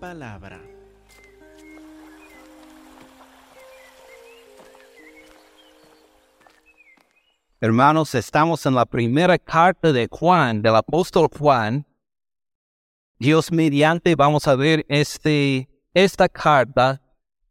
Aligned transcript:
palabra. 0.00 0.60
Hermanos, 7.60 8.14
estamos 8.14 8.64
en 8.64 8.74
la 8.74 8.86
primera 8.86 9.38
carta 9.38 9.92
de 9.92 10.08
Juan, 10.10 10.62
del 10.62 10.74
apóstol 10.74 11.28
Juan. 11.38 11.86
Dios 13.18 13.52
mediante 13.52 14.14
vamos 14.14 14.48
a 14.48 14.56
ver 14.56 14.86
este, 14.88 15.68
esta 15.92 16.26
carta 16.26 17.02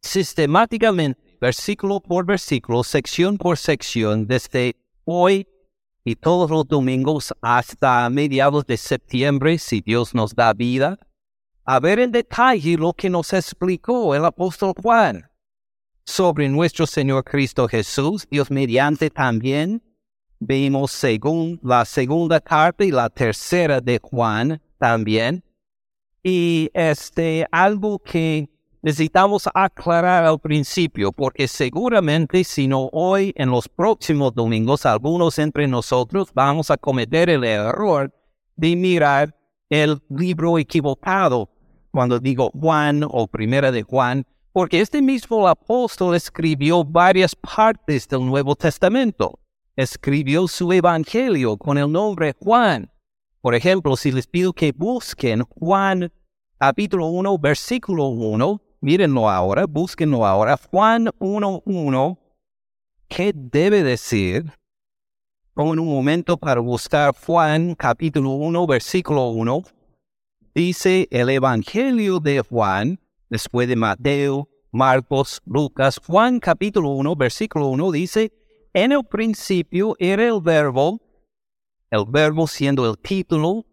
sistemáticamente, 0.02 1.38
versículo 1.40 2.00
por 2.00 2.26
versículo, 2.26 2.84
sección 2.84 3.38
por 3.38 3.58
sección, 3.60 4.26
desde 4.26 4.76
hoy 5.06 5.48
y 6.04 6.16
todos 6.16 6.50
los 6.50 6.68
domingos 6.68 7.32
hasta 7.42 8.10
mediados 8.10 8.66
de 8.66 8.78
septiembre, 8.78 9.60
si 9.60 9.82
Dios 9.82 10.16
nos 10.16 10.34
da 10.34 10.54
vida, 10.54 10.98
a 11.72 11.80
ver 11.80 12.00
en 12.00 12.12
detalle 12.12 12.78
lo 12.78 12.94
que 12.94 13.12
nos 13.12 13.32
explicó 13.32 14.16
el 14.16 14.26
apóstol 14.26 14.74
Juan 14.82 15.30
sobre 16.04 16.50
nuestro 16.50 16.88
Señor 16.88 17.24
Cristo 17.24 17.68
Jesús, 17.68 18.28
Dios 18.28 18.50
mediante 18.50 19.12
también 19.12 19.80
vimos 20.40 20.90
según 20.90 21.60
la 21.62 21.86
segunda 21.86 22.40
carta 22.40 22.84
y 22.84 22.90
la 22.90 23.08
tercera 23.08 23.80
de 23.82 24.00
Juan 24.02 24.60
también. 24.80 25.44
Y 26.24 26.72
este, 26.74 27.46
algo 27.52 28.00
que 28.00 28.50
necesitamos 28.82 29.48
aclarar 29.54 30.24
al 30.24 30.40
principio, 30.40 31.12
porque 31.12 31.48
seguramente 31.48 32.44
si 32.46 32.68
no 32.68 32.90
hoy, 32.92 33.32
en 33.36 33.52
los 33.52 33.70
próximos 33.70 34.34
domingos, 34.34 34.88
algunos 34.88 35.38
entre 35.38 35.68
nosotros 35.68 36.30
vamos 36.34 36.72
a 36.72 36.78
cometer 36.78 37.30
el 37.30 37.44
error 37.44 38.12
de 38.56 38.76
mirar 38.76 39.36
el 39.70 40.02
libro 40.10 40.58
equivocado. 40.58 41.48
Cuando 41.92 42.20
digo 42.20 42.52
Juan 42.52 43.04
o 43.08 43.28
primera 43.28 43.72
de 43.72 43.84
Juan, 43.84 44.26
porque 44.52 44.82
este 44.82 45.02
mismo 45.02 45.48
apóstol 45.48 46.16
escribió 46.16 46.84
varias 46.84 47.36
partes 47.36 48.08
del 48.08 48.26
Nuevo 48.26 48.56
Testamento 48.56 49.40
escribió 49.80 50.46
su 50.50 50.74
evangelio 50.74 51.56
con 51.56 51.78
el 51.78 51.90
nombre 51.90 52.36
Juan. 52.38 52.92
Por 53.40 53.56
ejemplo, 53.56 53.96
si 53.96 54.12
les 54.12 54.28
pido 54.28 54.52
que 54.52 54.74
busquen 54.74 55.44
Juan 55.44 56.12
capítulo 56.58 57.08
1, 57.08 57.38
versículo 57.38 58.08
1, 58.08 58.62
mírenlo 58.82 59.30
ahora, 59.30 59.66
búsquenlo 59.66 60.26
ahora, 60.26 60.58
Juan 60.70 61.06
1.1, 61.20 62.18
¿qué 63.08 63.32
debe 63.34 63.82
decir? 63.82 64.52
Pongan 65.54 65.80
un 65.80 65.88
momento 65.88 66.36
para 66.36 66.60
buscar 66.60 67.16
Juan 67.16 67.74
capítulo 67.76 68.32
1, 68.32 68.68
versículo 68.68 69.30
1. 69.30 69.64
Dice 70.60 71.08
el 71.10 71.30
Evangelio 71.30 72.20
de 72.20 72.42
Juan, 72.42 73.00
después 73.30 73.70
de 73.70 73.78
Mateo, 73.78 74.50
Marcos, 74.74 75.42
Lucas, 75.46 76.02
Juan 76.06 76.42
capítulo 76.42 76.90
1, 76.90 77.16
versículo 77.16 77.68
1 77.68 77.94
dice, 77.94 78.34
en 78.74 78.92
el 78.92 79.06
principio 79.06 79.96
era 80.00 80.28
el 80.28 80.42
verbo, 80.42 81.00
el 81.90 82.04
verbo 82.10 82.46
siendo 82.46 82.90
el 82.90 82.98
título 82.98 83.68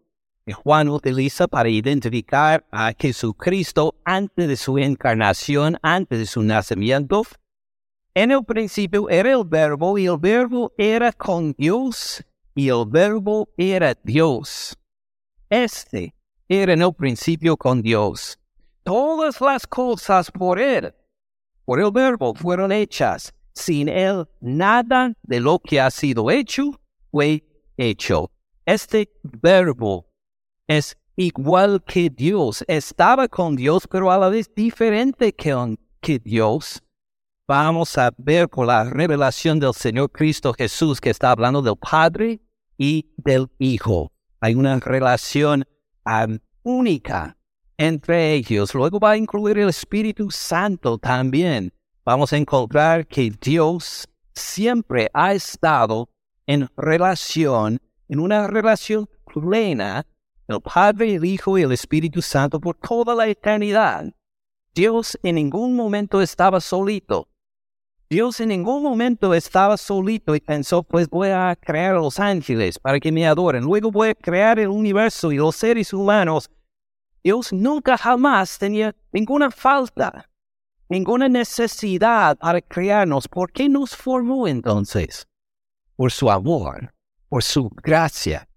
que 0.45 0.53
Juan 0.53 0.87
utiliza 0.87 1.49
para 1.49 1.67
identificar 1.67 2.65
a 2.71 2.93
Jesucristo 2.97 3.99
antes 4.05 4.47
de 4.47 4.55
su 4.55 4.77
encarnación, 4.77 5.77
antes 5.81 6.19
de 6.19 6.25
su 6.25 6.41
nacimiento. 6.41 7.23
En 8.13 8.31
el 8.31 8.45
principio 8.45 9.09
era 9.09 9.33
el 9.33 9.43
verbo 9.43 9.97
y 9.97 10.05
el 10.05 10.17
verbo 10.17 10.71
era 10.77 11.11
con 11.11 11.53
Dios 11.57 12.23
y 12.55 12.69
el 12.69 12.85
verbo 12.87 13.49
era 13.57 13.93
Dios. 14.05 14.77
Este 15.49 16.16
era 16.47 16.73
en 16.73 16.81
el 16.81 16.93
principio 16.93 17.57
con 17.57 17.81
Dios. 17.81 18.37
Todas 18.83 19.41
las 19.41 19.67
cosas 19.67 20.31
por 20.31 20.59
él, 20.59 20.93
por 21.65 21.79
el 21.79 21.91
verbo, 21.91 22.33
fueron 22.33 22.71
hechas 22.71 23.33
sin 23.57 23.89
Él, 23.89 24.27
nada 24.39 25.13
de 25.23 25.39
lo 25.39 25.59
que 25.59 25.81
ha 25.81 25.89
sido 25.89 26.29
hecho 26.29 26.79
fue 27.11 27.43
hecho. 27.75 28.31
Este 28.65 29.09
verbo 29.23 30.07
es 30.67 30.97
igual 31.15 31.83
que 31.83 32.09
Dios. 32.09 32.63
Estaba 32.67 33.27
con 33.27 33.55
Dios, 33.55 33.87
pero 33.89 34.11
a 34.11 34.17
la 34.17 34.29
vez 34.29 34.53
diferente 34.53 35.33
que, 35.33 35.77
que 36.01 36.19
Dios. 36.19 36.83
Vamos 37.47 37.97
a 37.97 38.11
ver 38.17 38.49
por 38.49 38.67
la 38.67 38.83
revelación 38.83 39.59
del 39.59 39.73
Señor 39.73 40.11
Cristo 40.11 40.53
Jesús 40.53 40.99
que 40.99 41.09
está 41.09 41.31
hablando 41.31 41.61
del 41.61 41.77
Padre 41.77 42.41
y 42.77 43.09
del 43.17 43.49
Hijo. 43.57 44.11
Hay 44.41 44.53
una 44.53 44.79
relación 44.79 45.65
única 46.63 47.37
entre 47.77 48.33
ellos. 48.33 48.73
Luego 48.73 48.99
va 48.99 49.11
a 49.11 49.17
incluir 49.17 49.59
el 49.59 49.69
Espíritu 49.69 50.31
Santo 50.31 50.97
también 50.97 51.71
vamos 52.07 52.31
a 52.31 52.37
encontrar 52.37 53.05
que 53.05 53.29
Dios 53.41 54.07
siempre 54.33 55.09
ha 55.13 55.33
estado 55.33 56.09
en 56.45 56.69
relación, 56.77 57.81
en 58.07 58.21
una 58.21 58.47
relación 58.47 59.09
plena, 59.25 60.05
el 60.47 60.61
Padre, 60.61 61.15
el 61.15 61.25
Hijo 61.25 61.57
y 61.57 61.63
el 61.63 61.73
Espíritu 61.73 62.21
Santo 62.21 62.61
por 62.61 62.77
toda 62.77 63.13
la 63.13 63.27
eternidad. 63.27 64.05
Dios 64.73 65.19
en 65.21 65.35
ningún 65.35 65.75
momento 65.75 66.21
estaba 66.21 66.61
solito. 66.61 67.27
Dios 68.09 68.39
en 68.39 68.49
ningún 68.49 68.83
momento 68.83 69.33
estaba 69.33 69.75
solito 69.77 70.35
y 70.35 70.39
pensó, 70.39 70.83
pues 70.83 71.09
voy 71.09 71.29
a 71.29 71.57
crear 71.59 71.95
a 71.95 71.99
los 71.99 72.19
ángeles 72.19 72.79
para 72.79 72.99
que 72.99 73.11
me 73.11 73.27
adoren. 73.27 73.63
Luego 73.63 73.91
voy 73.91 74.09
a 74.09 74.15
crear 74.15 74.59
el 74.59 74.69
universo 74.69 75.31
y 75.31 75.37
los 75.37 75.55
seres 75.55 75.93
humanos. 75.93 76.49
Dios 77.23 77.51
nunca 77.51 77.97
jamás 77.97 78.57
tenía 78.57 78.95
ninguna 79.11 79.51
falta 79.51 80.29
ninguna 80.89 81.27
necesidad 81.27 82.37
para 82.37 82.61
crearnos. 82.61 83.27
¿Por 83.27 83.51
qué 83.51 83.69
nos 83.69 83.95
formó 83.95 84.47
entonces? 84.47 85.27
Por 85.95 86.11
su 86.11 86.29
amor, 86.29 86.93
por 87.29 87.43
su 87.43 87.69
gracia. 87.69 88.47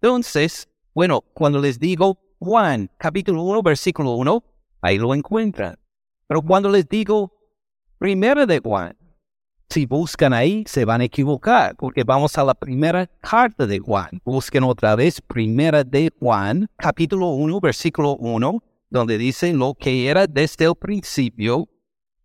Entonces, 0.00 0.68
bueno, 0.94 1.20
cuando 1.20 1.58
les 1.60 1.78
digo 1.78 2.18
Juan 2.38 2.90
capítulo 2.98 3.42
1, 3.42 3.62
versículo 3.62 4.12
1, 4.12 4.44
ahí 4.82 4.98
lo 4.98 5.14
encuentran. 5.14 5.78
Pero 6.26 6.42
cuando 6.42 6.68
les 6.68 6.88
digo 6.88 7.32
primera 8.04 8.44
de 8.44 8.60
Juan, 8.60 8.94
si 9.70 9.86
buscan 9.86 10.34
ahí, 10.34 10.62
se 10.66 10.84
van 10.84 11.00
a 11.00 11.04
equivocar, 11.04 11.74
porque 11.74 12.04
vamos 12.04 12.36
a 12.36 12.44
la 12.44 12.52
primera 12.52 13.06
carta 13.22 13.66
de 13.66 13.78
Juan. 13.78 14.20
Busquen 14.26 14.62
otra 14.62 14.94
vez 14.94 15.22
primera 15.22 15.82
de 15.82 16.12
Juan, 16.20 16.68
capítulo 16.76 17.28
1, 17.30 17.60
versículo 17.62 18.16
1 18.16 18.62
donde 18.90 19.16
dice 19.16 19.54
lo 19.54 19.72
que 19.72 20.10
era 20.10 20.26
desde 20.26 20.66
el 20.66 20.74
principio, 20.74 21.66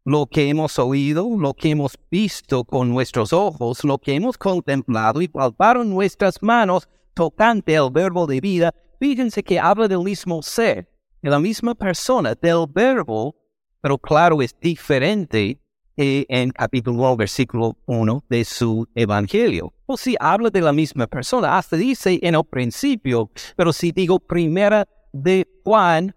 lo 0.04 0.26
que 0.26 0.50
hemos 0.50 0.78
oído, 0.80 1.26
lo 1.38 1.54
que 1.54 1.70
hemos 1.70 1.98
visto 2.12 2.66
con 2.66 2.90
nuestros 2.90 3.32
ojos, 3.32 3.86
lo 3.86 3.98
que 4.00 4.16
hemos 4.16 4.38
contemplado 4.38 5.22
y 5.22 5.30
palparon 5.30 5.90
nuestras 5.90 6.44
manos 6.44 6.90
tocante 7.14 7.78
al 7.78 7.90
verbo 7.90 8.28
de 8.28 8.42
vida. 8.42 8.76
Fíjense 9.00 9.42
que 9.44 9.58
habla 9.58 9.88
del 9.88 10.04
mismo 10.04 10.44
ser, 10.44 10.90
de 11.22 11.30
la 11.30 11.40
misma 11.40 11.74
persona, 11.74 12.36
del 12.36 12.66
verbo, 12.68 13.34
pero 13.80 13.98
claro, 13.98 14.42
es 14.42 14.54
diferente 14.60 15.59
en 16.00 16.52
capítulo 16.52 16.98
1, 16.98 17.18
versículo 17.18 17.78
1 17.86 18.24
de 18.30 18.46
su 18.46 18.88
evangelio. 18.96 19.74
O 19.86 19.98
si 19.98 20.16
habla 20.20 20.50
de 20.50 20.62
la 20.62 20.72
misma 20.72 21.08
persona, 21.08 21.58
hasta 21.58 21.76
dice 21.76 22.20
en 22.22 22.36
el 22.36 22.46
principio, 22.46 23.30
pero 23.58 23.74
si 23.74 23.92
digo 23.92 24.20
primera 24.20 24.88
de 25.12 25.46
Juan, 25.66 26.16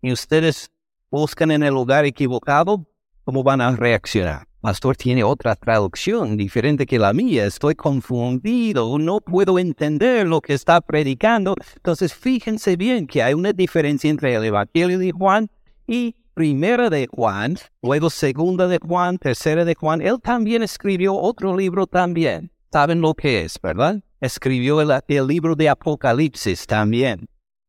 y 0.00 0.12
ustedes 0.12 0.70
buscan 1.10 1.50
en 1.50 1.64
el 1.64 1.74
lugar 1.74 2.04
equivocado, 2.04 2.86
¿cómo 3.24 3.42
van 3.42 3.60
a 3.60 3.74
reaccionar? 3.74 4.46
Pastor 4.60 4.96
tiene 4.96 5.24
otra 5.24 5.56
traducción 5.56 6.36
diferente 6.36 6.86
que 6.86 6.98
la 6.98 7.12
mía, 7.12 7.46
estoy 7.46 7.74
confundido, 7.74 8.96
no 8.98 9.20
puedo 9.20 9.58
entender 9.58 10.26
lo 10.26 10.40
que 10.40 10.54
está 10.54 10.80
predicando. 10.80 11.54
Entonces 11.76 12.14
fíjense 12.14 12.76
bien 12.76 13.06
que 13.06 13.22
hay 13.22 13.34
una 13.34 13.52
diferencia 13.52 14.08
entre 14.08 14.34
el 14.34 14.44
Evangelio 14.44 14.98
de 14.98 15.10
Juan 15.10 15.50
y 15.86 16.14
primera 16.36 16.90
de 16.90 17.08
Juan, 17.10 17.56
luego 17.80 18.10
segunda 18.10 18.68
de 18.68 18.78
Juan, 18.78 19.16
tercera 19.16 19.64
de 19.64 19.74
Juan. 19.74 20.02
Él 20.02 20.20
también 20.20 20.62
escribió 20.62 21.14
otro 21.14 21.56
libro 21.56 21.86
también. 21.86 22.52
¿Saben 22.70 23.00
lo 23.00 23.14
que 23.14 23.40
es, 23.40 23.58
verdad? 23.58 24.02
Escribió 24.20 24.82
el, 24.82 25.26
libro 25.26 25.56
de 25.56 25.70
Apocalipsis 25.70 26.66
también. 26.66 27.26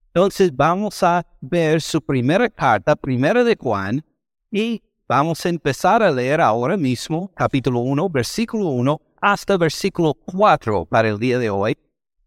Entonces 0.07 0.53
vamos 0.53 1.01
a 1.01 1.25
ver 1.39 1.81
su 1.81 2.01
primera 2.01 2.49
carta, 2.49 2.97
primera 2.97 3.45
de 3.45 3.55
Juan, 3.57 4.03
y 4.51 4.83
vamos 5.07 5.45
a 5.45 5.49
empezar 5.49 6.03
a 6.03 6.11
leer 6.11 6.41
ahora 6.41 6.75
mismo 6.75 7.31
capítulo 7.35 7.79
1, 7.79 8.09
versículo 8.09 8.67
1 8.67 9.01
hasta 9.21 9.55
versículo 9.55 10.13
4 10.13 10.83
para 10.87 11.07
el 11.07 11.17
día 11.19 11.39
de 11.39 11.49
hoy. 11.49 11.77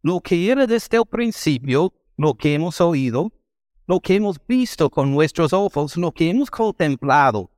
Lo 0.01 0.21
que 0.21 0.51
era 0.51 0.67
desde 0.67 0.97
el 0.97 1.05
principio, 1.05 1.93
lo 2.17 2.33
que 2.33 2.55
hemos 2.55 2.81
oído, 2.81 3.31
lo 3.91 3.99
que 3.99 4.15
hemos 4.15 4.39
visto 4.47 4.89
con 4.89 5.11
nuestros 5.11 5.53
ojos, 5.53 5.97
lo 5.97 6.13
que 6.13 6.31
hemos 6.31 6.49
contemplado, 6.49 7.51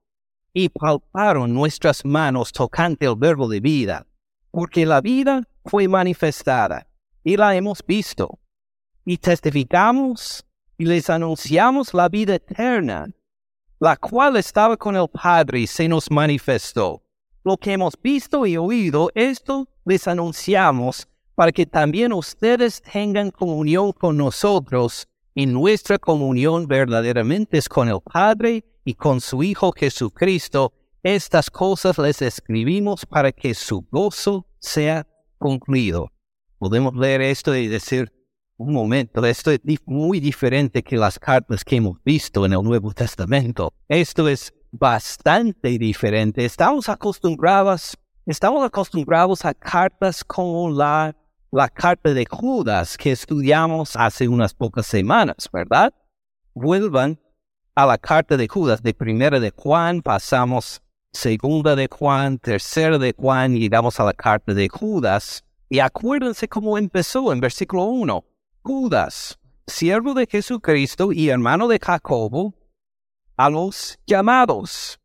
y 0.55 0.70
palparon 0.70 1.52
nuestras 1.52 2.06
manos 2.06 2.52
tocante 2.52 3.05
el 3.05 3.17
verbo 3.17 3.46
de 3.50 3.61
vida, 3.61 4.06
porque 4.50 4.87
la 4.87 5.02
vida 5.02 5.46
fue 5.67 5.87
manifestada, 5.88 6.87
y 7.23 7.37
la 7.37 7.55
hemos 7.55 7.84
visto 7.87 8.38
y 9.05 9.19
testificamos 9.19 10.43
y 10.79 10.87
les 10.87 11.11
anunciamos 11.11 11.93
la 11.93 12.08
vida 12.08 12.37
eterna, 12.37 13.11
la 13.79 13.94
cual 13.99 14.38
estaba 14.38 14.79
con 14.79 14.96
el 14.96 15.08
Padre 15.08 15.61
y 15.61 15.67
se 15.67 15.87
nos 15.87 16.11
manifestó. 16.11 17.02
Lo 17.44 17.58
que 17.58 17.75
hemos 17.75 17.93
visto 18.02 18.46
y 18.46 18.56
oído, 18.56 19.11
esto 19.14 19.69
les 19.84 20.08
anunciamos 20.08 21.06
para 21.34 21.52
que 21.52 21.67
también 21.67 22.11
ustedes 22.14 22.81
tengan 22.81 23.31
comunión 23.31 23.93
con 23.93 24.17
nosotros 24.17 25.06
y 25.34 25.46
nuestra 25.46 25.99
comunión 25.99 26.67
verdaderamente 26.67 27.58
es 27.58 27.69
con 27.69 27.88
el 27.88 28.00
Padre 28.00 28.64
y 28.84 28.94
con 28.94 29.20
su 29.20 29.43
Hijo 29.43 29.73
Jesucristo. 29.73 30.73
Estas 31.02 31.50
cosas 31.50 31.99
les 31.99 32.23
escribimos 32.23 33.06
para 33.06 33.32
que 33.32 33.55
su 33.55 33.87
gozo 33.90 34.46
sea 34.58 35.06
concluido. 35.38 36.11
Podemos 36.58 36.94
leer 36.94 37.23
esto 37.23 37.56
y 37.56 37.67
decir, 37.67 38.12
un 38.56 38.73
momento, 38.73 39.25
esto 39.26 39.50
es 39.50 39.61
muy 39.87 40.20
diferente 40.20 40.82
que 40.82 40.96
las 40.96 41.19
cartas 41.19 41.64
que 41.64 41.76
hemos 41.76 41.99
visto 42.05 42.46
en 42.46 42.52
el 42.52 42.62
Nuevo 42.62 42.93
Testamento. 42.93 43.73
Esto 43.88 44.29
es 44.29 44.55
bastante 44.70 45.79
diferente. 45.79 46.44
Estamos 46.44 46.88
acostumbrados, 46.88 47.99
estamos 48.26 48.64
acostumbrados 48.64 49.44
a 49.44 49.55
cartas 49.55 50.23
como 50.23 50.70
la, 50.70 51.17
la 51.52 51.69
carta 51.69 52.14
de 52.14 52.25
Judas 52.25 52.96
que 52.96 53.12
estudiamos 53.12 53.94
hace 53.94 54.26
unas 54.26 54.54
pocas 54.54 54.87
semanas, 54.87 55.50
¿verdad? 55.52 55.93
Vuelvan 56.54 57.20
a 57.75 57.84
la 57.84 57.99
carta 57.99 58.38
de 58.38 58.49
Judas, 58.49 58.82
de 58.82 58.94
primera 58.94 59.38
de 59.38 59.52
Juan, 59.54 60.00
pasamos 60.00 60.81
segunda 61.12 61.76
de 61.76 61.88
Juan, 61.93 62.38
tercera 62.38 62.96
de 62.96 63.14
Juan 63.14 63.54
llegamos 63.54 64.00
a 64.00 64.04
la 64.04 64.14
carta 64.14 64.54
de 64.54 64.66
Judas. 64.70 65.44
Y 65.69 65.81
acuérdense 65.81 66.49
cómo 66.49 66.78
empezó 66.78 67.31
en 67.34 67.40
versículo 67.40 67.84
1. 67.84 68.25
Judas, 68.62 69.38
siervo 69.66 70.14
de 70.14 70.26
Jesucristo 70.26 71.12
y 71.12 71.28
hermano 71.28 71.69
de 71.69 71.78
Jacobo, 71.78 72.55
a 73.37 73.50
los 73.50 73.98
llamados, 74.06 74.98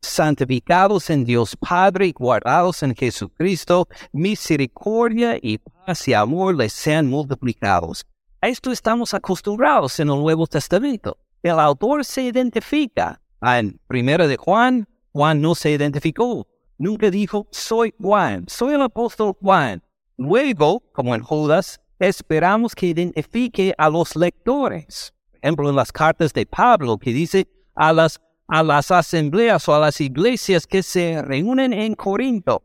santificados 0.00 1.10
en 1.10 1.24
Dios 1.24 1.56
Padre 1.56 2.06
y 2.06 2.12
guardados 2.12 2.84
en 2.84 2.94
Jesucristo, 2.94 3.88
misericordia 4.12 5.36
y 5.42 5.58
paz 5.58 5.77
y 5.88 6.12
amor 6.12 6.54
les 6.54 6.74
sean 6.74 7.06
multiplicados. 7.06 8.04
A 8.42 8.48
esto 8.48 8.70
estamos 8.70 9.14
acostumbrados 9.14 9.98
en 10.00 10.10
el 10.10 10.18
Nuevo 10.18 10.46
Testamento. 10.46 11.16
El 11.42 11.58
autor 11.58 12.04
se 12.04 12.24
identifica. 12.24 13.20
En 13.40 13.80
primera 13.86 14.26
de 14.26 14.36
Juan, 14.36 14.86
Juan 15.12 15.40
no 15.40 15.54
se 15.54 15.70
identificó. 15.70 16.46
Nunca 16.76 17.10
dijo, 17.10 17.48
soy 17.50 17.94
Juan, 17.98 18.44
soy 18.48 18.74
el 18.74 18.82
apóstol 18.82 19.34
Juan. 19.40 19.82
Luego, 20.18 20.80
como 20.92 21.14
en 21.14 21.22
Judas, 21.22 21.80
esperamos 21.98 22.74
que 22.74 22.88
identifique 22.88 23.74
a 23.78 23.88
los 23.88 24.14
lectores. 24.14 25.14
Por 25.30 25.40
ejemplo, 25.42 25.70
en 25.70 25.76
las 25.76 25.90
cartas 25.90 26.34
de 26.34 26.44
Pablo, 26.44 26.98
que 26.98 27.12
dice 27.12 27.48
a 27.74 27.94
las, 27.94 28.20
a 28.46 28.62
las 28.62 28.90
asambleas 28.90 29.66
o 29.68 29.74
a 29.74 29.80
las 29.80 30.00
iglesias 30.02 30.66
que 30.66 30.82
se 30.82 31.22
reúnen 31.22 31.72
en 31.72 31.94
Corinto, 31.94 32.62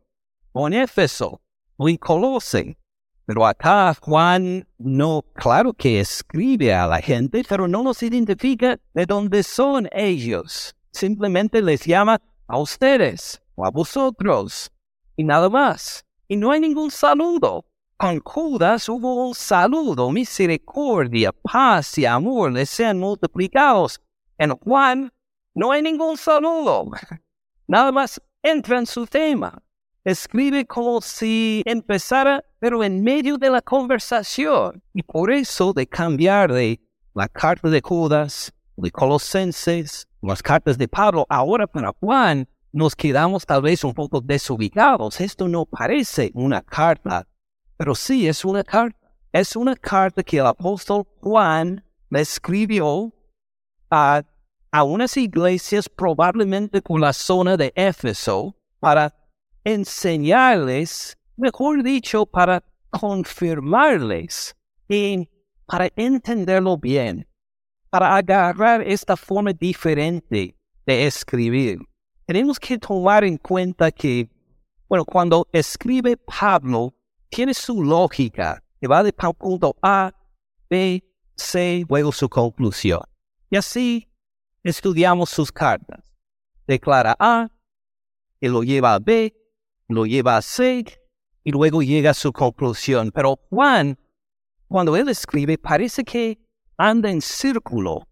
o 0.52 0.68
en 0.68 0.74
Éfeso, 0.74 1.40
o 1.78 1.88
en 1.88 1.96
Colose. 1.98 2.78
Pero 3.26 3.46
acá 3.46 3.94
Juan 4.02 4.68
no, 4.78 5.24
claro 5.34 5.74
que 5.74 6.00
escribe 6.00 6.74
a 6.74 6.88
la 6.88 7.00
gente, 7.00 7.44
pero 7.48 7.68
no 7.68 7.82
los 7.84 8.04
identifica 8.04 8.80
de 8.94 9.06
dónde 9.06 9.44
son 9.44 9.88
ellos. 9.92 10.76
Simplemente 10.92 11.62
les 11.62 11.86
llama 11.86 12.22
a 12.48 12.58
ustedes 12.58 13.42
o 13.56 13.66
a 13.66 13.72
vosotros 13.72 14.72
y 15.16 15.24
nada 15.24 15.50
más. 15.50 16.06
Y 16.28 16.36
no 16.36 16.52
hay 16.52 16.60
ningún 16.60 16.92
saludo. 16.92 17.66
Con 17.98 18.20
Judas 18.20 18.90
hubo 18.90 19.28
un 19.28 19.34
saludo, 19.34 20.12
misericordia, 20.12 21.32
paz 21.32 21.98
y 21.98 22.06
amor 22.06 22.52
les 22.52 22.70
sean 22.70 23.00
multiplicados. 23.00 24.02
En 24.38 24.52
Juan 24.58 25.14
no 25.54 25.72
hay 25.72 25.82
ningún 25.82 26.18
saludo. 26.18 26.90
Nada 27.68 27.92
más 27.92 28.22
entra 28.42 28.80
en 28.80 28.86
su 28.86 29.08
tema. 29.08 29.62
Escribe 30.06 30.66
como 30.66 31.02
si 31.02 31.64
empezara, 31.66 32.44
pero 32.60 32.84
en 32.84 33.04
medio 33.04 33.38
de 33.38 33.50
la 33.50 33.62
conversación. 33.62 34.84
Y 34.94 35.04
por 35.04 35.32
eso 35.32 35.74
de 35.74 35.88
cambiar 35.88 36.52
de 36.52 36.80
la 37.14 37.28
carta 37.28 37.70
de 37.70 37.82
Judas, 37.82 38.54
de 38.76 38.92
Colosenses, 38.92 40.08
las 40.22 40.42
cartas 40.42 40.78
de 40.78 40.88
Pablo, 40.88 41.26
ahora 41.30 41.68
para 41.68 41.94
Juan, 42.00 42.48
nos 42.72 42.96
quedamos 42.96 43.46
tal 43.46 43.62
vez 43.62 43.84
un 43.84 43.94
poco 43.94 44.20
desubicados. 44.20 45.22
Esto 45.22 45.48
no 45.48 45.66
parece 45.66 46.32
una 46.34 46.62
carta 46.62 47.28
pero 47.78 47.96
sí 47.96 48.28
es 48.28 48.46
una 48.46 48.64
carta. 48.64 48.98
Es 49.32 49.56
una 49.56 49.76
carta 49.76 50.24
que 50.24 50.38
el 50.38 50.46
apóstol 50.46 51.06
Juan 51.20 51.84
le 52.10 52.22
escribió 52.22 53.12
a, 53.90 54.24
a 54.72 54.84
unas 54.84 55.18
iglesias 55.18 55.90
probablemente 55.90 56.82
por 56.82 57.00
la 57.00 57.14
zona 57.14 57.58
de 57.58 57.74
Éfeso 57.76 58.56
para 58.80 59.14
enseñarles, 59.64 61.18
mejor 61.38 61.84
dicho, 61.84 62.26
para 62.26 62.64
confirmarles 62.90 64.56
y 64.88 65.28
para 65.66 65.90
entenderlo 65.96 66.78
bien, 66.78 67.28
para 67.90 68.16
agarrar 68.16 68.82
esta 68.82 69.16
forma 69.16 69.54
diferente 69.54 70.56
de 70.86 71.06
escribir. 71.08 71.80
Tenemos 72.26 72.60
que 72.60 72.78
tomar 72.78 73.24
en 73.24 73.38
cuenta 73.38 73.92
que, 73.92 74.30
bueno, 74.88 75.06
cuando 75.06 75.48
escribe 75.52 76.18
Pablo, 76.18 76.94
tiene 77.30 77.54
su 77.54 77.84
lógica, 77.84 78.64
que 78.80 78.88
va 78.88 79.04
de 79.04 79.12
punto 79.14 79.76
A, 79.82 80.14
B, 80.70 81.04
C, 81.36 81.86
luego 81.90 82.12
su 82.12 82.30
conclusión. 82.30 83.02
Y 83.50 83.58
así 83.58 84.10
estudiamos 84.64 85.30
sus 85.30 85.52
cartas. 85.52 86.04
Declara 86.68 87.16
A, 87.20 87.50
y 88.40 88.48
lo 88.48 88.64
lleva 88.64 88.94
a 88.94 89.00
B, 89.00 89.34
lo 89.94 90.06
lleva 90.06 90.38
a 90.38 90.42
C, 90.42 90.86
y 91.44 91.52
luego 91.52 91.82
llega 91.82 92.12
a 92.12 92.14
su 92.14 92.32
conclusión. 92.32 93.12
Pero 93.14 93.40
Juan, 93.50 93.98
cuando 94.68 94.96
él 94.96 95.10
escribe, 95.10 95.58
parece 95.58 96.04
que 96.04 96.40
anda 96.78 97.10
en 97.10 97.22
círculo 97.22 98.08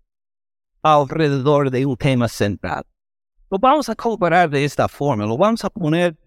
alrededor 0.81 1.71
de 1.71 1.85
un 1.85 1.97
tema 1.97 2.27
central. 2.27 2.83
Lo 3.49 3.59
vamos 3.59 3.89
a 3.89 3.95
comparar 3.95 4.49
de 4.49 4.63
esta 4.63 4.87
forma, 4.87 5.25
lo 5.25 5.37
vamos 5.37 5.63
a 5.63 5.69
poner 5.69 6.17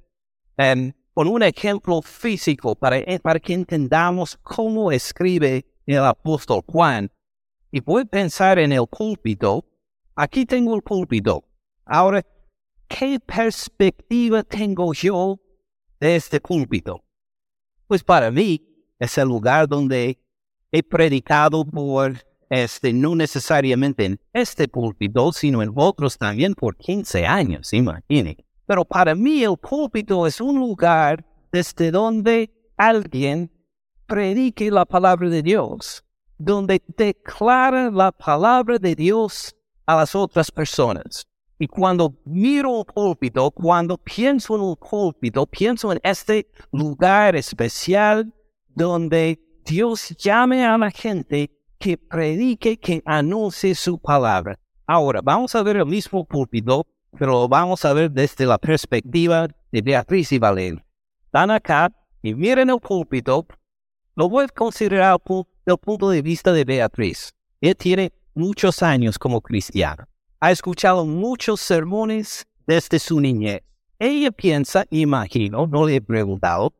en 0.56 0.94
con 1.14 1.28
un 1.28 1.44
ejemplo 1.44 2.02
físico 2.02 2.74
para, 2.74 2.98
eh, 2.98 3.20
para 3.22 3.38
que 3.38 3.54
entendamos 3.54 4.36
cómo 4.42 4.90
escribe 4.90 5.64
el 5.86 6.04
apóstol 6.04 6.62
Juan. 6.66 7.10
Y 7.70 7.80
voy 7.80 8.02
a 8.02 8.04
pensar 8.04 8.58
en 8.58 8.72
el 8.72 8.86
púlpito. 8.86 9.64
Aquí 10.16 10.44
tengo 10.44 10.74
el 10.74 10.82
púlpito. 10.82 11.44
Ahora, 11.84 12.24
¿qué 12.88 13.20
perspectiva 13.20 14.42
tengo 14.42 14.92
yo 14.92 15.38
este 16.04 16.40
púlpito? 16.40 17.04
Pues 17.86 18.02
para 18.02 18.30
mí 18.30 18.62
es 18.98 19.18
el 19.18 19.28
lugar 19.28 19.68
donde 19.68 20.18
he 20.72 20.82
predicado 20.82 21.64
por, 21.64 22.14
este, 22.50 22.92
no 22.92 23.14
necesariamente 23.14 24.04
en 24.04 24.20
este 24.32 24.68
púlpito, 24.68 25.32
sino 25.32 25.62
en 25.62 25.72
otros 25.74 26.18
también 26.18 26.54
por 26.54 26.76
15 26.76 27.26
años, 27.26 27.72
imagínense. 27.72 28.44
Pero 28.66 28.84
para 28.84 29.14
mí 29.14 29.42
el 29.42 29.56
púlpito 29.56 30.26
es 30.26 30.40
un 30.40 30.58
lugar 30.58 31.24
desde 31.52 31.90
donde 31.90 32.50
alguien 32.76 33.50
predique 34.06 34.70
la 34.70 34.84
palabra 34.84 35.28
de 35.28 35.42
Dios, 35.42 36.04
donde 36.38 36.82
declara 36.96 37.90
la 37.90 38.10
palabra 38.10 38.78
de 38.78 38.94
Dios 38.94 39.54
a 39.86 39.96
las 39.96 40.14
otras 40.14 40.50
personas. 40.50 41.26
Y 41.64 41.66
cuando 41.66 42.14
miro 42.26 42.72
un 42.72 42.84
púlpito, 42.84 43.50
cuando 43.50 43.96
pienso 43.96 44.54
en 44.54 44.60
un 44.60 44.76
púlpito, 44.76 45.46
pienso 45.46 45.92
en 45.92 45.98
este 46.02 46.46
lugar 46.72 47.34
especial 47.36 48.30
donde 48.68 49.40
Dios 49.64 50.10
llame 50.18 50.62
a 50.62 50.76
la 50.76 50.90
gente 50.90 51.50
que 51.78 51.96
predique, 51.96 52.76
que 52.76 53.02
anuncie 53.06 53.74
su 53.74 53.98
palabra. 53.98 54.58
Ahora, 54.86 55.22
vamos 55.24 55.54
a 55.54 55.62
ver 55.62 55.78
el 55.78 55.86
mismo 55.86 56.22
púlpito 56.26 56.86
pero 57.18 57.48
vamos 57.48 57.82
a 57.86 57.94
ver 57.94 58.10
desde 58.10 58.44
la 58.44 58.58
perspectiva 58.58 59.48
de 59.72 59.80
Beatriz 59.80 60.32
y 60.32 60.38
Valeria. 60.38 60.84
Están 61.24 61.50
acá 61.50 61.90
y 62.20 62.34
miren 62.34 62.68
el 62.68 62.78
púlpito. 62.78 63.46
Lo 64.16 64.28
voy 64.28 64.44
a 64.44 64.48
considerar 64.48 65.18
desde 65.24 65.46
el 65.64 65.78
punto 65.78 66.10
de 66.10 66.20
vista 66.20 66.52
de 66.52 66.64
Beatriz. 66.64 67.32
Ella 67.62 67.74
tiene 67.74 68.12
muchos 68.34 68.82
años 68.82 69.18
como 69.18 69.40
cristiana. 69.40 70.06
Ha 70.40 70.50
escuchado 70.50 71.04
muchos 71.06 71.60
sermones 71.60 72.46
desde 72.66 72.98
su 72.98 73.20
niñez. 73.20 73.62
Ella 73.98 74.30
piensa, 74.30 74.86
imagino, 74.90 75.66
no 75.66 75.86
le 75.86 75.96
he 75.96 76.00
preguntado, 76.00 76.74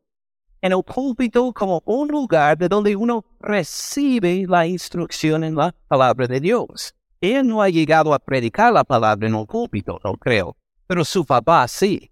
en 0.61 0.71
el 0.71 0.83
púlpito 0.83 1.53
como 1.53 1.81
un 1.85 2.07
lugar 2.07 2.57
de 2.57 2.67
donde 2.67 2.95
uno 2.95 3.23
recibe 3.39 4.45
la 4.47 4.65
instrucción 4.65 5.43
en 5.43 5.55
la 5.55 5.75
palabra 5.87 6.27
de 6.27 6.39
Dios. 6.39 6.93
Él 7.21 7.47
no 7.47 7.61
ha 7.61 7.69
llegado 7.69 8.13
a 8.13 8.19
predicar 8.19 8.73
la 8.73 8.83
palabra 8.83 9.27
en 9.27 9.35
el 9.35 9.45
púlpito, 9.45 9.99
no 10.03 10.15
creo, 10.15 10.57
pero 10.87 11.05
su 11.05 11.25
papá 11.25 11.67
sí. 11.67 12.11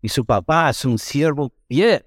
Y 0.00 0.08
su 0.08 0.24
papá 0.24 0.70
es 0.70 0.84
un 0.84 0.98
siervo 0.98 1.52
fiel 1.68 2.04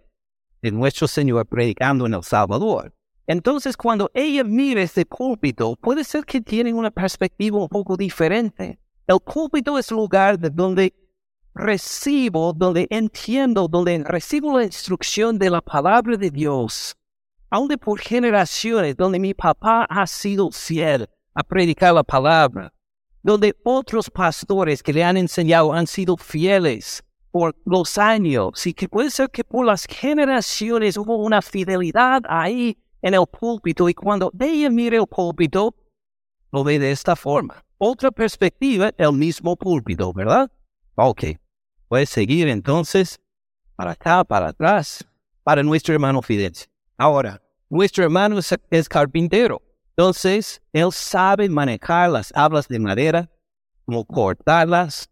de 0.61 0.71
nuestro 0.71 1.07
Señor 1.07 1.45
predicando 1.45 2.05
en 2.05 2.13
El 2.13 2.23
Salvador. 2.23 2.93
Entonces, 3.31 3.77
cuando 3.77 4.11
ella 4.13 4.43
mira 4.43 4.81
este 4.81 5.05
púlpito, 5.05 5.77
puede 5.77 6.03
ser 6.03 6.25
que 6.25 6.41
tiene 6.41 6.73
una 6.73 6.91
perspectiva 6.91 7.57
un 7.59 7.69
poco 7.69 7.95
diferente. 7.95 8.77
El 9.07 9.21
púlpito 9.21 9.79
es 9.79 9.89
el 9.89 9.95
lugar 9.95 10.37
de 10.37 10.49
donde 10.49 10.93
recibo, 11.55 12.51
donde 12.51 12.87
entiendo, 12.89 13.69
donde 13.69 14.03
recibo 14.03 14.57
la 14.57 14.65
instrucción 14.65 15.39
de 15.39 15.49
la 15.49 15.61
palabra 15.61 16.17
de 16.17 16.29
Dios, 16.29 16.97
aún 17.49 17.69
de 17.69 17.77
por 17.77 18.01
generaciones, 18.01 18.97
donde 18.97 19.17
mi 19.17 19.33
papá 19.33 19.85
ha 19.89 20.05
sido 20.07 20.51
fiel 20.51 21.07
a 21.33 21.41
predicar 21.41 21.93
la 21.93 22.03
palabra, 22.03 22.73
donde 23.23 23.55
otros 23.63 24.09
pastores 24.09 24.83
que 24.83 24.91
le 24.91 25.05
han 25.05 25.15
enseñado 25.15 25.71
han 25.71 25.87
sido 25.87 26.17
fieles 26.17 27.01
por 27.31 27.55
los 27.63 27.97
años. 27.97 28.67
Y 28.67 28.73
que 28.73 28.89
puede 28.89 29.09
ser 29.09 29.29
que 29.29 29.45
por 29.45 29.65
las 29.65 29.85
generaciones 29.85 30.97
hubo 30.97 31.15
una 31.15 31.41
fidelidad 31.41 32.23
ahí 32.27 32.77
en 33.01 33.13
el 33.13 33.25
púlpito 33.27 33.89
y 33.89 33.93
cuando 33.93 34.31
ella 34.39 34.69
mire 34.69 34.97
el 34.97 35.07
púlpito, 35.07 35.75
lo 36.51 36.63
ve 36.63 36.79
de 36.79 36.91
esta 36.91 37.15
forma. 37.15 37.63
Otra 37.77 38.11
perspectiva, 38.11 38.91
el 38.97 39.13
mismo 39.13 39.55
púlpito, 39.55 40.13
¿verdad? 40.13 40.51
Ok. 40.95 41.23
Puede 41.87 42.05
seguir 42.05 42.47
entonces 42.47 43.19
para 43.75 43.91
acá, 43.91 44.23
para 44.23 44.49
atrás, 44.49 45.05
para 45.43 45.63
nuestro 45.63 45.93
hermano 45.93 46.21
Fidel. 46.21 46.53
Ahora, 46.97 47.41
nuestro 47.69 48.03
hermano 48.03 48.39
es, 48.69 48.89
carpintero. 48.89 49.61
Entonces, 49.95 50.61
él 50.71 50.91
sabe 50.91 51.49
manejar 51.49 52.09
las 52.11 52.31
hablas 52.35 52.67
de 52.67 52.79
madera, 52.79 53.29
cómo 53.85 54.05
cortarlas, 54.05 55.09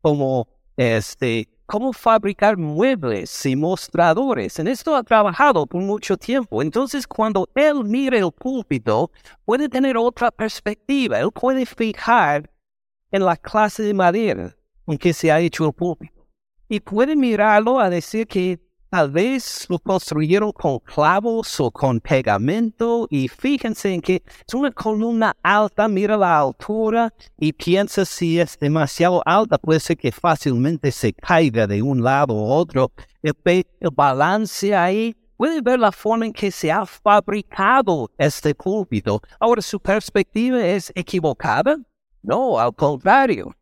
cómo, 0.00 0.48
este, 0.76 1.48
cómo 1.68 1.92
fabricar 1.92 2.56
muebles 2.56 3.44
y 3.44 3.54
mostradores. 3.54 4.58
En 4.58 4.68
esto 4.68 4.96
ha 4.96 5.02
trabajado 5.02 5.66
por 5.66 5.82
mucho 5.82 6.16
tiempo. 6.16 6.62
Entonces, 6.62 7.06
cuando 7.06 7.46
él 7.54 7.84
mire 7.84 8.18
el 8.18 8.32
púlpito, 8.32 9.10
puede 9.44 9.68
tener 9.68 9.98
otra 9.98 10.30
perspectiva. 10.30 11.20
Él 11.20 11.30
puede 11.30 11.66
fijar 11.66 12.50
en 13.10 13.22
la 13.22 13.36
clase 13.36 13.82
de 13.82 13.92
madera 13.92 14.56
con 14.86 14.96
que 14.96 15.12
se 15.12 15.30
ha 15.30 15.40
hecho 15.40 15.66
el 15.66 15.74
púlpito. 15.74 16.26
Y 16.70 16.80
puede 16.80 17.14
mirarlo 17.14 17.78
a 17.78 17.90
decir 17.90 18.26
que 18.26 18.58
tal 18.90 19.10
vez 19.10 19.66
lo 19.68 19.78
construyeron 19.78 20.52
con 20.52 20.78
clavos 20.80 21.60
o 21.60 21.70
con 21.70 22.00
pegamento 22.00 23.06
y 23.10 23.28
fíjense 23.28 23.92
en 23.92 24.00
que 24.00 24.22
es 24.46 24.54
una 24.54 24.70
columna 24.70 25.36
alta, 25.42 25.88
mira 25.88 26.16
la 26.16 26.38
altura 26.38 27.12
y 27.38 27.52
piensa 27.52 28.04
si 28.04 28.40
es 28.40 28.58
demasiado 28.58 29.22
alta, 29.24 29.58
puede 29.58 29.80
ser 29.80 29.96
que 29.96 30.12
fácilmente 30.12 30.90
se 30.92 31.12
caiga 31.12 31.66
de 31.66 31.82
un 31.82 32.02
lado 32.02 32.34
u 32.34 32.50
otro. 32.50 32.92
El, 33.22 33.34
el 33.44 33.90
balance 33.92 34.74
ahí 34.74 35.16
puede 35.36 35.60
ver 35.60 35.78
la 35.78 35.92
forma 35.92 36.26
en 36.26 36.32
que 36.32 36.50
se 36.50 36.70
ha 36.70 36.84
fabricado 36.86 38.10
este 38.18 38.54
púlpito. 38.54 39.20
Ahora, 39.38 39.62
¿su 39.62 39.78
perspectiva 39.80 40.64
es 40.64 40.92
equivocada? 40.94 41.76
No, 42.22 42.58
al 42.58 42.74
contrario 42.74 43.54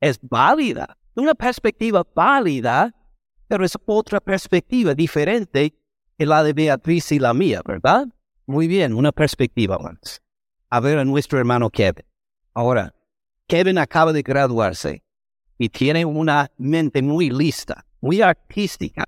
es 0.00 0.18
válida, 0.22 0.96
una 1.14 1.34
perspectiva 1.34 2.04
válida, 2.14 2.94
pero 3.48 3.64
es 3.64 3.76
otra 3.86 4.20
perspectiva 4.20 4.94
diferente 4.94 5.74
que 6.16 6.26
la 6.26 6.44
de 6.44 6.52
Beatriz 6.52 7.10
y 7.12 7.18
la 7.18 7.34
mía, 7.34 7.62
¿verdad? 7.64 8.06
Muy 8.46 8.68
bien, 8.68 8.94
una 8.94 9.10
perspectiva 9.10 9.78
más. 9.78 10.22
A 10.70 10.80
ver 10.80 10.98
a 10.98 11.04
nuestro 11.04 11.38
hermano 11.38 11.70
Kevin. 11.70 12.04
Ahora, 12.54 12.94
Kevin 13.46 13.78
acaba 13.78 14.12
de 14.12 14.22
graduarse 14.22 15.02
y 15.56 15.68
tiene 15.68 16.04
una 16.04 16.50
mente 16.58 17.02
muy 17.02 17.30
lista, 17.30 17.84
muy 18.00 18.20
artística. 18.20 19.04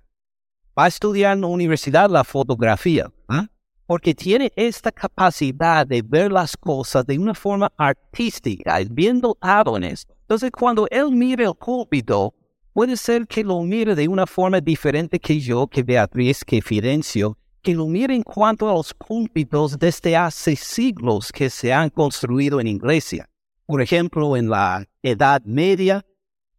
Va 0.78 0.84
a 0.84 0.88
estudiar 0.88 1.34
en 1.34 1.42
la 1.42 1.48
universidad 1.48 2.08
la 2.08 2.24
fotografía, 2.24 3.12
¿ah? 3.28 3.46
porque 3.86 4.14
tiene 4.14 4.50
esta 4.56 4.90
capacidad 4.90 5.86
de 5.86 6.00
ver 6.00 6.32
las 6.32 6.56
cosas 6.56 7.04
de 7.06 7.18
una 7.18 7.34
forma 7.34 7.70
artística, 7.76 8.80
es 8.80 8.92
bien 8.92 9.20
dotado 9.20 9.76
en 9.76 9.84
esto. 9.84 10.14
Entonces, 10.22 10.50
cuando 10.52 10.86
él 10.90 11.10
mire 11.10 11.44
el 11.44 11.54
púlpito, 11.54 12.34
puede 12.72 12.96
ser 12.96 13.26
que 13.26 13.44
lo 13.44 13.62
mire 13.62 13.94
de 13.94 14.08
una 14.08 14.26
forma 14.26 14.60
diferente 14.60 15.18
que 15.18 15.40
yo, 15.40 15.66
que 15.66 15.82
Beatriz, 15.82 16.44
que 16.44 16.62
Fidencio, 16.62 17.36
que 17.62 17.74
lo 17.74 17.86
mire 17.86 18.14
en 18.14 18.22
cuanto 18.22 18.68
a 18.70 18.74
los 18.74 18.94
púlpitos 18.94 19.78
desde 19.78 20.16
hace 20.16 20.56
siglos 20.56 21.30
que 21.32 21.50
se 21.50 21.72
han 21.72 21.90
construido 21.90 22.60
en 22.60 22.66
iglesia. 22.66 23.28
Por 23.66 23.82
ejemplo, 23.82 24.36
en 24.36 24.48
la 24.48 24.86
Edad 25.02 25.42
Media, 25.44 26.04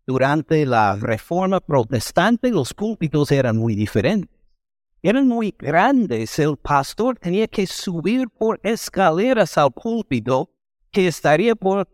durante 0.06 0.66
la 0.66 0.96
Reforma 0.96 1.60
Protestante, 1.60 2.52
los 2.52 2.74
púlpitos 2.74 3.32
eran 3.32 3.58
muy 3.58 3.76
diferentes. 3.76 4.30
Eran 5.04 5.28
muy 5.28 5.56
grandes. 5.58 6.38
El 6.38 6.58
pastor 6.58 7.18
tenía 7.18 7.48
que 7.48 7.66
subir 7.66 8.30
por 8.30 8.60
escaleras 8.64 9.58
al 9.58 9.72
púlpito 9.72 10.52
que 10.92 11.08
estaría 11.08 11.56
por 11.56 11.88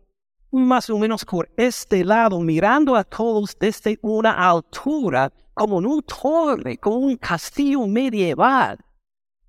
más 0.57 0.89
o 0.89 0.97
menos 0.97 1.23
por 1.23 1.49
este 1.57 2.03
lado, 2.03 2.39
mirando 2.39 2.95
a 2.95 3.03
todos 3.03 3.55
desde 3.59 3.97
una 4.01 4.49
altura, 4.49 5.31
como 5.53 5.79
en 5.79 5.85
un 5.85 6.01
torre, 6.03 6.77
como 6.77 6.97
un 6.97 7.15
castillo 7.17 7.87
medieval, 7.87 8.77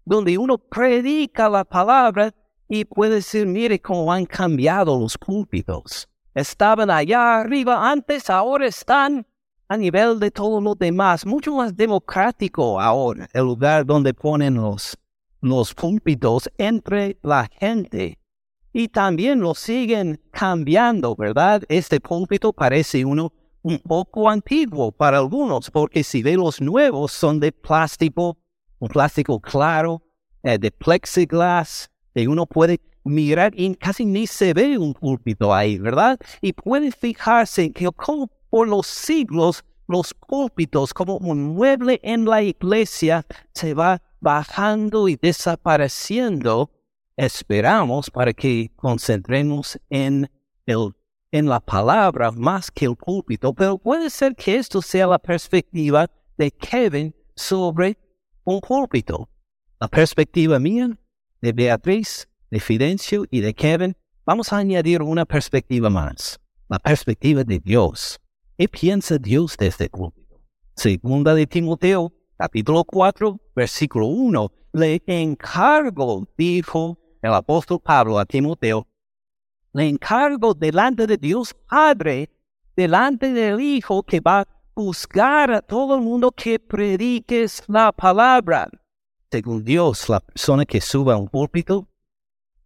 donde 0.04 0.38
uno 0.38 0.58
predica 0.58 1.48
la 1.48 1.64
palabra 1.64 2.34
y 2.68 2.84
puede 2.84 3.16
decir, 3.16 3.46
mire 3.46 3.80
cómo 3.80 4.12
han 4.12 4.26
cambiado 4.26 4.98
los 4.98 5.16
púlpitos. 5.16 6.08
Estaban 6.34 6.90
allá 6.90 7.40
arriba 7.40 7.90
antes, 7.90 8.30
ahora 8.30 8.66
están 8.66 9.26
a 9.68 9.76
nivel 9.76 10.18
de 10.18 10.30
todo 10.30 10.60
lo 10.60 10.74
demás, 10.74 11.26
mucho 11.26 11.54
más 11.54 11.76
democrático 11.76 12.80
ahora, 12.80 13.28
el 13.32 13.42
lugar 13.42 13.84
donde 13.84 14.14
ponen 14.14 14.54
los, 14.54 14.96
los 15.40 15.74
púlpitos 15.74 16.48
entre 16.56 17.18
la 17.22 17.48
gente 17.58 18.17
y 18.78 18.86
también 18.86 19.40
lo 19.40 19.56
siguen 19.56 20.20
cambiando, 20.30 21.16
¿verdad? 21.16 21.64
Este 21.68 21.98
púlpito 21.98 22.52
parece 22.52 23.04
uno 23.04 23.32
un 23.62 23.80
poco 23.80 24.30
antiguo 24.30 24.92
para 24.92 25.18
algunos, 25.18 25.68
porque 25.68 26.04
si 26.04 26.22
ve 26.22 26.36
los 26.36 26.60
nuevos 26.60 27.10
son 27.10 27.40
de 27.40 27.50
plástico, 27.50 28.38
un 28.78 28.88
plástico 28.88 29.40
claro, 29.40 30.00
eh, 30.44 30.58
de 30.58 30.70
plexiglas, 30.70 31.90
y 32.14 32.28
uno 32.28 32.46
puede 32.46 32.80
mirar 33.02 33.52
y 33.56 33.74
casi 33.74 34.04
ni 34.04 34.28
se 34.28 34.54
ve 34.54 34.78
un 34.78 34.94
púlpito 34.94 35.52
ahí, 35.52 35.76
¿verdad? 35.76 36.16
Y 36.40 36.52
puede 36.52 36.92
fijarse 36.92 37.72
que 37.72 37.90
como 37.90 38.30
por 38.48 38.68
los 38.68 38.86
siglos 38.86 39.64
los 39.88 40.14
púlpitos 40.14 40.94
como 40.94 41.16
un 41.16 41.56
mueble 41.56 41.98
en 42.04 42.26
la 42.26 42.42
iglesia 42.42 43.26
se 43.54 43.74
va 43.74 44.00
bajando 44.20 45.08
y 45.08 45.16
desapareciendo 45.16 46.70
esperamos 47.18 48.10
para 48.10 48.32
que 48.32 48.70
concentremos 48.76 49.78
en, 49.90 50.30
el, 50.66 50.92
en 51.32 51.46
la 51.46 51.58
palabra 51.58 52.30
más 52.30 52.70
que 52.70 52.84
el 52.84 52.94
púlpito, 52.94 53.52
pero 53.52 53.76
puede 53.76 54.08
ser 54.08 54.36
que 54.36 54.56
esto 54.56 54.80
sea 54.80 55.08
la 55.08 55.18
perspectiva 55.18 56.08
de 56.36 56.52
Kevin 56.52 57.14
sobre 57.34 57.98
un 58.44 58.60
púlpito. 58.60 59.28
La 59.80 59.88
perspectiva 59.88 60.60
mía, 60.60 60.96
de 61.40 61.52
Beatriz, 61.52 62.28
de 62.50 62.60
Fidencio 62.60 63.24
y 63.30 63.40
de 63.40 63.52
Kevin, 63.52 63.96
vamos 64.24 64.52
a 64.52 64.58
añadir 64.58 65.02
una 65.02 65.24
perspectiva 65.24 65.90
más, 65.90 66.38
la 66.68 66.78
perspectiva 66.78 67.42
de 67.42 67.58
Dios. 67.58 68.20
¿Qué 68.56 68.68
piensa 68.68 69.18
Dios 69.18 69.56
de 69.56 69.66
este 69.66 69.90
púlpito? 69.90 70.40
Segunda 70.76 71.34
de 71.34 71.48
Timoteo, 71.48 72.12
capítulo 72.36 72.84
4, 72.84 73.40
versículo 73.56 74.06
1, 74.06 74.52
le 74.74 75.02
encargo, 75.06 76.28
dijo 76.36 76.96
el 77.22 77.34
apóstol 77.34 77.80
Pablo 77.80 78.18
a 78.18 78.24
Timoteo, 78.24 78.86
le 79.72 79.88
encargo 79.88 80.54
delante 80.54 81.06
de 81.06 81.16
Dios 81.16 81.54
Padre, 81.68 82.30
delante 82.76 83.32
del 83.32 83.60
Hijo 83.60 84.02
que 84.02 84.20
va 84.20 84.40
a 84.40 84.48
juzgar 84.74 85.50
a 85.52 85.62
todo 85.62 85.96
el 85.96 86.02
mundo 86.02 86.30
que 86.32 86.58
prediques 86.58 87.62
la 87.66 87.92
palabra. 87.92 88.68
Según 89.30 89.64
Dios, 89.64 90.08
la 90.08 90.20
persona 90.20 90.64
que 90.64 90.80
suba 90.80 91.14
a 91.14 91.16
un 91.16 91.28
púlpito, 91.28 91.86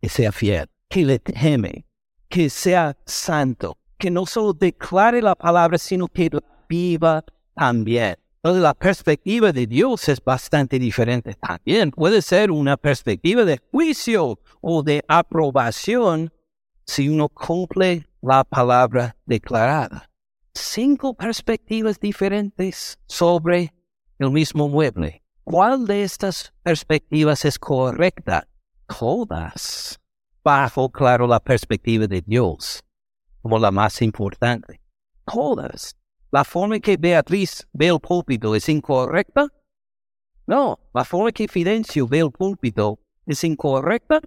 que 0.00 0.09
sea 0.09 0.30
fiel, 0.30 0.68
que 0.88 1.04
le 1.04 1.18
teme, 1.18 1.85
que 2.28 2.49
sea 2.49 2.97
santo, 3.06 3.78
que 3.99 4.11
no 4.11 4.26
solo 4.26 4.52
declare 4.52 5.21
la 5.21 5.35
palabra, 5.35 5.78
sino 5.78 6.06
que 6.06 6.28
la 6.30 6.42
viva 6.68 7.25
también. 7.54 8.16
Entonces 8.42 8.62
la 8.62 8.75
perspectiva 8.75 9.52
de 9.52 9.68
Dios 9.68 10.08
es 10.08 10.22
bastante 10.22 10.78
diferente 10.80 11.34
también. 11.34 11.92
Puede 11.92 12.22
ser 12.22 12.50
una 12.50 12.76
perspectiva 12.76 13.44
de 13.44 13.61
juicio 13.70 14.40
o 14.61 14.82
de 14.82 15.04
aprobación 15.06 16.32
si 16.84 17.08
uno 17.08 17.28
cumple 17.28 18.08
la 18.20 18.42
palabra 18.42 19.16
declarada. 19.26 20.11
Cinco 20.54 21.14
perspectivas 21.14 22.00
diferentes 22.00 22.99
sobre 23.06 23.72
el 24.18 24.30
mismo 24.32 24.68
mueble. 24.68 25.22
¿Cuál 25.44 25.87
de 25.87 26.02
estas 26.02 26.52
perspectivas 26.64 27.44
es 27.44 27.58
correcta? 27.58 28.49
Todas. 28.87 30.00
Bajo, 30.42 30.90
claro, 30.90 31.28
la 31.28 31.38
perspectiva 31.38 32.08
de 32.08 32.22
Dios 32.22 32.82
como 33.42 33.58
la 33.58 33.70
más 33.70 34.00
importante. 34.02 34.80
Todas. 35.25 35.96
¿La 36.32 36.44
forma 36.44 36.80
que 36.80 36.96
Beatriz 36.96 37.68
ve 37.74 37.88
el 37.88 38.00
púlpito 38.00 38.54
es 38.54 38.66
incorrecta? 38.70 39.48
No, 40.46 40.80
la 40.94 41.04
forma 41.04 41.30
que 41.30 41.46
Fidencio 41.46 42.08
ve 42.08 42.20
el 42.20 42.30
púlpito 42.30 42.98
es 43.26 43.44
incorrecta. 43.44 44.18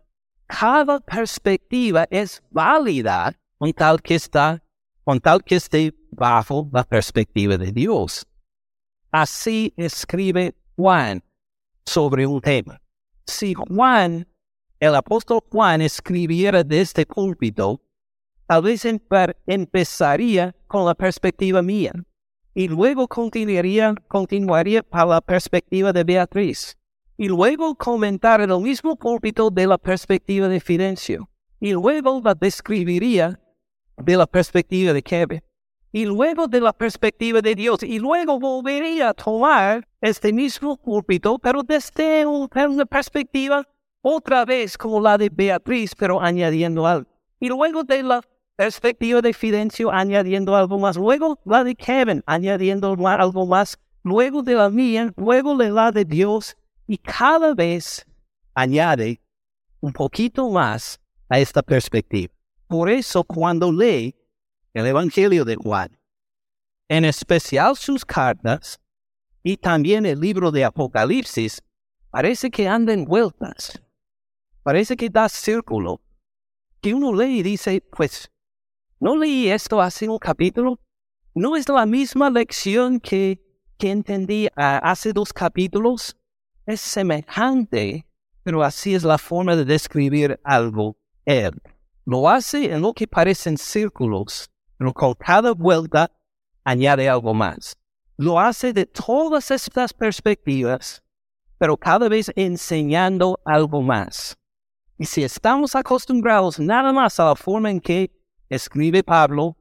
Cada 0.45 0.99
perspectiva 0.99 2.05
es 2.11 2.43
válida 2.51 3.35
con 3.57 3.73
tal 3.73 3.99
que 4.03 4.13
está, 4.13 4.61
con 5.03 5.19
tal 5.19 5.43
que 5.43 5.55
esté 5.55 5.95
bajo 6.11 6.69
la 6.71 6.83
perspectiva 6.83 7.57
de 7.57 7.71
Dios. 7.71 8.27
Así 9.09 9.73
escribe 9.75 10.53
Juan 10.75 11.23
sobre 11.87 12.27
un 12.27 12.39
tema. 12.39 12.79
Si 13.25 13.55
Juan, 13.55 14.27
el 14.79 14.93
apóstol 14.93 15.39
Juan, 15.51 15.81
escribiera 15.81 16.63
de 16.63 16.81
este 16.81 17.03
púlpito, 17.07 17.81
tal 18.47 18.61
vez 18.61 18.85
empezaría 19.47 20.55
con 20.67 20.85
la 20.85 20.95
perspectiva 20.95 21.61
mía 21.61 21.93
y 22.53 22.67
luego 22.67 23.07
continuaría, 23.07 23.95
continuaría 24.07 24.83
para 24.83 25.05
la 25.05 25.21
perspectiva 25.21 25.91
de 25.91 26.03
Beatriz 26.03 26.77
y 27.17 27.27
luego 27.27 27.75
comentar 27.75 28.41
en 28.41 28.51
el 28.51 28.59
mismo 28.59 28.95
púlpito 28.95 29.49
de 29.49 29.67
la 29.67 29.77
perspectiva 29.77 30.47
de 30.47 30.59
Fidencio 30.59 31.29
y 31.59 31.71
luego 31.73 32.21
la 32.23 32.33
describiría 32.35 33.39
de 33.97 34.17
la 34.17 34.27
perspectiva 34.27 34.93
de 34.93 35.01
Kevin 35.01 35.41
y 35.95 36.03
luego 36.03 36.47
de 36.49 36.59
la 36.59 36.73
perspectiva 36.73 37.41
de 37.41 37.55
Dios, 37.55 37.81
y 37.81 37.99
luego 37.99 38.37
volvería 38.37 39.07
a 39.07 39.13
tomar 39.13 39.87
este 40.01 40.33
mismo 40.33 40.75
púlpito, 40.75 41.39
pero 41.39 41.63
desde 41.63 42.25
una 42.25 42.85
perspectiva 42.85 43.65
otra 44.01 44.43
vez 44.43 44.77
como 44.77 44.99
la 44.99 45.17
de 45.17 45.29
Beatriz, 45.29 45.95
pero 45.95 46.21
añadiendo 46.21 46.85
algo. 46.85 47.09
Y 47.39 47.47
luego 47.47 47.85
de 47.85 48.03
la 48.03 48.21
perspectiva 48.55 49.21
de 49.21 49.33
Fidencio, 49.33 49.91
añadiendo 49.91 50.55
algo 50.55 50.79
más. 50.79 50.95
Luego 50.95 51.39
la 51.45 51.63
de 51.63 51.75
Kevin, 51.75 52.23
añadiendo 52.25 52.95
algo 53.07 53.45
más. 53.45 53.77
Luego 54.03 54.43
de 54.43 54.55
la 54.55 54.69
mía, 54.69 55.13
luego 55.17 55.57
de 55.57 55.71
la 55.71 55.91
de 55.91 56.05
Dios. 56.05 56.55
Y 56.87 56.97
cada 56.97 57.53
vez 57.53 58.05
añade 58.53 59.21
un 59.81 59.91
poquito 59.91 60.49
más 60.49 60.99
a 61.29 61.39
esta 61.39 61.61
perspectiva. 61.61 62.33
Por 62.67 62.89
eso 62.89 63.23
cuando 63.23 63.71
lee 63.71 64.15
el 64.73 64.85
Evangelio 64.85 65.45
de 65.45 65.55
Juan, 65.55 65.97
en 66.87 67.05
especial 67.05 67.75
sus 67.75 68.05
cartas 68.05 68.79
y 69.43 69.57
también 69.57 70.05
el 70.05 70.19
libro 70.19 70.51
de 70.51 70.65
Apocalipsis, 70.65 71.61
parece 72.09 72.49
que 72.49 72.67
andan 72.67 73.05
vueltas, 73.05 73.81
parece 74.63 74.95
que 74.95 75.09
da 75.09 75.29
círculo, 75.29 76.01
que 76.81 76.93
uno 76.93 77.13
lee 77.13 77.39
y 77.39 77.43
dice, 77.43 77.81
pues, 77.91 78.31
¿no 78.99 79.15
leí 79.15 79.49
esto 79.49 79.81
hace 79.81 80.07
un 80.09 80.17
capítulo? 80.17 80.79
¿No 81.33 81.55
es 81.55 81.67
la 81.67 81.85
misma 81.85 82.29
lección 82.29 82.99
que, 82.99 83.41
que 83.77 83.91
entendí 83.91 84.47
ah, 84.55 84.79
hace 84.83 85.11
dos 85.11 85.33
capítulos? 85.33 86.15
Es 86.65 86.81
semejante, 86.81 88.07
pero 88.43 88.63
así 88.63 88.95
es 88.95 89.03
la 89.03 89.17
forma 89.17 89.55
de 89.55 89.65
describir 89.65 90.39
algo 90.43 90.97
él. 91.25 91.51
Lo 92.05 92.29
hace 92.29 92.71
en 92.71 92.81
lo 92.81 92.93
que 92.93 93.07
parecen 93.07 93.57
círculos, 93.57 94.49
pero 94.77 94.93
con 94.93 95.13
cada 95.15 95.51
vuelta 95.53 96.11
añade 96.63 97.09
algo 97.09 97.33
más. 97.33 97.77
Lo 98.17 98.39
hace 98.39 98.71
de 98.71 98.85
todas 98.85 99.51
estas 99.51 99.93
perspectivas, 99.93 101.03
pero 101.57 101.75
cada 101.75 102.07
vez 102.07 102.31
enseñando 102.35 103.39
algo 103.43 103.81
más. 103.81 104.37
Y 104.97 105.05
si 105.05 105.23
estamos 105.23 105.75
acostumbrados 105.75 106.59
nada 106.59 106.93
más 106.93 107.19
a 107.19 107.25
la 107.25 107.35
forma 107.35 107.69
en 107.69 107.81
que 107.81 108.11
escribe 108.55 109.03
Pablo, 109.03 109.57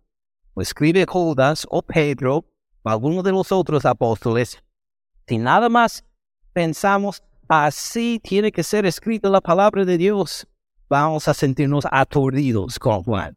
o 0.54 0.62
escribe 0.62 1.06
Judas, 1.06 1.66
o 1.70 1.82
Pedro, 1.82 2.44
o 2.82 2.88
alguno 2.88 3.22
de 3.22 3.32
los 3.32 3.52
otros 3.52 3.84
apóstoles, 3.84 4.62
si 5.26 5.38
nada 5.38 5.69
más 5.69 6.04
pensamos 6.52 7.23
así 7.49 8.21
tiene 8.23 8.52
que 8.52 8.62
ser 8.62 8.86
escrita 8.86 9.28
la 9.28 9.40
palabra 9.40 9.84
de 9.84 9.99
Dios, 9.99 10.47
vamos 10.88 11.28
a 11.28 11.34
sentirnos 11.34 11.84
aturdidos 11.90 12.78
con 12.78 13.02
Juan 13.02 13.36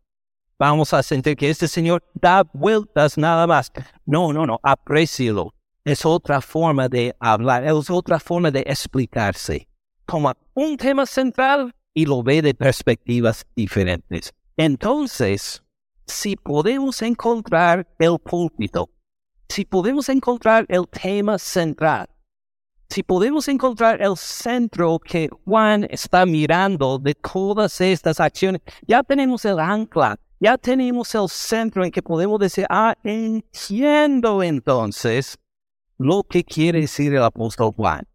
vamos 0.58 0.94
a 0.94 1.04
sentir 1.04 1.36
que 1.36 1.50
este 1.50 1.68
Señor 1.68 2.04
da 2.14 2.44
vueltas 2.54 3.18
nada 3.18 3.48
más. 3.48 3.72
No, 4.06 4.34
no, 4.34 4.46
no, 4.46 4.60
aprécielo. 4.64 5.54
Es 5.84 6.06
otra 6.06 6.42
forma 6.42 6.90
de 6.90 7.16
hablar, 7.20 7.64
es 7.64 7.90
otra 7.90 8.20
forma 8.20 8.52
de 8.52 8.62
explicarse. 8.62 9.68
Toma 10.06 10.36
un 10.54 10.76
tema 10.76 11.06
central 11.06 11.74
y 11.94 12.06
lo 12.06 12.24
ve 12.24 12.42
de 12.42 12.54
perspectivas 12.54 13.46
diferentes. 13.56 14.34
Entonces, 14.58 15.64
si 16.08 16.36
podemos 16.36 17.04
encontrar 17.04 17.88
el 18.00 18.18
púlpito, 18.18 18.90
si 19.48 19.64
podemos 19.66 20.10
encontrar 20.10 20.66
el 20.68 20.88
tema 20.88 21.38
central, 21.38 22.10
si 22.90 23.04
podemos 23.04 23.48
encontrar 23.50 24.02
el 24.02 24.18
centro 24.18 24.98
que 24.98 25.30
Juan 25.46 25.86
está 25.92 26.26
mirando 26.26 26.98
de 26.98 27.14
todas 27.14 27.80
estas 27.82 28.20
acciones, 28.20 28.62
ya 28.88 29.04
tenemos 29.04 29.46
el 29.46 29.60
ancla, 29.60 30.18
ya 30.40 30.58
tenemos 30.58 31.14
el 31.14 31.30
centro 31.30 31.86
en 31.86 31.92
que 31.92 32.02
podemos 32.02 32.40
decir, 32.40 32.66
ah, 32.70 32.96
entiendo 33.04 34.42
entonces 34.42 35.38
lo 36.00 36.24
que 36.24 36.44
quiere 36.44 36.82
decir 36.82 37.14
el 37.14 37.24
apóstol 37.24 37.74
Juan. 37.76 38.08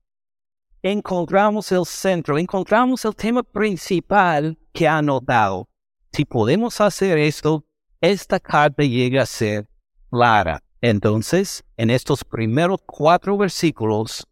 Encontramos 0.82 1.70
el 1.70 1.86
centro, 1.86 2.36
encontramos 2.36 3.04
el 3.04 3.14
tema 3.14 3.44
principal 3.44 4.58
que 4.72 4.88
ha 4.88 5.00
notado. 5.00 5.68
Si 6.14 6.26
podemos 6.26 6.78
hacer 6.80 7.16
esto, 7.16 7.64
esta 8.02 8.38
carta 8.38 8.82
llega 8.82 9.22
a 9.22 9.26
ser 9.26 9.66
clara. 10.10 10.62
Entonces, 10.82 11.64
en 11.78 11.88
estos 11.88 12.22
primeros 12.22 12.80
cuatro 12.84 13.38
versículos, 13.38 14.26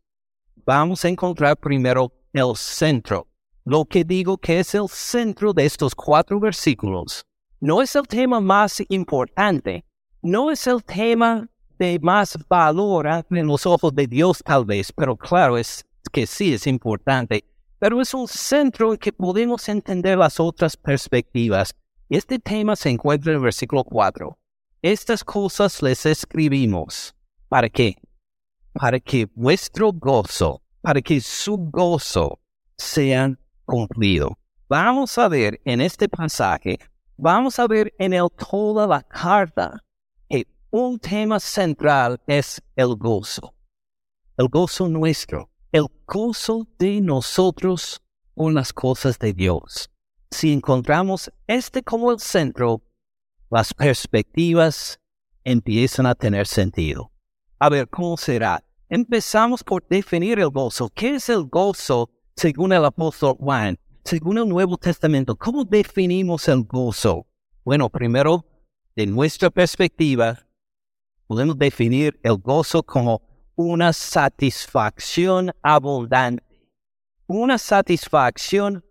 vamos 0.66 1.02
a 1.04 1.08
encontrar 1.08 1.56
primero 1.56 2.12
el 2.34 2.54
centro. 2.54 3.28
Lo 3.64 3.86
que 3.86 4.04
digo 4.04 4.36
que 4.36 4.60
es 4.60 4.74
el 4.74 4.88
centro 4.88 5.54
de 5.54 5.64
estos 5.64 5.94
cuatro 5.94 6.38
versículos 6.38 7.24
no 7.60 7.80
es 7.80 7.94
el 7.94 8.06
tema 8.06 8.40
más 8.40 8.82
importante, 8.88 9.84
no 10.22 10.50
es 10.50 10.66
el 10.66 10.82
tema 10.82 11.48
de 11.78 11.98
más 12.02 12.38
valor 12.48 13.06
en 13.30 13.46
los 13.46 13.64
ojos 13.64 13.94
de 13.94 14.06
Dios 14.06 14.42
tal 14.44 14.66
vez, 14.66 14.92
pero 14.92 15.16
claro, 15.16 15.56
es 15.56 15.86
que 16.12 16.26
sí 16.26 16.52
es 16.52 16.66
importante, 16.66 17.44
pero 17.80 18.00
es 18.00 18.14
un 18.14 18.28
centro 18.28 18.92
en 18.92 18.98
que 18.98 19.12
podemos 19.12 19.68
entender 19.68 20.16
las 20.16 20.38
otras 20.38 20.76
perspectivas. 20.76 21.74
Este 22.08 22.38
tema 22.38 22.76
se 22.76 22.90
encuentra 22.90 23.32
en 23.32 23.38
el 23.38 23.42
versículo 23.42 23.82
4. 23.82 24.38
Estas 24.82 25.24
cosas 25.24 25.82
les 25.82 26.06
escribimos. 26.06 27.12
¿Para 27.48 27.68
qué? 27.68 27.96
Para 28.72 29.00
que 29.00 29.26
vuestro 29.34 29.92
gozo, 29.92 30.62
para 30.80 31.02
que 31.02 31.20
su 31.20 31.56
gozo 31.56 32.38
sean 32.76 33.36
cumplido. 33.64 34.38
Vamos 34.68 35.18
a 35.18 35.26
ver 35.26 35.60
en 35.64 35.80
este 35.80 36.08
pasaje 36.08 36.78
vamos 37.20 37.58
a 37.58 37.66
ver 37.66 37.92
en 37.98 38.14
el 38.14 38.28
toda 38.30 38.86
la 38.86 39.02
carta 39.02 39.84
que 40.28 40.46
un 40.70 40.98
tema 40.98 41.38
central 41.38 42.20
es 42.26 42.62
el 42.76 42.96
gozo. 42.96 43.54
El 44.38 44.48
gozo 44.48 44.88
nuestro, 44.88 45.50
el 45.72 45.86
gozo 46.06 46.66
de 46.78 47.00
nosotros 47.00 48.02
con 48.34 48.54
las 48.54 48.72
cosas 48.72 49.18
de 49.18 49.32
Dios. 49.32 49.90
Si 50.30 50.52
encontramos 50.52 51.32
este 51.46 51.82
como 51.82 52.12
el 52.12 52.20
centro, 52.20 52.82
las 53.50 53.74
perspectivas 53.74 55.00
empiezan 55.44 56.06
a 56.06 56.14
tener 56.14 56.46
sentido. 56.46 57.12
A 57.58 57.68
ver, 57.68 57.88
¿cómo 57.88 58.16
será? 58.16 58.64
Empezamos 58.88 59.62
por 59.62 59.86
definir 59.88 60.38
el 60.38 60.50
gozo. 60.50 60.88
¿Qué 60.94 61.16
es 61.16 61.28
el 61.28 61.44
gozo 61.44 62.10
según 62.36 62.72
el 62.72 62.84
apóstol 62.84 63.36
Juan? 63.38 63.78
según 64.04 64.38
el 64.38 64.48
Nuevo 64.48 64.76
Testamento, 64.76 65.36
¿cómo 65.36 65.64
definimos 65.64 66.48
el 66.48 66.64
gozo? 66.64 67.26
Bueno, 67.64 67.88
primero, 67.88 68.44
de 68.96 69.06
nuestra 69.06 69.50
perspectiva, 69.50 70.46
podemos 71.26 71.56
definir 71.56 72.18
el 72.22 72.36
gozo 72.38 72.82
como 72.82 73.22
una 73.60 73.92
satisfacción 73.92 75.52
abundante, 75.62 76.42
una 77.26 77.58
satisfacción 77.58 78.82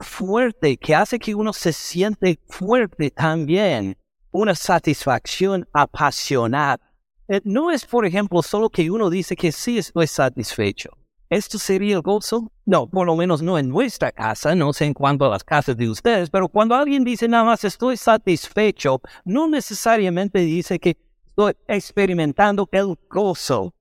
fuerte 0.00 0.76
que 0.76 0.94
hace 0.94 1.18
que 1.18 1.34
uno 1.34 1.54
se 1.54 1.72
siente 1.72 2.38
fuerte 2.46 3.10
también, 3.10 3.96
una 4.30 4.54
satisfacción 4.54 5.66
apasionada. 5.72 6.78
Eh, 7.26 7.40
no 7.44 7.70
es, 7.70 7.86
por 7.86 8.04
ejemplo, 8.04 8.42
solo 8.42 8.68
que 8.68 8.90
uno 8.90 9.08
dice 9.08 9.34
que 9.34 9.50
sí 9.50 9.78
estoy 9.78 10.06
satisfecho. 10.06 10.90
¿Esto 11.30 11.56
sería 11.56 11.96
el 11.96 12.02
gozo? 12.02 12.52
No, 12.66 12.86
por 12.86 13.06
lo 13.06 13.16
menos 13.16 13.40
no 13.40 13.58
en 13.58 13.70
nuestra 13.70 14.12
casa, 14.12 14.54
no 14.54 14.74
sé 14.74 14.84
en 14.84 14.92
cuanto 14.92 15.24
a 15.24 15.30
las 15.30 15.42
casas 15.42 15.74
de 15.74 15.88
ustedes, 15.88 16.28
pero 16.28 16.50
cuando 16.50 16.74
alguien 16.74 17.02
dice 17.02 17.26
nada 17.28 17.44
más 17.44 17.64
estoy 17.64 17.96
satisfecho, 17.96 19.00
no 19.24 19.48
necesariamente 19.48 20.40
dice 20.40 20.78
que 20.78 20.98
estoy 21.24 21.54
experimentando 21.66 22.68
el 22.72 22.98
gozo. 23.08 23.72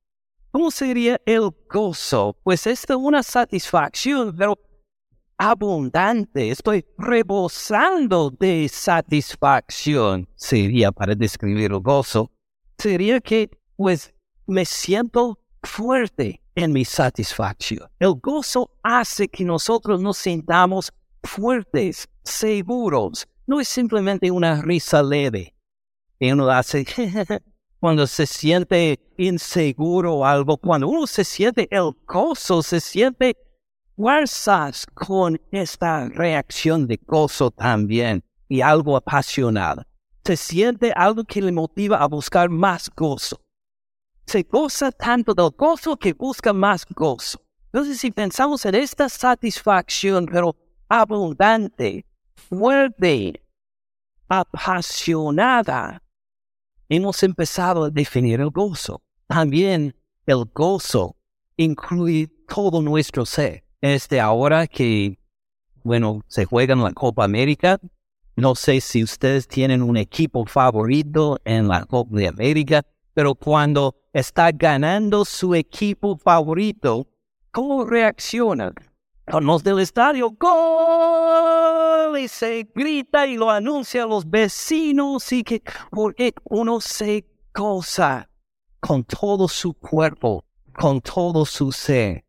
¿Cómo 0.52 0.70
sería 0.70 1.20
el 1.26 1.50
gozo? 1.70 2.38
Pues 2.44 2.68
es 2.68 2.86
una 2.90 3.24
satisfacción, 3.24 4.36
pero 4.36 4.60
abundante. 5.38 6.52
Estoy 6.52 6.86
rebosando 6.98 8.32
de 8.32 8.68
satisfacción. 8.68 10.28
Sería 10.36 10.92
para 10.92 11.16
describir 11.16 11.72
el 11.72 11.80
gozo. 11.80 12.30
Sería 12.78 13.22
que, 13.22 13.50
pues, 13.78 14.14
me 14.46 14.66
siento 14.66 15.40
fuerte 15.64 16.42
en 16.56 16.74
mi 16.74 16.84
satisfacción. 16.84 17.90
El 18.00 18.16
gozo 18.16 18.72
hace 18.84 19.30
que 19.30 19.46
nosotros 19.46 20.02
nos 20.02 20.18
sintamos 20.18 20.92
fuertes, 21.24 22.10
seguros. 22.24 23.26
No 23.48 23.62
es 23.62 23.70
simplemente 23.70 24.30
una 24.30 24.62
risa 24.62 25.02
leve. 25.02 25.56
Uno 26.20 26.50
hace 26.50 26.86
cuando 27.82 28.06
se 28.06 28.28
siente 28.28 29.00
inseguro 29.18 30.24
algo, 30.24 30.56
cuando 30.56 30.88
uno 30.88 31.08
se 31.08 31.24
siente 31.24 31.68
el 31.72 31.92
gozo, 32.06 32.62
se 32.62 32.80
siente 32.80 33.36
fuerzas 33.96 34.86
con 34.94 35.42
esta 35.52 36.08
reacción 36.10 36.86
de 36.86 37.00
gozo 37.08 37.50
también 37.50 38.24
y 38.48 38.62
algo 38.62 38.96
apasionado. 38.96 39.84
Se 40.24 40.38
siente 40.38 40.94
algo 40.96 41.24
que 41.24 41.42
le 41.42 41.52
motiva 41.52 41.98
a 41.98 42.08
buscar 42.08 42.50
más 42.50 42.88
gozo. 42.96 43.42
Se 44.28 44.44
goza 44.44 44.92
tanto 44.92 45.34
del 45.34 45.50
gozo 45.58 45.98
que 45.98 46.14
busca 46.14 46.54
más 46.54 46.86
gozo. 46.86 47.42
Entonces, 47.74 47.98
si 48.00 48.12
pensamos 48.12 48.64
en 48.64 48.76
esta 48.76 49.10
satisfacción, 49.10 50.28
pero 50.28 50.56
abundante, 50.88 52.06
fuerte, 52.48 53.44
apasionada, 54.28 56.04
hemos 56.92 57.24
empezado 57.24 57.86
a 57.86 57.90
definir 57.90 58.42
el 58.42 58.50
gozo. 58.50 59.02
También 59.28 59.96
el 60.26 60.44
gozo 60.54 61.16
incluye 61.56 62.30
todo 62.50 62.82
nuestro 62.82 63.26
ser. 63.26 63.64
Este 63.80 64.20
ahora 64.20 64.68
que, 64.68 65.18
bueno, 65.84 66.22
se 66.28 66.44
juega 66.44 66.74
en 66.74 66.84
la 66.84 66.92
Copa 66.92 67.24
América, 67.24 67.80
no 68.36 68.56
sé 68.56 68.82
si 68.82 69.04
ustedes 69.04 69.48
tienen 69.48 69.82
un 69.82 69.96
equipo 69.96 70.46
favorito 70.46 71.40
en 71.46 71.70
la 71.70 71.86
Copa 71.86 72.18
de 72.18 72.28
América, 72.28 72.84
pero 73.14 73.36
cuando 73.36 73.96
está 74.12 74.52
ganando 74.52 75.24
su 75.24 75.56
equipo 75.56 76.18
favorito, 76.18 77.08
¿cómo 77.52 77.86
reaccionan? 77.86 78.74
Los 79.40 79.64
del 79.64 79.80
estadio, 79.80 80.32
¡Gol! 80.32 82.20
Y 82.20 82.28
se 82.28 82.70
grita 82.76 83.26
y 83.26 83.38
lo 83.38 83.50
anuncia 83.50 84.04
a 84.04 84.06
los 84.06 84.30
vecinos 84.30 85.32
y 85.32 85.44
que 85.44 85.64
porque 85.90 86.34
uno 86.44 86.82
se 86.82 87.26
goza 87.54 88.30
con 88.82 89.04
todo 89.06 89.48
su 89.48 89.74
cuerpo, 89.74 90.44
con 90.74 91.00
todo 91.00 91.46
su 91.46 91.72
ser. 91.72 92.26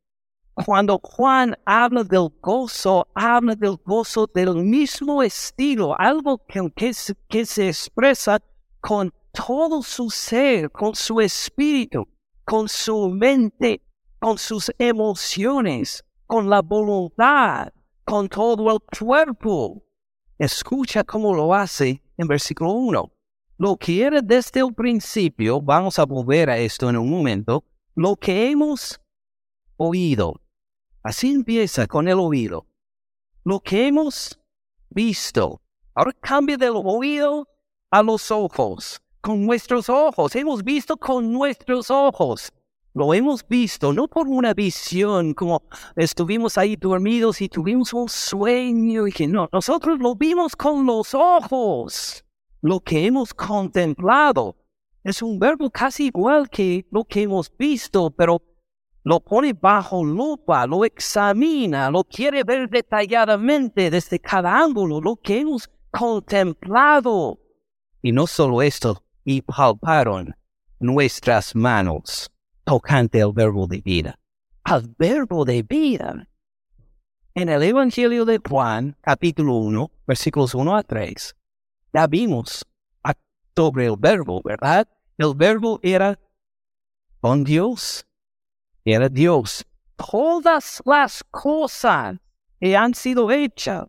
Cuando 0.55 1.01
Juan 1.03 1.57
habla 1.65 2.05
del 2.05 2.29
gozo, 2.41 3.09
habla 3.15 3.57
del 3.57 3.77
gozo 3.85 4.31
del 4.33 4.55
mismo 4.57 5.23
estilo, 5.23 5.99
algo 5.99 6.39
que, 6.47 6.71
que, 6.77 6.93
que 7.29 7.47
se 7.47 7.69
expresa 7.69 8.41
con 8.81 9.13
todo 9.33 9.83
su 9.83 10.09
ser, 10.09 10.71
con 10.71 10.95
su 10.95 11.21
espíritu, 11.21 12.07
con 12.45 12.69
su 12.69 13.09
mente, 13.09 13.83
con 14.21 14.39
sus 14.39 14.71
emociones 14.79 16.05
con 16.33 16.49
la 16.49 16.63
voluntad, 16.63 17.75
con 18.07 18.27
todo 18.27 18.73
el 18.73 18.81
cuerpo. 18.99 19.85
Escucha 20.39 21.05
cómo 21.05 21.35
lo 21.35 21.53
hace 21.53 22.03
en 22.17 22.27
versículo 22.27 22.73
1. 22.73 23.13
Lo 23.59 23.77
que 23.77 24.03
era 24.03 24.23
desde 24.23 24.61
el 24.61 24.73
principio, 24.73 25.61
vamos 25.61 25.99
a 25.99 26.07
volver 26.07 26.49
a 26.49 26.57
esto 26.57 26.89
en 26.89 26.97
un 26.97 27.11
momento, 27.11 27.67
lo 27.95 28.17
que 28.17 28.51
hemos 28.51 28.99
oído. 29.77 30.41
Así 31.03 31.35
empieza 31.35 31.87
con 31.87 32.09
el 32.09 32.19
oído. 32.19 32.67
Lo 33.45 33.61
que 33.61 33.87
hemos 33.87 34.41
visto. 34.89 35.61
Ahora 35.95 36.15
cambia 36.15 36.57
del 36.57 36.77
oído 36.83 37.47
a 37.91 38.03
los 38.03 38.31
ojos. 38.31 39.03
Con 39.21 39.45
nuestros 39.45 39.91
ojos. 39.91 40.35
Hemos 40.35 40.65
visto 40.65 40.97
con 40.97 41.31
nuestros 41.31 41.91
ojos. 41.91 42.51
Lo 42.95 43.15
hemos 43.15 43.47
visto, 43.49 43.95
no 43.95 44.07
por 44.07 44.29
una 44.29 44.53
visión, 44.53 45.33
como 45.33 45.63
estuvimos 45.97 46.59
ahí 46.59 46.77
dormidos 46.77 47.41
y 47.41 47.49
tuvimos 47.49 47.95
un 47.95 48.07
sueño 48.07 49.07
y 49.07 49.13
que 49.13 49.27
no, 49.27 49.49
nosotros 49.51 49.99
lo 49.99 50.15
vimos 50.15 50.55
con 50.55 50.85
los 50.85 51.15
ojos. 51.15 52.23
Lo 52.61 52.81
que 52.81 53.07
hemos 53.07 53.33
contemplado 53.33 54.57
es 55.03 55.23
un 55.23 55.39
verbo 55.39 55.71
casi 55.71 56.09
igual 56.09 56.51
que 56.51 56.87
lo 56.91 57.05
que 57.05 57.23
hemos 57.23 57.51
visto, 57.57 58.11
pero 58.11 58.43
lo 59.05 59.21
pone 59.21 59.55
bajo 59.55 60.05
lupa, 60.05 60.67
lo 60.67 60.85
examina, 60.85 61.91
lo 61.91 62.05
quiere 62.05 62.45
ver 62.45 62.69
detalladamente 62.69 63.91
desde 63.91 64.21
cada 64.21 64.55
ángulo, 64.63 65.01
lo 65.01 65.17
que 65.17 65.41
hemos 65.41 65.71
contemplado. 65.91 67.39
Y 68.03 68.13
no 68.13 68.27
solo 68.27 68.61
esto, 68.61 69.03
y 69.25 69.41
palparon 69.41 70.37
nuestras 70.79 71.57
manos 71.57 72.33
tocante 72.65 73.23
al 73.23 73.33
verbo 73.33 73.67
de 73.67 73.81
vida. 73.81 74.19
Al 74.65 74.95
verbo 74.99 75.45
de 75.45 75.63
vida. 75.63 76.29
En 77.35 77.49
el 77.49 77.63
Evangelio 77.63 78.25
de 78.25 78.41
Juan, 78.47 78.97
capítulo 79.01 79.57
1, 79.57 79.91
versículos 80.07 80.55
1 80.55 80.77
a 80.77 80.83
3, 80.83 81.35
ya 81.95 82.07
vimos 82.07 82.67
sobre 83.57 83.87
el 83.87 83.97
verbo, 83.99 84.41
¿verdad? 84.43 84.89
El 85.19 85.35
verbo 85.35 85.79
era 85.83 86.19
con 87.21 87.45
Dios, 87.45 88.07
era 88.85 89.09
Dios. 89.09 89.65
Todas 89.97 90.83
las 90.85 91.23
cosas 91.31 92.19
que 92.61 92.77
han 92.77 92.95
sido 92.95 93.31
hechas 93.31 93.87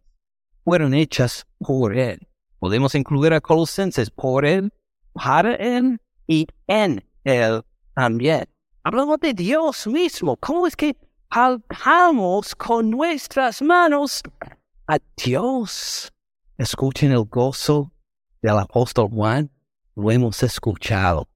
fueron 0.63 0.93
hechas 0.93 1.45
por 1.59 1.97
Él. 1.97 2.27
Podemos 2.59 2.95
incluir 2.95 3.33
a 3.33 3.41
Colosenses 3.41 4.09
por 4.09 4.45
Él, 4.45 4.71
para 5.13 5.55
Él 5.55 5.99
y 6.27 6.47
en 6.67 7.03
Él 7.23 7.63
también. 7.95 8.52
Hablamos 8.85 9.17
de 9.21 9.33
Dios 9.33 9.87
mismo. 9.87 10.35
¿Cómo 10.35 10.67
es 10.67 10.75
que 10.75 10.97
palpamos 11.29 12.53
con 12.53 12.89
nuestras 12.89 13.61
manos 13.61 14.21
a 14.87 14.97
Dios? 15.15 16.11
Escuchen 16.57 17.13
el 17.13 17.23
gozo 17.23 17.93
del 18.41 18.57
apóstol 18.59 19.07
Juan. 19.09 19.49
Lo 19.95 20.11
hemos 20.11 20.43
escuchado, 20.43 21.29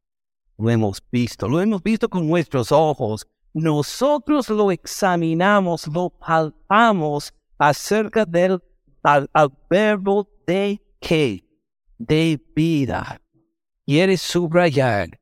lo 0.58 0.70
hemos 0.70 1.02
visto, 1.10 1.48
lo 1.48 1.62
hemos 1.62 1.82
visto 1.82 2.10
con 2.10 2.28
nuestros 2.28 2.74
ojos. 2.74 3.26
Nosotros 3.54 4.50
lo 4.50 4.70
examinamos, 4.70 5.88
lo 5.88 6.10
palpamos 6.10 7.34
acerca 7.58 8.26
del 8.26 8.62
verbo 9.70 10.28
de 10.46 10.82
qué? 11.00 11.46
De 11.98 12.42
vida. 12.54 13.22
Quieres 13.86 14.20
subrayar 14.20 15.18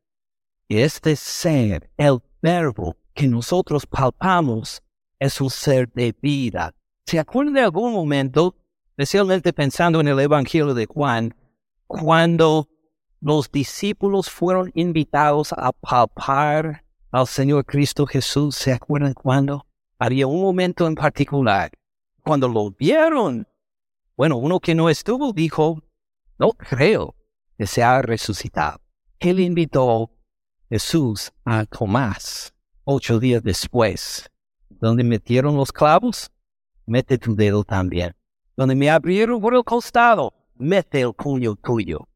este 0.69 1.15
ser, 1.15 1.89
el 1.97 2.19
verbo 2.41 2.97
que 3.13 3.27
nosotros 3.27 3.85
palpamos, 3.85 4.81
es 5.19 5.39
un 5.39 5.49
ser 5.49 5.91
de 5.93 6.15
vida. 6.21 6.73
¿Se 7.05 7.19
acuerdan 7.19 7.53
de 7.53 7.61
algún 7.61 7.93
momento, 7.93 8.55
especialmente 8.89 9.53
pensando 9.53 9.99
en 9.99 10.07
el 10.07 10.19
Evangelio 10.19 10.73
de 10.73 10.85
Juan, 10.85 11.35
cuando 11.87 12.67
los 13.21 13.51
discípulos 13.51 14.29
fueron 14.29 14.71
invitados 14.73 15.53
a 15.53 15.71
palpar 15.71 16.83
al 17.11 17.27
Señor 17.27 17.65
Cristo 17.65 18.05
Jesús? 18.05 18.55
¿Se 18.55 18.73
acuerdan 18.73 19.13
cuando? 19.13 19.65
Había 19.97 20.27
un 20.27 20.41
momento 20.41 20.87
en 20.87 20.95
particular. 20.95 21.71
Cuando 22.21 22.47
lo 22.47 22.71
vieron, 22.71 23.47
bueno, 24.17 24.37
uno 24.37 24.59
que 24.59 24.75
no 24.75 24.89
estuvo 24.89 25.31
dijo, 25.31 25.81
no 26.39 26.51
creo 26.51 27.15
que 27.57 27.67
se 27.67 27.83
ha 27.83 28.01
resucitado. 28.01 28.81
Él 29.19 29.39
invitó 29.39 30.11
Jesús 30.69 31.31
a 31.43 31.65
Tomás 31.65 32.55
ocho 32.85 33.19
días 33.19 33.43
después. 33.43 34.29
Donde 34.69 35.03
metieron 35.03 35.57
los 35.57 35.71
clavos, 35.71 36.31
mete 36.85 37.17
tu 37.17 37.35
dedo 37.35 37.63
también. 37.63 38.15
Donde 38.55 38.75
me 38.75 38.89
abrieron 38.89 39.41
por 39.41 39.55
el 39.55 39.63
costado, 39.63 40.33
mete 40.55 41.01
el 41.01 41.13
puño 41.13 41.55
tuyo. 41.55 42.07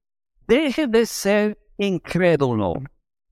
Deje 0.47 0.87
de 0.87 1.05
ser 1.05 1.59
incrédulo. 1.77 2.75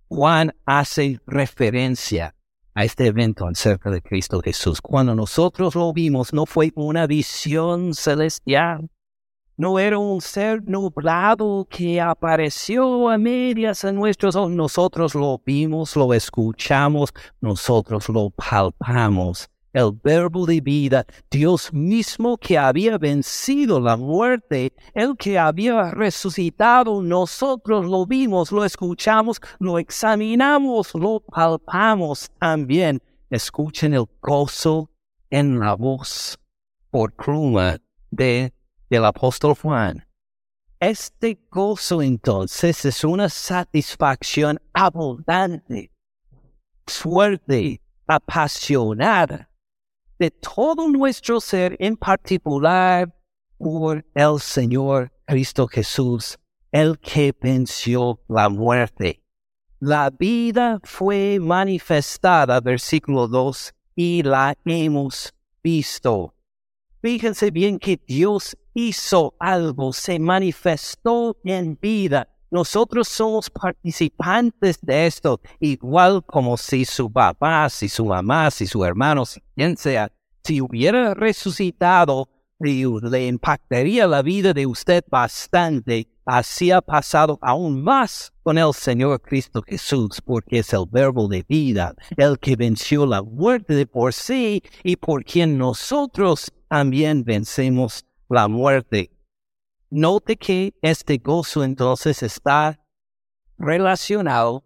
Juan 0.10 0.54
hace 0.66 1.20
referencia 1.26 2.36
a 2.74 2.84
este 2.84 3.08
evento 3.08 3.48
acerca 3.48 3.90
de 3.90 4.02
Cristo 4.02 4.42
Jesús. 4.42 4.82
Cuando 4.82 5.16
nosotros 5.16 5.76
lo 5.76 5.92
vimos, 5.94 6.34
no 6.34 6.46
fue 6.46 6.72
una 6.76 7.08
visión 7.08 7.94
celestial, 7.94 8.90
no 9.58 9.80
era 9.80 9.98
un 9.98 10.22
ser 10.22 10.64
nublado 10.70 11.68
que 11.68 12.00
apareció 12.00 13.10
a 13.10 13.18
medias 13.18 13.84
en 13.84 13.96
nuestros 13.96 14.36
ojos. 14.36 14.52
Nosotros 14.52 15.16
lo 15.16 15.42
vimos, 15.44 15.96
lo 15.96 16.14
escuchamos, 16.14 17.12
nosotros 17.42 18.08
lo 18.08 18.30
palpamos. 18.30 19.50
El 19.74 19.92
verbo 20.04 20.46
de 20.46 20.62
vida, 20.62 21.06
Dios 21.30 21.74
mismo 21.74 22.38
que 22.38 22.58
había 22.58 22.98
vencido 22.98 23.80
la 23.80 23.98
muerte, 23.98 24.74
el 24.94 25.18
que 25.18 25.38
había 25.38 25.92
resucitado, 25.92 27.02
nosotros 27.02 27.86
lo 27.86 28.06
vimos, 28.06 28.52
lo 28.52 28.64
escuchamos, 28.64 29.42
lo 29.60 29.78
examinamos, 29.78 30.94
lo 30.94 31.20
palpamos 31.20 32.30
también. 32.40 33.02
Escuchen 33.30 33.94
el 33.94 34.06
gozo 34.22 34.90
en 35.30 35.60
la 35.60 35.74
voz 35.74 36.40
por 36.90 37.12
pluma 37.12 37.78
de 38.10 38.54
del 38.90 39.06
apóstol 39.06 39.56
Juan. 39.56 40.06
Este 40.80 41.40
gozo 41.50 42.02
entonces 42.02 42.86
es 42.86 43.04
una 43.04 43.30
satisfacción 43.30 44.60
abundante, 44.74 45.92
fuerte, 46.86 47.82
apasionada 48.06 49.50
de 50.20 50.32
todo 50.32 50.88
nuestro 50.88 51.40
ser, 51.40 51.76
en 51.80 51.96
particular 51.96 53.14
por 53.58 54.06
el 54.14 54.40
Señor 54.40 55.12
Cristo 55.26 55.68
Jesús, 55.68 56.38
el 56.72 56.98
que 57.00 57.34
venció 57.40 58.20
la 58.28 58.50
muerte. 58.50 59.24
La 59.80 60.10
vida 60.10 60.80
fue 60.84 61.38
manifestada, 61.40 62.60
versículo 62.60 63.28
2, 63.28 63.74
y 63.96 64.24
la 64.24 64.56
hemos 64.66 65.34
visto. 65.64 66.34
Fíjense 67.02 67.52
bien 67.52 67.78
que 67.78 68.00
Dios 68.08 68.58
hizo 68.78 69.34
algo, 69.40 69.92
se 69.92 70.20
manifestó 70.20 71.36
en 71.44 71.80
vida. 71.82 72.30
Nosotros 72.52 73.08
somos 73.08 73.50
participantes 73.50 74.78
de 74.82 75.08
esto, 75.08 75.42
igual 75.60 76.24
como 76.24 76.56
si 76.58 76.86
su 76.86 77.12
papá, 77.12 77.68
si 77.72 77.90
su 77.90 78.06
mamá, 78.06 78.52
si 78.52 78.68
su 78.68 78.86
hermano, 78.86 79.26
si 79.26 79.42
quien 79.56 79.76
sea, 79.78 80.12
si 80.44 80.62
hubiera 80.62 81.16
resucitado, 81.16 82.30
le 82.60 83.28
impactaría 83.28 84.06
la 84.06 84.22
vida 84.22 84.54
de 84.54 84.68
usted 84.68 85.04
bastante. 85.10 86.08
Así 86.24 86.70
ha 86.70 86.82
pasado 86.82 87.40
aún 87.42 87.82
más 87.82 88.32
con 88.44 88.60
el 88.60 88.74
Señor 88.74 89.22
Cristo 89.22 89.64
Jesús, 89.66 90.22
porque 90.24 90.60
es 90.60 90.72
el 90.72 90.86
verbo 90.88 91.28
de 91.28 91.44
vida, 91.50 91.96
el 92.16 92.38
que 92.38 92.56
venció 92.56 93.08
la 93.08 93.24
muerte 93.24 93.74
de 93.74 93.88
por 93.88 94.14
sí 94.14 94.62
y 94.84 94.98
por 94.98 95.24
quien 95.24 95.58
nosotros 95.58 96.52
también 96.70 97.24
vencemos 97.24 98.04
la 98.30 98.48
muerte. 98.48 99.12
Note 99.90 100.36
que 100.36 100.74
este 100.82 101.18
gozo 101.18 101.64
entonces 101.64 102.22
está 102.24 102.80
relacionado, 103.58 104.66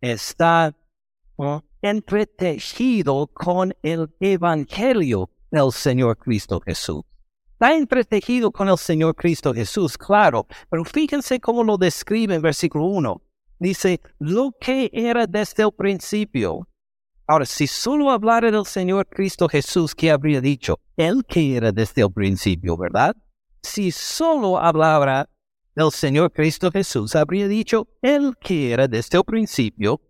está 0.00 0.74
entretejido 1.82 3.26
con 3.26 3.74
el 3.82 4.08
Evangelio 4.20 5.30
del 5.50 5.72
Señor 5.72 6.16
Cristo 6.16 6.60
Jesús. 6.64 7.02
Está 7.52 7.76
entretejido 7.76 8.50
con 8.50 8.68
el 8.68 8.78
Señor 8.78 9.14
Cristo 9.14 9.52
Jesús, 9.52 9.98
claro, 9.98 10.46
pero 10.70 10.84
fíjense 10.84 11.40
cómo 11.40 11.62
lo 11.64 11.76
describe 11.76 12.34
en 12.34 12.42
versículo 12.42 12.86
1. 12.86 13.22
Dice, 13.58 14.00
lo 14.18 14.52
que 14.60 14.90
era 14.92 15.26
desde 15.26 15.62
el 15.62 15.72
principio. 15.72 16.66
Ahora, 17.26 17.46
si 17.46 17.66
solo 17.66 18.10
hablara 18.10 18.50
del 18.50 18.66
Señor 18.66 19.06
Cristo 19.08 19.48
Jesús, 19.48 19.94
¿qué 19.94 20.10
habría 20.10 20.40
dicho? 20.40 20.80
Él 20.96 21.24
que 21.26 21.56
era 21.56 21.70
desde 21.70 22.02
el 22.02 22.12
principio, 22.12 22.76
¿verdad? 22.76 23.16
Si 23.62 23.92
solo 23.92 24.58
hablara 24.58 25.28
del 25.74 25.90
Señor 25.92 26.32
Cristo 26.32 26.70
Jesús, 26.70 27.14
habría 27.14 27.48
dicho, 27.48 27.88
Él 28.02 28.34
que 28.40 28.72
era 28.72 28.88
desde 28.88 29.18
el 29.18 29.24
principio, 29.24 30.00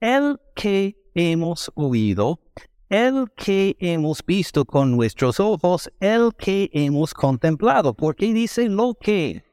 el 0.00 0.38
que 0.54 0.96
hemos 1.14 1.70
oído, 1.74 2.40
el 2.88 3.30
que 3.36 3.76
hemos 3.80 4.24
visto 4.24 4.64
con 4.64 4.90
nuestros 4.90 5.40
ojos, 5.40 5.90
el 6.00 6.32
que 6.36 6.68
hemos 6.72 7.14
contemplado. 7.14 7.94
¿Por 7.94 8.14
qué 8.16 8.32
dice 8.32 8.68
lo 8.68 8.94
que 8.94 9.44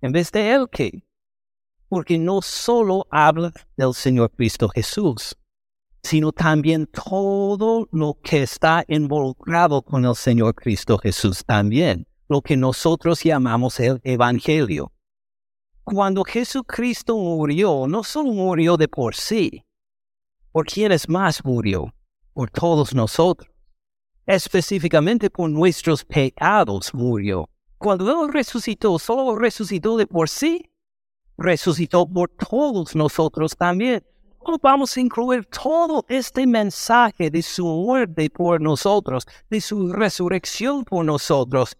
en 0.00 0.12
vez 0.12 0.32
de 0.32 0.52
el 0.52 0.68
que? 0.70 1.04
Porque 1.88 2.16
no 2.18 2.40
solo 2.40 3.06
habla 3.10 3.52
del 3.76 3.92
Señor 3.92 4.30
Cristo 4.30 4.68
Jesús, 4.68 5.36
sino 6.02 6.32
también 6.32 6.86
todo 6.86 7.88
lo 7.92 8.18
que 8.22 8.42
está 8.42 8.84
involucrado 8.88 9.82
con 9.82 10.04
el 10.04 10.14
Señor 10.14 10.54
Cristo 10.54 10.98
Jesús 10.98 11.44
también, 11.44 12.06
lo 12.28 12.40
que 12.42 12.56
nosotros 12.56 13.22
llamamos 13.22 13.78
el 13.80 14.00
Evangelio. 14.04 14.92
Cuando 15.84 16.24
Jesucristo 16.24 17.16
murió, 17.16 17.86
no 17.88 18.04
solo 18.04 18.32
murió 18.32 18.76
de 18.76 18.88
por 18.88 19.14
sí, 19.14 19.64
¿por 20.52 20.66
quiénes 20.66 21.08
más 21.08 21.44
murió? 21.44 21.92
por 22.32 22.50
todos 22.50 22.94
nosotros. 22.94 23.50
Específicamente 24.26 25.30
por 25.30 25.50
nuestros 25.50 26.04
pecados 26.04 26.94
murió. 26.94 27.48
Cuando 27.78 28.24
Él 28.24 28.32
resucitó, 28.32 28.98
solo 28.98 29.36
resucitó 29.36 29.96
de 29.96 30.06
por 30.06 30.28
sí, 30.28 30.70
resucitó 31.36 32.06
por 32.08 32.30
todos 32.30 32.94
nosotros 32.94 33.56
también. 33.56 34.04
¿Cómo 34.42 34.58
vamos 34.62 34.96
a 34.96 35.00
incluir 35.00 35.46
todo 35.46 36.04
este 36.08 36.46
mensaje 36.46 37.30
de 37.30 37.42
su 37.42 37.64
muerte 37.64 38.28
por 38.30 38.60
nosotros, 38.60 39.26
de 39.48 39.60
su 39.60 39.92
resurrección 39.92 40.84
por 40.84 41.04
nosotros? 41.04 41.76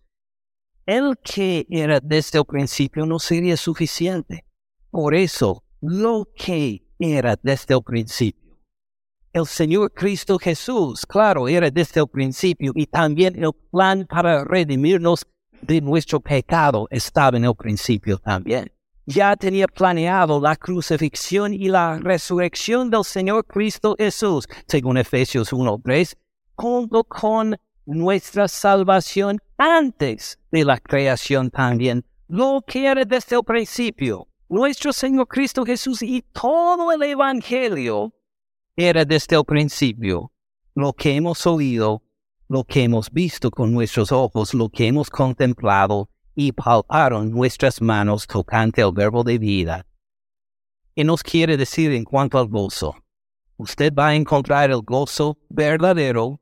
El 0.86 1.16
que 1.18 1.66
era 1.68 2.00
desde 2.00 2.38
el 2.38 2.44
principio 2.44 3.06
no 3.06 3.18
sería 3.18 3.56
suficiente. 3.56 4.44
Por 4.90 5.14
eso, 5.14 5.64
lo 5.80 6.28
que 6.36 6.86
era 6.98 7.36
desde 7.42 7.74
el 7.74 7.82
principio 7.82 8.40
el 9.32 9.46
Señor 9.46 9.92
Cristo 9.92 10.38
Jesús, 10.38 11.06
claro, 11.06 11.46
era 11.46 11.70
desde 11.70 12.00
el 12.00 12.08
principio 12.08 12.72
y 12.74 12.86
también 12.86 13.42
el 13.42 13.52
plan 13.70 14.06
para 14.08 14.44
redimirnos 14.44 15.24
de 15.62 15.80
nuestro 15.80 16.20
pecado 16.20 16.88
estaba 16.90 17.36
en 17.36 17.44
el 17.44 17.54
principio 17.54 18.18
también. 18.18 18.72
Ya 19.12 19.34
tenía 19.34 19.66
planeado 19.66 20.40
la 20.40 20.54
crucifixión 20.54 21.52
y 21.52 21.68
la 21.68 21.98
resurrección 21.98 22.90
del 22.90 23.02
Señor 23.02 23.44
Cristo 23.44 23.96
Jesús, 23.98 24.46
según 24.68 24.98
Efesios 24.98 25.52
1.3, 25.52 26.16
junto 26.54 27.02
con 27.02 27.56
nuestra 27.86 28.46
salvación 28.46 29.40
antes 29.58 30.38
de 30.52 30.64
la 30.64 30.78
creación 30.78 31.50
también, 31.50 32.04
lo 32.28 32.62
que 32.64 32.86
era 32.86 33.04
desde 33.04 33.34
el 33.34 33.42
principio. 33.42 34.28
Nuestro 34.48 34.92
Señor 34.92 35.26
Cristo 35.26 35.64
Jesús 35.64 36.02
y 36.02 36.22
todo 36.32 36.92
el 36.92 37.02
Evangelio 37.02 38.12
era 38.76 39.04
desde 39.04 39.34
el 39.34 39.44
principio 39.44 40.30
lo 40.76 40.92
que 40.92 41.16
hemos 41.16 41.48
oído, 41.48 42.04
lo 42.46 42.62
que 42.62 42.84
hemos 42.84 43.10
visto 43.10 43.50
con 43.50 43.72
nuestros 43.72 44.12
ojos, 44.12 44.54
lo 44.54 44.68
que 44.68 44.86
hemos 44.86 45.10
contemplado 45.10 46.09
y 46.40 46.52
palparon 46.52 47.30
nuestras 47.30 47.82
manos 47.82 48.26
tocante 48.26 48.80
al 48.80 48.92
verbo 48.92 49.22
de 49.22 49.36
vida. 49.36 49.84
Y 50.94 51.04
nos 51.04 51.22
quiere 51.22 51.58
decir 51.58 51.92
en 51.92 52.04
cuanto 52.04 52.38
al 52.38 52.48
gozo. 52.48 52.96
Usted 53.58 53.92
va 53.92 54.08
a 54.08 54.14
encontrar 54.14 54.70
el 54.70 54.80
gozo 54.80 55.36
verdadero. 55.50 56.40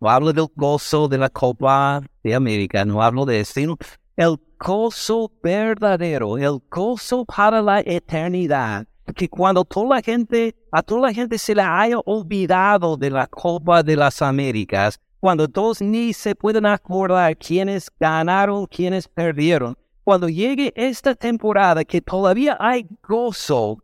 No 0.00 0.08
hablo 0.08 0.32
del 0.32 0.46
gozo 0.54 1.08
de 1.08 1.18
la 1.18 1.28
Copa 1.28 2.02
de 2.22 2.34
América, 2.34 2.86
no 2.86 3.02
hablo 3.02 3.26
de 3.26 3.40
eso, 3.40 3.52
sino 3.52 3.76
el 4.16 4.38
gozo 4.58 5.30
verdadero, 5.42 6.38
el 6.38 6.62
gozo 6.70 7.26
para 7.26 7.60
la 7.60 7.80
eternidad 7.80 8.86
que 9.14 9.28
cuando 9.28 9.64
toda 9.64 9.96
la 9.96 10.02
gente, 10.02 10.54
a 10.70 10.82
toda 10.82 11.08
la 11.08 11.14
gente 11.14 11.38
se 11.38 11.54
le 11.54 11.62
haya 11.62 11.98
olvidado 11.98 12.96
de 12.96 13.10
la 13.10 13.26
Copa 13.26 13.82
de 13.82 13.96
las 13.96 14.22
Américas, 14.22 15.00
cuando 15.20 15.48
todos 15.48 15.80
ni 15.80 16.12
se 16.12 16.34
pueden 16.34 16.66
acordar 16.66 17.36
quiénes 17.36 17.90
ganaron, 17.98 18.66
quiénes 18.66 19.08
perdieron, 19.08 19.76
cuando 20.04 20.28
llegue 20.28 20.72
esta 20.76 21.14
temporada 21.14 21.84
que 21.84 22.00
todavía 22.00 22.56
hay 22.60 22.86
gozo, 23.02 23.82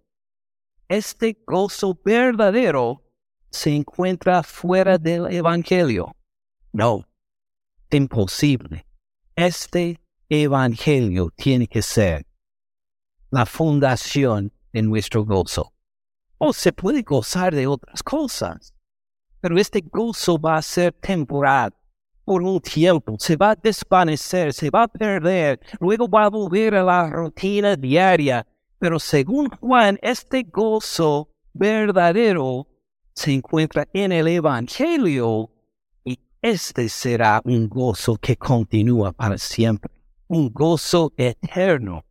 este 0.88 1.36
gozo 1.46 1.98
verdadero 2.04 3.02
se 3.50 3.74
encuentra 3.74 4.42
fuera 4.42 4.98
del 4.98 5.32
Evangelio. 5.32 6.14
No, 6.72 7.06
imposible. 7.90 8.86
Este 9.36 10.00
Evangelio 10.28 11.30
tiene 11.36 11.66
que 11.66 11.82
ser 11.82 12.26
la 13.30 13.46
fundación 13.46 14.52
en 14.72 14.88
nuestro 14.88 15.24
gozo. 15.24 15.72
O 16.38 16.52
se 16.52 16.72
puede 16.72 17.02
gozar 17.02 17.54
de 17.54 17.66
otras 17.66 18.02
cosas, 18.02 18.73
pero 19.44 19.58
este 19.58 19.82
gozo 19.82 20.38
va 20.38 20.56
a 20.56 20.62
ser 20.62 20.94
temporal. 20.94 21.70
Por 22.24 22.42
un 22.42 22.58
tiempo 22.62 23.14
se 23.18 23.36
va 23.36 23.50
a 23.50 23.54
desvanecer, 23.54 24.54
se 24.54 24.70
va 24.70 24.84
a 24.84 24.88
perder, 24.88 25.60
luego 25.80 26.08
va 26.08 26.24
a 26.24 26.30
volver 26.30 26.74
a 26.76 26.82
la 26.82 27.10
rutina 27.10 27.76
diaria. 27.76 28.46
Pero 28.78 28.98
según 28.98 29.50
Juan, 29.60 29.98
este 30.00 30.44
gozo 30.44 31.28
verdadero 31.52 32.66
se 33.12 33.34
encuentra 33.34 33.86
en 33.92 34.12
el 34.12 34.28
Evangelio 34.28 35.50
y 36.06 36.18
este 36.40 36.88
será 36.88 37.42
un 37.44 37.68
gozo 37.68 38.16
que 38.16 38.38
continúa 38.38 39.12
para 39.12 39.36
siempre, 39.36 39.92
un 40.26 40.50
gozo 40.54 41.12
eterno. 41.18 42.02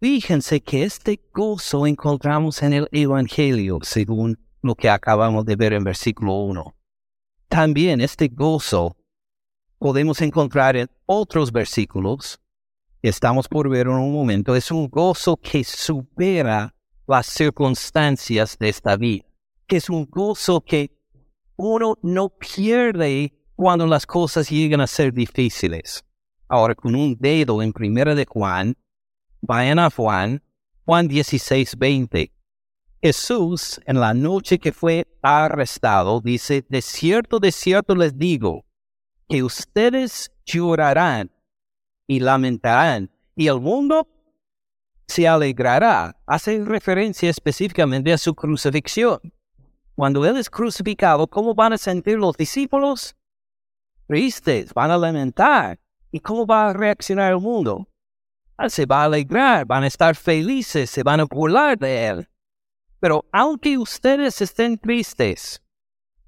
Fíjense 0.00 0.60
que 0.60 0.82
este 0.82 1.20
gozo 1.32 1.86
encontramos 1.86 2.64
en 2.64 2.72
el 2.72 2.88
Evangelio, 2.90 3.78
según 3.82 4.36
lo 4.64 4.74
que 4.74 4.88
acabamos 4.88 5.44
de 5.44 5.56
ver 5.56 5.72
en 5.72 5.84
versículo 5.84 6.34
1. 6.34 6.74
También 7.48 8.00
este 8.00 8.28
gozo 8.28 8.96
podemos 9.78 10.20
encontrar 10.20 10.76
en 10.76 10.90
otros 11.06 11.52
versículos. 11.52 12.40
Estamos 13.02 13.46
por 13.46 13.68
ver 13.68 13.86
en 13.86 13.94
un 13.94 14.12
momento. 14.12 14.56
Es 14.56 14.70
un 14.70 14.88
gozo 14.88 15.36
que 15.36 15.62
supera 15.62 16.74
las 17.06 17.26
circunstancias 17.26 18.56
de 18.58 18.68
esta 18.70 18.96
vida. 18.96 19.24
Que 19.66 19.76
es 19.76 19.88
un 19.88 20.06
gozo 20.06 20.60
que 20.60 20.90
uno 21.56 21.98
no 22.02 22.30
pierde 22.30 23.32
cuando 23.54 23.86
las 23.86 24.06
cosas 24.06 24.48
llegan 24.48 24.80
a 24.80 24.86
ser 24.86 25.12
difíciles. 25.12 26.04
Ahora, 26.48 26.74
con 26.74 26.94
un 26.94 27.16
dedo 27.18 27.62
en 27.62 27.72
primera 27.72 28.14
de 28.14 28.26
Juan, 28.26 28.76
Vayan 29.46 29.78
a 29.78 29.90
Juan, 29.90 30.42
Juan 30.86 31.06
16, 31.06 31.76
20. 31.76 32.32
Jesús, 33.04 33.82
en 33.84 34.00
la 34.00 34.14
noche 34.14 34.58
que 34.58 34.72
fue 34.72 35.06
arrestado, 35.20 36.22
dice, 36.22 36.64
de 36.70 36.80
cierto, 36.80 37.38
de 37.38 37.52
cierto 37.52 37.94
les 37.94 38.16
digo, 38.16 38.64
que 39.28 39.42
ustedes 39.42 40.32
llorarán 40.46 41.30
y 42.06 42.20
lamentarán, 42.20 43.10
y 43.36 43.48
el 43.48 43.60
mundo 43.60 44.08
se 45.06 45.28
alegrará. 45.28 46.16
Hace 46.24 46.64
referencia 46.64 47.28
específicamente 47.28 48.10
a 48.10 48.16
su 48.16 48.34
crucifixión. 48.34 49.20
Cuando 49.94 50.24
Él 50.24 50.38
es 50.38 50.48
crucificado, 50.48 51.26
¿cómo 51.26 51.54
van 51.54 51.74
a 51.74 51.78
sentir 51.78 52.18
los 52.18 52.34
discípulos? 52.38 53.14
Tristes, 54.06 54.72
van 54.72 54.90
a 54.90 54.96
lamentar. 54.96 55.78
¿Y 56.10 56.20
cómo 56.20 56.46
va 56.46 56.70
a 56.70 56.72
reaccionar 56.72 57.32
el 57.32 57.40
mundo? 57.40 57.86
Ah, 58.56 58.70
se 58.70 58.86
va 58.86 59.02
a 59.02 59.04
alegrar, 59.04 59.66
van 59.66 59.82
a 59.82 59.88
estar 59.88 60.16
felices, 60.16 60.88
se 60.88 61.02
van 61.02 61.20
a 61.20 61.24
burlar 61.24 61.76
de 61.76 62.06
Él. 62.06 62.28
Pero 63.04 63.26
aunque 63.32 63.76
ustedes 63.76 64.40
estén 64.40 64.78
tristes, 64.78 65.60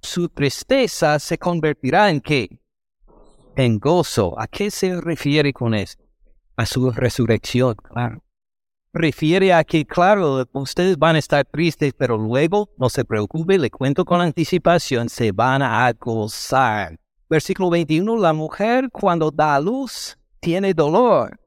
su 0.02 0.28
tristeza 0.28 1.18
se 1.18 1.38
convertirá 1.38 2.10
en 2.10 2.20
qué? 2.20 2.60
En 3.56 3.78
gozo. 3.78 4.38
¿A 4.38 4.46
qué 4.46 4.70
se 4.70 5.00
refiere 5.00 5.54
con 5.54 5.72
esto? 5.72 6.04
A 6.54 6.66
su 6.66 6.90
resurrección, 6.90 7.76
claro 7.76 8.22
refiere 8.92 9.54
a 9.54 9.64
que, 9.64 9.86
claro, 9.86 10.44
ustedes 10.52 10.98
van 10.98 11.16
a 11.16 11.18
estar 11.18 11.46
tristes, 11.46 11.94
pero 11.96 12.18
luego, 12.18 12.68
no 12.76 12.90
se 12.90 13.06
preocupe, 13.06 13.58
le 13.58 13.70
cuento 13.70 14.04
con 14.04 14.20
anticipación, 14.20 15.08
se 15.08 15.32
van 15.32 15.62
a 15.62 15.90
gozar. 15.94 16.98
Versículo 17.30 17.70
21, 17.70 18.18
la 18.18 18.34
mujer 18.34 18.90
cuando 18.92 19.30
da 19.30 19.58
luz 19.60 20.18
tiene 20.40 20.74
dolor, 20.74 21.40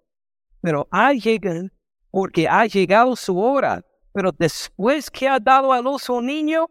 pero 0.60 0.88
ha 0.90 1.14
llegado, 1.14 1.70
porque 2.10 2.48
ha 2.48 2.66
llegado 2.66 3.16
su 3.16 3.40
hora. 3.40 3.84
Pero 4.20 4.34
después 4.34 5.10
que 5.10 5.30
ha 5.30 5.40
dado 5.40 5.72
a 5.72 5.82
luz 5.82 6.10
un 6.10 6.26
niño, 6.26 6.68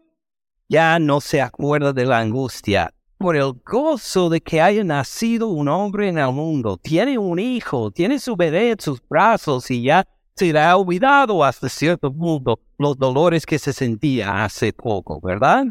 ya 0.67 0.99
no 0.99 1.19
se 1.19 1.41
acuerda 1.41 1.91
de 1.93 2.05
la 2.05 2.19
angustia. 2.19 2.93
Por 3.17 3.35
el 3.35 3.53
gozo 3.65 4.29
de 4.29 4.39
que 4.39 4.61
haya 4.61 4.83
nacido 4.83 5.47
un 5.47 5.67
hombre 5.67 6.09
en 6.09 6.19
el 6.19 6.31
mundo, 6.31 6.77
tiene 6.77 7.17
un 7.17 7.39
hijo, 7.39 7.89
tiene 7.89 8.19
su 8.19 8.35
bebé 8.35 8.73
en 8.73 8.79
sus 8.79 9.01
brazos 9.09 9.71
y 9.71 9.81
ya 9.81 10.07
se 10.35 10.53
le 10.53 10.59
ha 10.59 10.77
olvidado 10.77 11.43
hasta 11.43 11.67
cierto 11.69 12.13
punto 12.13 12.59
los 12.77 12.95
dolores 12.99 13.47
que 13.47 13.57
se 13.57 13.73
sentía 13.73 14.43
hace 14.45 14.71
poco, 14.71 15.19
¿verdad? 15.19 15.65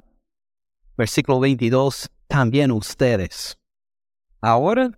Versículo 0.96 1.38
22, 1.38 2.10
también 2.26 2.72
ustedes. 2.72 3.56
Ahora 4.40 4.90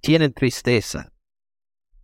tienen 0.00 0.32
tristeza, 0.32 1.12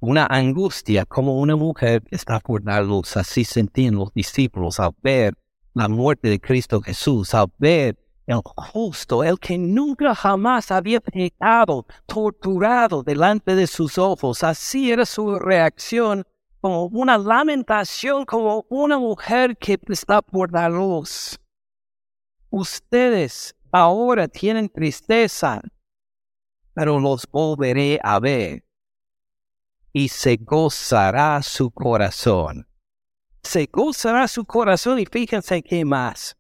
una 0.01 0.27
angustia 0.27 1.05
como 1.05 1.39
una 1.39 1.57
mujer 1.57 2.03
está 2.11 2.41
por 2.41 2.63
dar 2.63 2.85
luz. 2.85 3.17
Así 3.17 3.45
sentían 3.45 3.97
los 3.97 4.13
discípulos 4.15 4.81
al 4.81 4.93
ver 5.03 5.35
la 5.75 5.89
muerte 5.89 6.29
de 6.29 6.41
Cristo 6.41 6.81
Jesús, 6.81 7.35
al 7.35 7.53
ver 7.59 7.99
el 8.27 8.41
justo, 8.45 9.23
el 9.23 9.39
que 9.39 9.59
nunca 9.59 10.15
jamás 10.15 10.71
había 10.71 11.01
pecado, 11.01 11.87
torturado 12.07 13.03
delante 13.03 13.55
de 13.55 13.67
sus 13.67 13.99
ojos. 13.99 14.43
Así 14.43 14.91
era 14.91 15.05
su 15.05 15.39
reacción 15.39 16.25
como 16.61 16.87
una 16.87 17.19
lamentación, 17.19 18.25
como 18.25 18.65
una 18.71 18.99
mujer 18.99 19.57
que 19.57 19.79
está 19.89 20.23
por 20.23 20.51
dar 20.51 20.73
luz. 20.73 21.39
Ustedes 22.49 23.55
ahora 23.71 24.29
tienen 24.29 24.69
tristeza, 24.69 25.61
pero 26.73 26.99
los 26.99 27.27
volveré 27.31 28.01
a 28.03 28.19
ver 28.19 28.65
y 29.93 30.09
se 30.09 30.37
gozará 30.37 31.43
su 31.43 31.71
corazón. 31.71 32.67
Se 33.43 33.69
gozará 33.73 34.29
su 34.29 34.45
corazón 34.45 34.99
y 34.99 35.07
fíjense 35.07 35.63
qué 35.63 35.85
más. 35.85 36.37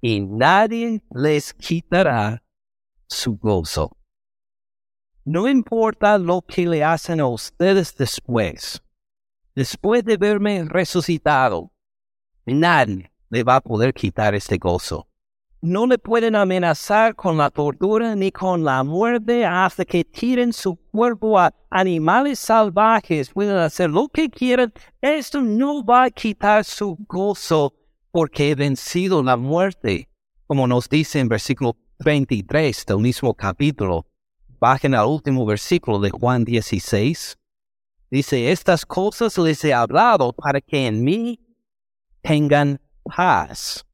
Y 0.00 0.20
nadie 0.20 1.02
les 1.10 1.52
quitará 1.54 2.42
su 3.06 3.36
gozo. 3.36 3.96
No 5.24 5.46
importa 5.48 6.18
lo 6.18 6.42
que 6.42 6.66
le 6.66 6.82
hacen 6.82 7.20
a 7.20 7.26
ustedes 7.26 7.94
después 7.94 8.82
después 9.60 10.02
de 10.04 10.16
verme 10.16 10.64
resucitado, 10.64 11.70
nadie 12.46 13.12
le 13.28 13.42
va 13.42 13.56
a 13.56 13.60
poder 13.60 13.92
quitar 13.92 14.34
este 14.34 14.56
gozo. 14.56 15.09
No 15.62 15.86
le 15.86 15.98
pueden 15.98 16.36
amenazar 16.36 17.14
con 17.14 17.36
la 17.36 17.50
tortura 17.50 18.14
ni 18.14 18.32
con 18.32 18.64
la 18.64 18.82
muerte 18.82 19.44
hasta 19.44 19.84
que 19.84 20.04
tiren 20.04 20.54
su 20.54 20.76
cuerpo 20.76 21.38
a 21.38 21.52
animales 21.68 22.38
salvajes. 22.38 23.28
Pueden 23.28 23.56
hacer 23.56 23.90
lo 23.90 24.08
que 24.08 24.30
quieran. 24.30 24.72
Esto 25.02 25.42
no 25.42 25.84
va 25.84 26.04
a 26.04 26.10
quitar 26.10 26.64
su 26.64 26.96
gozo 27.06 27.74
porque 28.10 28.50
he 28.50 28.54
vencido 28.54 29.22
la 29.22 29.36
muerte. 29.36 30.08
Como 30.46 30.66
nos 30.66 30.88
dice 30.88 31.20
en 31.20 31.28
versículo 31.28 31.76
23 31.98 32.86
del 32.86 32.98
mismo 32.98 33.34
capítulo. 33.34 34.06
Bajen 34.58 34.94
al 34.94 35.08
último 35.08 35.44
versículo 35.44 36.00
de 36.00 36.08
Juan 36.08 36.46
16. 36.46 37.36
Dice, 38.10 38.50
estas 38.50 38.86
cosas 38.86 39.36
les 39.36 39.62
he 39.62 39.74
hablado 39.74 40.32
para 40.32 40.62
que 40.62 40.86
en 40.86 41.04
mí 41.04 41.38
tengan 42.22 42.80
paz. 43.04 43.84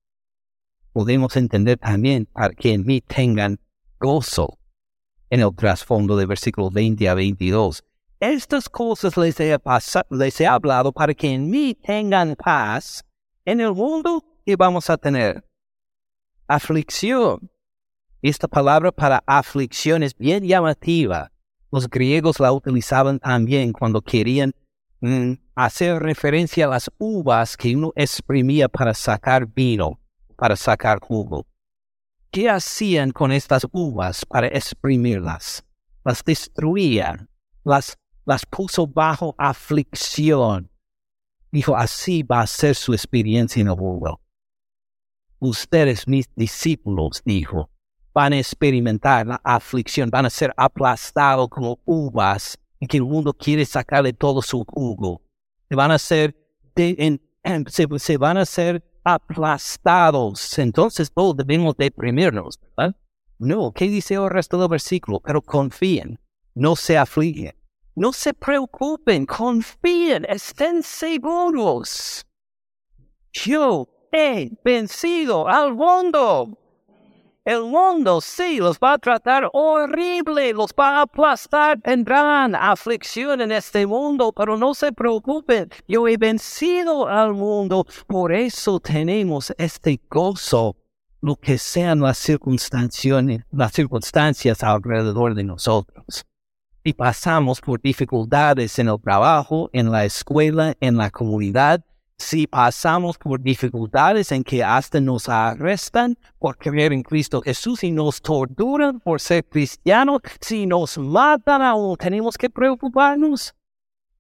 Podemos 0.97 1.37
entender 1.37 1.77
también 1.77 2.25
para 2.25 2.55
que 2.55 2.73
en 2.73 2.87
mí 2.87 3.03
tengan 3.03 3.61
gozo. 4.01 4.59
En 5.29 5.41
el 5.41 5.55
trasfondo 5.55 6.17
de 6.17 6.25
versículo 6.25 6.71
20 6.71 7.07
a 7.09 7.15
22. 7.15 7.85
Estas 8.21 8.71
cosas 8.71 9.15
les 9.19 9.39
he, 9.41 9.59
les 10.09 10.41
he 10.41 10.47
hablado 10.47 10.93
para 10.93 11.13
que 11.13 11.35
en 11.35 11.51
mí 11.51 11.75
tengan 11.75 12.35
paz. 12.35 13.05
En 13.45 13.61
el 13.61 13.75
mundo, 13.75 14.25
¿qué 14.47 14.57
vamos 14.57 14.89
a 14.89 14.97
tener? 14.97 15.45
Aflicción. 16.47 17.51
Esta 18.23 18.49
palabra 18.49 18.91
para 18.91 19.23
aflicción 19.27 20.03
es 20.03 20.17
bien 20.17 20.45
llamativa 20.45 21.31
los 21.71 21.91
griegos 21.91 22.41
la 22.41 22.53
utilizaban 22.53 23.19
también 23.19 23.73
cuando 23.73 24.01
querían 24.01 24.55
mm, 25.01 25.33
hacer 25.55 26.03
referencia 26.03 26.65
a 26.65 26.69
las 26.69 26.91
uvas 26.97 27.57
que 27.57 27.77
uno 27.77 27.93
exprimía 27.97 28.69
para 28.69 28.95
sacar 28.95 29.47
vino, 29.47 30.01
para 30.37 30.57
sacar 30.57 31.01
jugo. 31.01 31.47
¿Qué 32.31 32.51
hacían 32.51 33.11
con 33.13 33.33
estas 33.33 33.67
uvas 33.73 34.25
para 34.27 34.49
exprimirlas? 34.49 35.65
Las 36.05 36.23
destruían, 36.23 37.29
las, 37.65 37.99
las 38.25 38.45
puso 38.47 38.87
bajo 38.87 39.35
aflicción. 39.39 40.71
Dijo, 41.51 41.77
así 41.77 42.23
va 42.23 42.43
a 42.43 42.47
ser 42.47 42.75
su 42.75 42.93
experiencia 42.93 43.61
en 43.61 43.69
el 43.69 43.77
mundo. 43.77 44.21
Ustedes, 45.39 46.07
mis 46.07 46.29
discípulos, 46.35 47.23
dijo, 47.25 47.71
van 48.13 48.33
a 48.33 48.39
experimentar 48.39 49.27
la 49.27 49.41
aflicción, 49.45 50.11
van 50.11 50.27
a 50.27 50.31
ser 50.31 50.53
aplastados 50.57 51.49
como 51.49 51.79
uvas 51.85 52.59
en 52.81 52.89
que 52.89 52.97
el 52.97 53.05
mundo 53.05 53.33
quiere 53.33 53.65
sacarle 53.65 54.13
todo 54.13 54.43
su 54.43 54.65
jugo. 54.65 55.23
Se 55.69 55.75
van 55.75 55.91
a 55.91 55.99
ser, 55.99 56.35
se, 56.75 58.17
van 58.17 58.39
a 58.39 58.45
aplastados. 59.07 60.59
Entonces 60.59 61.13
todos 61.13 61.37
debemos 61.37 61.77
deprimirnos, 61.77 62.59
¿verdad? 62.77 62.97
No, 63.39 63.71
¿qué 63.73 63.85
dice 63.89 64.15
el 64.15 64.29
resto 64.29 64.59
del 64.59 64.69
versículo? 64.69 65.21
Pero 65.21 65.41
confíen, 65.41 66.19
no 66.55 66.75
se 66.75 66.99
afligen, 66.99 67.55
no 67.95 68.13
se 68.13 68.35
preocupen, 68.35 69.25
confíen, 69.25 70.27
estén 70.29 70.83
seguros. 70.83 72.27
Yo 73.33 73.89
he 74.11 74.51
vencido 74.65 75.47
al 75.47 75.75
mundo. 75.75 76.59
El 77.47 77.63
mundo 77.63 78.21
sí 78.21 78.59
los 78.59 78.77
va 78.81 78.95
a 78.95 78.99
tratar 78.99 79.49
horrible, 79.53 80.53
los 80.53 80.73
va 80.73 80.99
a 80.99 81.03
aplastar, 81.03 81.81
tendrán 81.81 82.57
aflicción 82.57 83.41
en 83.41 83.53
este 83.53 83.87
mundo, 83.87 84.33
pero 84.33 84.57
no 84.57 84.75
se 84.75 84.91
preocupen, 84.91 85.71
yo 85.87 86.09
he 86.09 86.17
vencido 86.17 87.07
al 87.07 87.35
mundo, 87.35 87.87
por 88.09 88.33
eso 88.33 88.81
tenemos 88.81 89.55
este 89.59 90.01
gozo, 90.11 90.75
lo 91.21 91.37
que 91.37 91.57
sean 91.57 92.01
las 92.01 92.19
circunstancias, 92.19 93.25
las 93.53 93.73
circunstancias 93.73 94.65
alrededor 94.65 95.37
de 95.37 95.45
nosotros. 95.45 96.27
Y 96.83 96.95
pasamos 96.95 97.61
por 97.61 97.81
dificultades 97.81 98.77
en 98.81 98.89
el 98.89 99.01
trabajo, 99.01 99.71
en 99.73 99.93
la 99.93 100.05
escuela, 100.05 100.75
en 100.81 100.97
la 100.97 101.13
comunidad, 101.13 101.85
si 102.19 102.47
pasamos 102.47 103.19
por 103.19 103.41
dificultades 103.41 104.33
en 104.33 104.43
que 104.43 104.65
hasta 104.65 105.01
nos 105.01 105.29
arrestan 105.29 106.19
por 106.39 106.57
creer 106.57 106.93
en 106.93 107.03
Cristo 107.03 107.43
Jesús 107.43 107.85
y 107.85 107.93
nos 107.93 108.23
torturan 108.23 109.01
por 109.01 109.21
ser 109.21 109.45
cristianos, 109.45 110.23
si 110.41 110.67
nos 110.67 110.97
matan 110.99 111.63
aún, 111.63 111.97
¿tenemos 111.97 112.39
que 112.39 112.49
preocuparnos? 112.49 113.55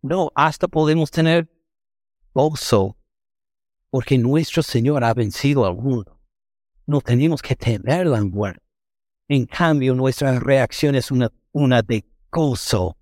No, 0.02 0.30
hasta 0.34 0.68
podemos 0.68 1.10
tener 1.10 1.48
gozo 2.34 2.96
porque 3.90 4.18
nuestro 4.18 4.62
Señor 4.62 5.02
ha 5.02 5.14
vencido 5.14 5.64
al 5.64 5.76
mundo. 5.76 6.20
No 6.86 7.00
tenemos 7.00 7.40
que 7.40 7.56
temer 7.56 8.06
la 8.06 8.22
muerte. 8.22 8.62
En 9.28 9.46
cambio, 9.46 9.94
nuestra 9.94 10.38
reacción 10.38 10.94
es 10.94 11.10
una, 11.10 11.32
una 11.50 11.82
de 11.82 12.04
gozo, 12.30 12.96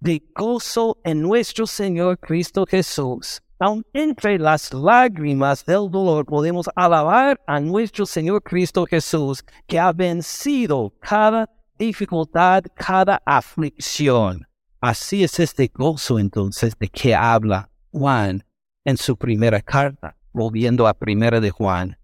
de 0.00 0.22
gozo 0.34 0.98
en 1.04 1.20
nuestro 1.20 1.66
Señor 1.66 2.18
Cristo 2.18 2.64
Jesús 2.66 3.42
aun 3.58 3.84
entre 3.92 4.38
las 4.38 4.72
lágrimas 4.72 5.64
del 5.64 5.90
dolor, 5.90 6.24
podemos 6.24 6.68
alabar 6.76 7.40
a 7.46 7.60
nuestro 7.60 8.06
Señor 8.06 8.42
Cristo 8.42 8.86
Jesús, 8.86 9.44
que 9.66 9.78
ha 9.78 9.92
vencido 9.92 10.94
cada 11.00 11.48
dificultad, 11.78 12.64
cada 12.74 13.20
aflicción. 13.24 14.46
Así 14.80 15.24
es 15.24 15.40
este 15.40 15.70
gozo 15.74 16.18
entonces 16.18 16.78
de 16.78 16.88
que 16.88 17.14
habla 17.14 17.68
Juan 17.90 18.44
en 18.84 18.96
su 18.96 19.16
primera 19.16 19.60
carta, 19.60 20.16
volviendo 20.32 20.86
a 20.86 20.94
primera 20.94 21.40
de 21.40 21.50
Juan, 21.50 21.98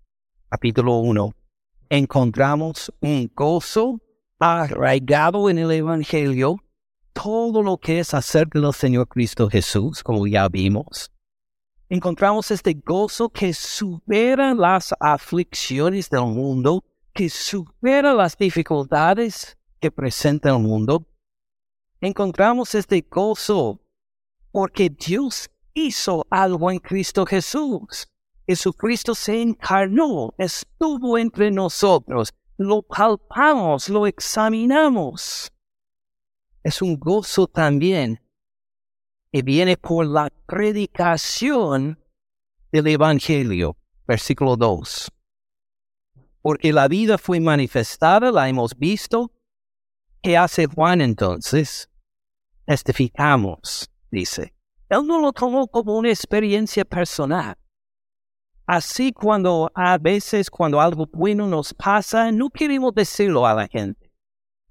capítulo 0.49 0.97
1. 0.99 1.33
Encontramos 1.91 2.93
un 3.01 3.31
gozo 3.35 4.01
arraigado 4.41 5.49
en 5.49 5.59
el 5.59 5.71
Evangelio, 5.71 6.57
todo 7.13 7.63
lo 7.63 7.79
que 7.79 8.01
es 8.01 8.13
acerca 8.13 8.59
del 8.59 8.73
Señor 8.73 9.07
Cristo 9.07 9.49
Jesús, 9.49 10.03
como 10.03 10.27
ya 10.27 10.49
vimos. 10.49 11.14
Encontramos 11.95 12.51
este 12.51 12.74
gozo 12.74 13.28
que 13.28 13.55
supera 13.55 14.53
las 14.53 14.92
aflicciones 14.99 16.11
del 16.11 16.22
mundo, 16.22 16.82
que 17.12 17.30
supera 17.30 18.12
las 18.12 18.36
dificultades 18.36 19.57
que 19.78 19.92
presenta 19.92 20.49
el 20.49 20.59
mundo. 20.59 21.07
Encontramos 22.01 22.74
este 22.74 23.07
gozo 23.09 23.80
porque 24.51 24.90
Dios 24.90 25.49
hizo 25.72 26.26
algo 26.30 26.68
en 26.72 26.80
Cristo 26.80 27.24
Jesús. 27.24 28.09
Jesucristo 28.45 29.14
se 29.14 29.40
encarnó, 29.40 30.34
estuvo 30.36 31.16
entre 31.16 31.53
nosotros, 31.53 32.34
lo 32.57 32.82
palpamos, 32.82 33.88
lo 33.88 34.09
examinamos. 34.09 35.53
Es 36.64 36.82
un 36.82 36.99
gozo 36.99 37.47
también 37.47 38.20
que 39.35 39.43
viene 39.43 39.76
por 39.76 40.07
la 40.07 40.30
predicación 40.47 41.99
del 42.70 42.87
Evangelio, 42.87 43.76
versículo 44.07 44.57
2. 44.57 45.11
Porque 46.41 46.72
la 46.72 46.87
vida 46.87 47.18
fue 47.18 47.41
manifestada, 47.41 48.30
la 48.30 48.49
hemos 48.49 48.78
visto. 48.78 49.32
¿Qué 50.22 50.37
hace 50.37 50.66
Juan 50.66 51.01
entonces? 51.01 51.91
Testificamos, 52.64 53.91
dice. 54.09 54.55
Él 54.89 55.05
no 55.05 55.18
lo 55.20 55.32
tomó 55.32 55.66
como 55.66 55.99
una 55.99 56.11
experiencia 56.11 56.85
personal. 56.85 57.57
Así 58.66 59.12
cuando 59.12 59.68
a 59.74 59.99
veces 59.99 60.49
cuando 60.49 60.80
algo 60.80 61.09
bueno 61.12 61.49
nos 61.49 61.74
pasa, 61.74 62.30
no 62.30 62.51
queremos 62.51 62.95
decirlo 62.95 63.45
a 63.49 63.55
la 63.55 63.66
gente. 63.66 64.12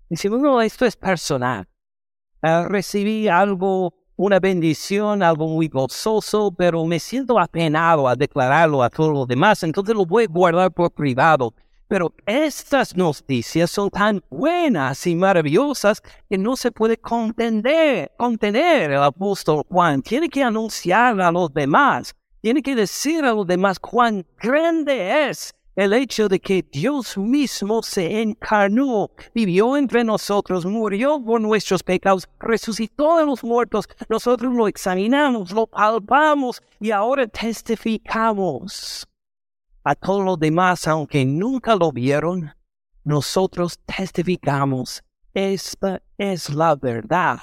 Decimos, 0.08 0.40
no, 0.40 0.62
esto 0.62 0.86
es 0.86 0.96
personal. 0.96 1.68
Uh, 2.42 2.64
recibí 2.70 3.28
algo, 3.28 3.94
una 4.16 4.40
bendición, 4.40 5.24
algo 5.24 5.48
muy 5.48 5.68
gozoso, 5.68 6.52
pero 6.52 6.86
me 6.86 7.00
siento 7.00 7.40
apenado 7.40 8.08
a 8.08 8.16
declararlo 8.16 8.84
a 8.84 8.90
todos 8.90 9.14
los 9.14 9.28
demás, 9.28 9.64
entonces 9.64 9.96
lo 9.96 10.06
voy 10.06 10.26
a 10.26 10.28
guardar 10.28 10.72
por 10.72 10.92
privado. 10.92 11.54
Pero 11.88 12.14
estas 12.26 12.96
noticias 12.96 13.70
son 13.70 13.90
tan 13.90 14.24
buenas 14.30 15.06
y 15.06 15.16
maravillosas 15.16 16.02
que 16.30 16.38
no 16.38 16.56
se 16.56 16.72
puede 16.72 16.98
contener, 16.98 18.12
contener 18.18 18.92
el 18.92 19.04
apóstol 19.04 19.64
Juan. 19.70 20.02
Tiene 20.02 20.30
que 20.30 20.42
anunciar 20.42 21.20
a 21.22 21.32
los 21.32 21.54
demás 21.54 22.16
tiene 22.44 22.62
que 22.62 22.76
decir 22.76 23.24
a 23.24 23.32
los 23.32 23.48
demás 23.48 23.80
cuán 23.80 24.26
grande 24.38 25.30
es 25.30 25.56
el 25.76 25.94
hecho 25.94 26.30
de 26.30 26.40
que 26.40 26.64
Dios 26.72 27.18
mismo 27.18 27.82
se 27.82 28.22
encarnó, 28.22 29.10
vivió 29.34 29.76
entre 29.76 30.04
nosotros, 30.04 30.66
murió 30.66 31.24
por 31.24 31.42
nuestros 31.42 31.82
pecados, 31.82 32.28
resucitó 32.40 33.18
de 33.18 33.26
los 33.26 33.44
muertos. 33.44 33.88
Nosotros 34.08 34.54
lo 34.54 34.68
examinamos, 34.68 35.52
lo 35.52 35.66
palpamos 35.68 36.62
y 36.80 36.92
ahora 36.92 37.28
testificamos. 37.28 39.08
A 39.84 39.96
todos 39.96 40.24
los 40.24 40.40
demás, 40.40 40.88
aunque 40.88 41.26
nunca 41.26 41.76
lo 41.76 41.92
vieron, 41.92 42.54
nosotros 43.04 43.80
testificamos. 43.86 45.04
Esta 45.34 46.02
es 46.18 46.50
la 46.54 46.76
verdad. 46.76 47.40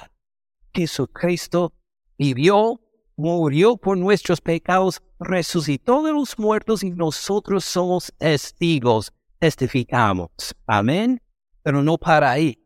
Jesucristo 0.72 1.72
vivió, 2.16 2.80
murió 3.20 3.76
por 3.76 3.98
nuestros 3.98 4.40
pecados, 4.40 5.02
resucitó 5.18 6.02
de 6.02 6.12
los 6.12 6.38
muertos 6.38 6.82
y 6.82 6.90
nosotros 6.90 7.64
somos 7.64 8.12
testigos, 8.16 9.12
testificamos. 9.38 10.30
Amén. 10.66 11.20
Pero 11.62 11.82
no 11.82 11.98
para 11.98 12.30
ahí. 12.30 12.58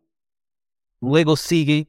Luego 1.01 1.37
sigue 1.37 1.89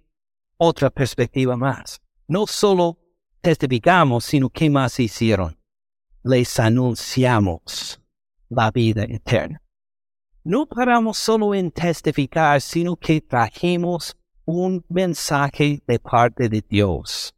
otra 0.57 0.89
perspectiva 0.89 1.55
más. 1.55 2.01
No 2.27 2.47
solo 2.47 2.97
testificamos, 3.39 4.25
sino 4.25 4.49
que 4.49 4.69
más 4.69 4.99
hicieron. 4.99 5.57
Les 6.23 6.59
anunciamos 6.59 8.01
la 8.49 8.71
vida 8.71 9.03
eterna. 9.03 9.61
No 10.43 10.65
paramos 10.65 11.17
solo 11.17 11.53
en 11.53 11.69
testificar, 11.69 12.59
sino 12.61 12.95
que 12.95 13.21
trajimos 13.21 14.17
un 14.45 14.83
mensaje 14.89 15.83
de 15.85 15.99
parte 15.99 16.49
de 16.49 16.63
Dios 16.67 17.34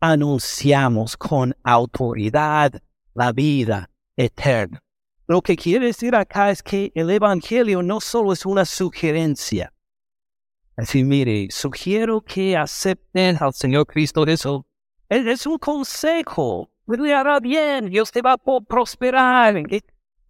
anunciamos 0.00 1.16
con 1.16 1.54
autoridad 1.62 2.80
la 3.14 3.32
vida 3.32 3.90
eterna. 4.16 4.82
Lo 5.26 5.42
que 5.42 5.56
quiere 5.56 5.86
decir 5.86 6.14
acá 6.14 6.50
es 6.50 6.62
que 6.62 6.90
el 6.94 7.10
Evangelio 7.10 7.82
no 7.82 8.00
solo 8.00 8.32
es 8.32 8.46
una 8.46 8.64
sugerencia. 8.64 9.72
Decir, 10.76 11.04
mire, 11.04 11.48
sugiero 11.50 12.20
que 12.20 12.56
acepten 12.56 13.36
al 13.40 13.52
Señor 13.52 13.86
Cristo 13.86 14.24
Jesús. 14.24 14.62
Es, 15.08 15.26
es 15.26 15.46
un 15.46 15.58
consejo. 15.58 16.70
Le 16.86 17.14
hará 17.14 17.40
bien, 17.40 17.90
Dios 17.90 18.10
te 18.10 18.22
va 18.22 18.34
a 18.34 18.60
prosperar. 18.60 19.54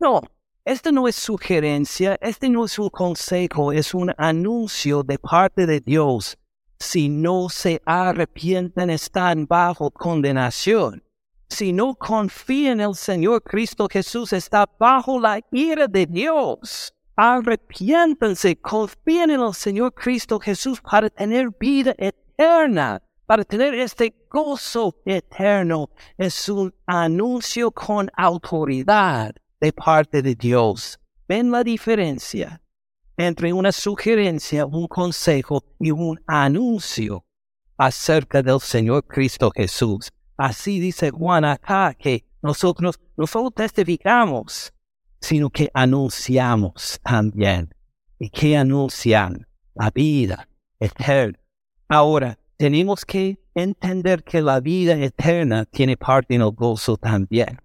No, 0.00 0.22
este 0.64 0.90
no 0.90 1.06
es 1.06 1.16
sugerencia, 1.16 2.18
este 2.20 2.48
no 2.48 2.64
es 2.64 2.78
un 2.78 2.88
consejo, 2.88 3.72
es 3.72 3.94
un 3.94 4.12
anuncio 4.16 5.02
de 5.02 5.18
parte 5.18 5.66
de 5.66 5.80
Dios 5.80 6.36
si 6.80 7.08
no 7.08 7.48
se 7.48 7.82
arrepienten 7.84 8.90
están 8.90 9.46
bajo 9.46 9.90
condenación. 9.90 11.02
Si 11.48 11.72
no 11.72 11.94
confían 11.94 12.80
en 12.80 12.88
el 12.88 12.94
Señor 12.94 13.42
Cristo 13.42 13.88
Jesús, 13.90 14.32
está 14.32 14.68
bajo 14.78 15.18
la 15.18 15.40
ira 15.50 15.88
de 15.88 16.06
Dios. 16.06 16.92
Arrepiéntanse, 17.16 18.56
confíen 18.56 19.30
en 19.30 19.40
el 19.40 19.54
Señor 19.54 19.92
Cristo 19.94 20.38
Jesús 20.38 20.80
para 20.80 21.10
tener 21.10 21.48
vida 21.58 21.94
eterna, 21.98 23.02
para 23.26 23.44
tener 23.44 23.74
este 23.74 24.14
gozo 24.30 24.94
eterno. 25.04 25.90
Es 26.16 26.48
un 26.48 26.72
anuncio 26.86 27.70
con 27.72 28.08
autoridad 28.14 29.34
de 29.60 29.72
parte 29.72 30.22
de 30.22 30.34
Dios. 30.34 31.00
¿Ven 31.26 31.50
la 31.50 31.64
diferencia? 31.64 32.60
Entre 33.18 33.52
una 33.52 33.72
sugerencia, 33.72 34.64
un 34.64 34.86
consejo 34.86 35.64
y 35.80 35.90
un 35.90 36.20
anuncio 36.26 37.24
acerca 37.76 38.42
del 38.42 38.60
Señor 38.60 39.04
Cristo 39.06 39.50
Jesús. 39.54 40.10
Así 40.36 40.78
dice 40.78 41.10
Juan 41.10 41.44
acá 41.44 41.94
que 41.98 42.24
nosotros 42.42 42.98
no 43.16 43.26
solo 43.26 43.50
testificamos, 43.50 44.72
sino 45.20 45.50
que 45.50 45.68
anunciamos 45.74 47.00
también. 47.02 47.74
¿Y 48.20 48.30
que 48.30 48.56
anuncian? 48.56 49.46
La 49.74 49.90
vida 49.90 50.48
eterna. 50.78 51.38
Ahora, 51.88 52.38
tenemos 52.56 53.04
que 53.04 53.38
entender 53.54 54.22
que 54.22 54.40
la 54.40 54.60
vida 54.60 54.94
eterna 54.94 55.64
tiene 55.64 55.96
parte 55.96 56.34
en 56.34 56.42
el 56.42 56.50
gozo 56.50 56.96
también. 56.96 57.60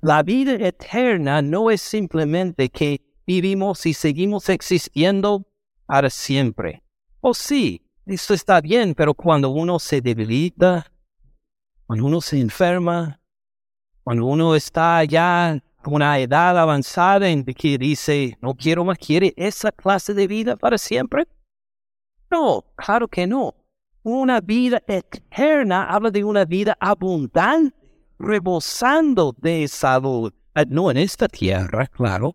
La 0.00 0.22
vida 0.22 0.54
eterna 0.54 1.42
no 1.42 1.70
es 1.70 1.80
simplemente 1.80 2.68
que 2.68 3.02
vivimos 3.30 3.86
y 3.86 3.94
seguimos 3.94 4.48
existiendo 4.48 5.46
para 5.86 6.10
siempre. 6.10 6.82
Oh 7.20 7.32
sí, 7.32 7.80
esto 8.04 8.34
está 8.34 8.60
bien, 8.60 8.92
pero 8.92 9.14
cuando 9.14 9.50
uno 9.50 9.78
se 9.78 10.00
debilita, 10.00 10.90
cuando 11.86 12.06
uno 12.06 12.20
se 12.20 12.40
enferma, 12.40 13.20
cuando 14.02 14.26
uno 14.26 14.56
está 14.56 15.04
ya 15.04 15.62
con 15.80 15.94
una 15.94 16.18
edad 16.18 16.58
avanzada 16.58 17.28
en 17.28 17.44
que 17.44 17.78
dice, 17.78 18.36
no 18.40 18.52
quiero 18.54 18.84
más, 18.84 18.98
quiere 18.98 19.32
esa 19.36 19.70
clase 19.70 20.12
de 20.12 20.26
vida 20.26 20.56
para 20.56 20.76
siempre. 20.76 21.28
No, 22.32 22.64
claro 22.74 23.06
que 23.06 23.28
no. 23.28 23.54
Una 24.02 24.40
vida 24.40 24.82
eterna 24.88 25.84
habla 25.84 26.10
de 26.10 26.24
una 26.24 26.44
vida 26.44 26.76
abundante, 26.80 27.76
rebosando 28.18 29.36
de 29.38 29.68
salud. 29.68 30.32
Ah, 30.52 30.64
no 30.66 30.90
en 30.90 30.96
esta 30.96 31.28
tierra, 31.28 31.86
claro, 31.86 32.34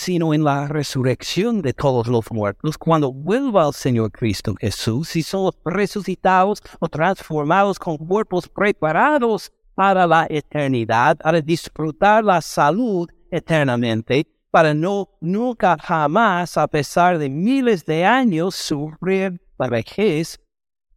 sino 0.00 0.34
en 0.34 0.42
la 0.42 0.66
resurrección 0.66 1.62
de 1.62 1.72
todos 1.72 2.08
los 2.08 2.30
muertos, 2.32 2.76
cuando 2.76 3.12
vuelva 3.12 3.66
el 3.66 3.74
Señor 3.74 4.10
Cristo 4.10 4.54
Jesús 4.58 5.14
y 5.16 5.22
son 5.22 5.52
resucitados 5.64 6.62
o 6.80 6.88
transformados 6.88 7.78
con 7.78 7.96
cuerpos 7.96 8.48
preparados 8.48 9.52
para 9.74 10.06
la 10.06 10.26
eternidad, 10.28 11.16
para 11.18 11.40
disfrutar 11.40 12.24
la 12.24 12.40
salud 12.40 13.08
eternamente, 13.30 14.26
para 14.50 14.74
no 14.74 15.08
nunca 15.20 15.76
jamás, 15.80 16.56
a 16.56 16.66
pesar 16.66 17.18
de 17.18 17.28
miles 17.28 17.84
de 17.84 18.04
años, 18.04 18.56
sufrir 18.56 19.40
la 19.58 19.68
vejez. 19.68 20.40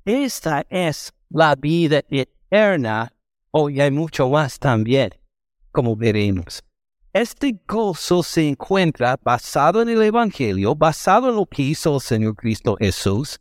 Esta 0.05 0.65
es 0.69 1.13
la 1.29 1.55
vida 1.55 2.01
eterna 2.09 3.13
Hoy 3.55 3.79
hay 3.79 3.91
mucho 3.91 4.27
más 4.29 4.57
también, 4.57 5.11
como 5.71 5.95
veremos. 5.95 6.63
Este 7.13 7.61
gozo 7.67 8.23
se 8.23 8.47
encuentra 8.47 9.19
basado 9.21 9.83
en 9.83 9.89
el 9.89 10.01
Evangelio, 10.01 10.73
basado 10.73 11.29
en 11.29 11.35
lo 11.35 11.45
que 11.45 11.61
hizo 11.61 11.93
el 11.93 12.01
Señor 12.01 12.35
Cristo 12.35 12.75
Jesús, 12.79 13.39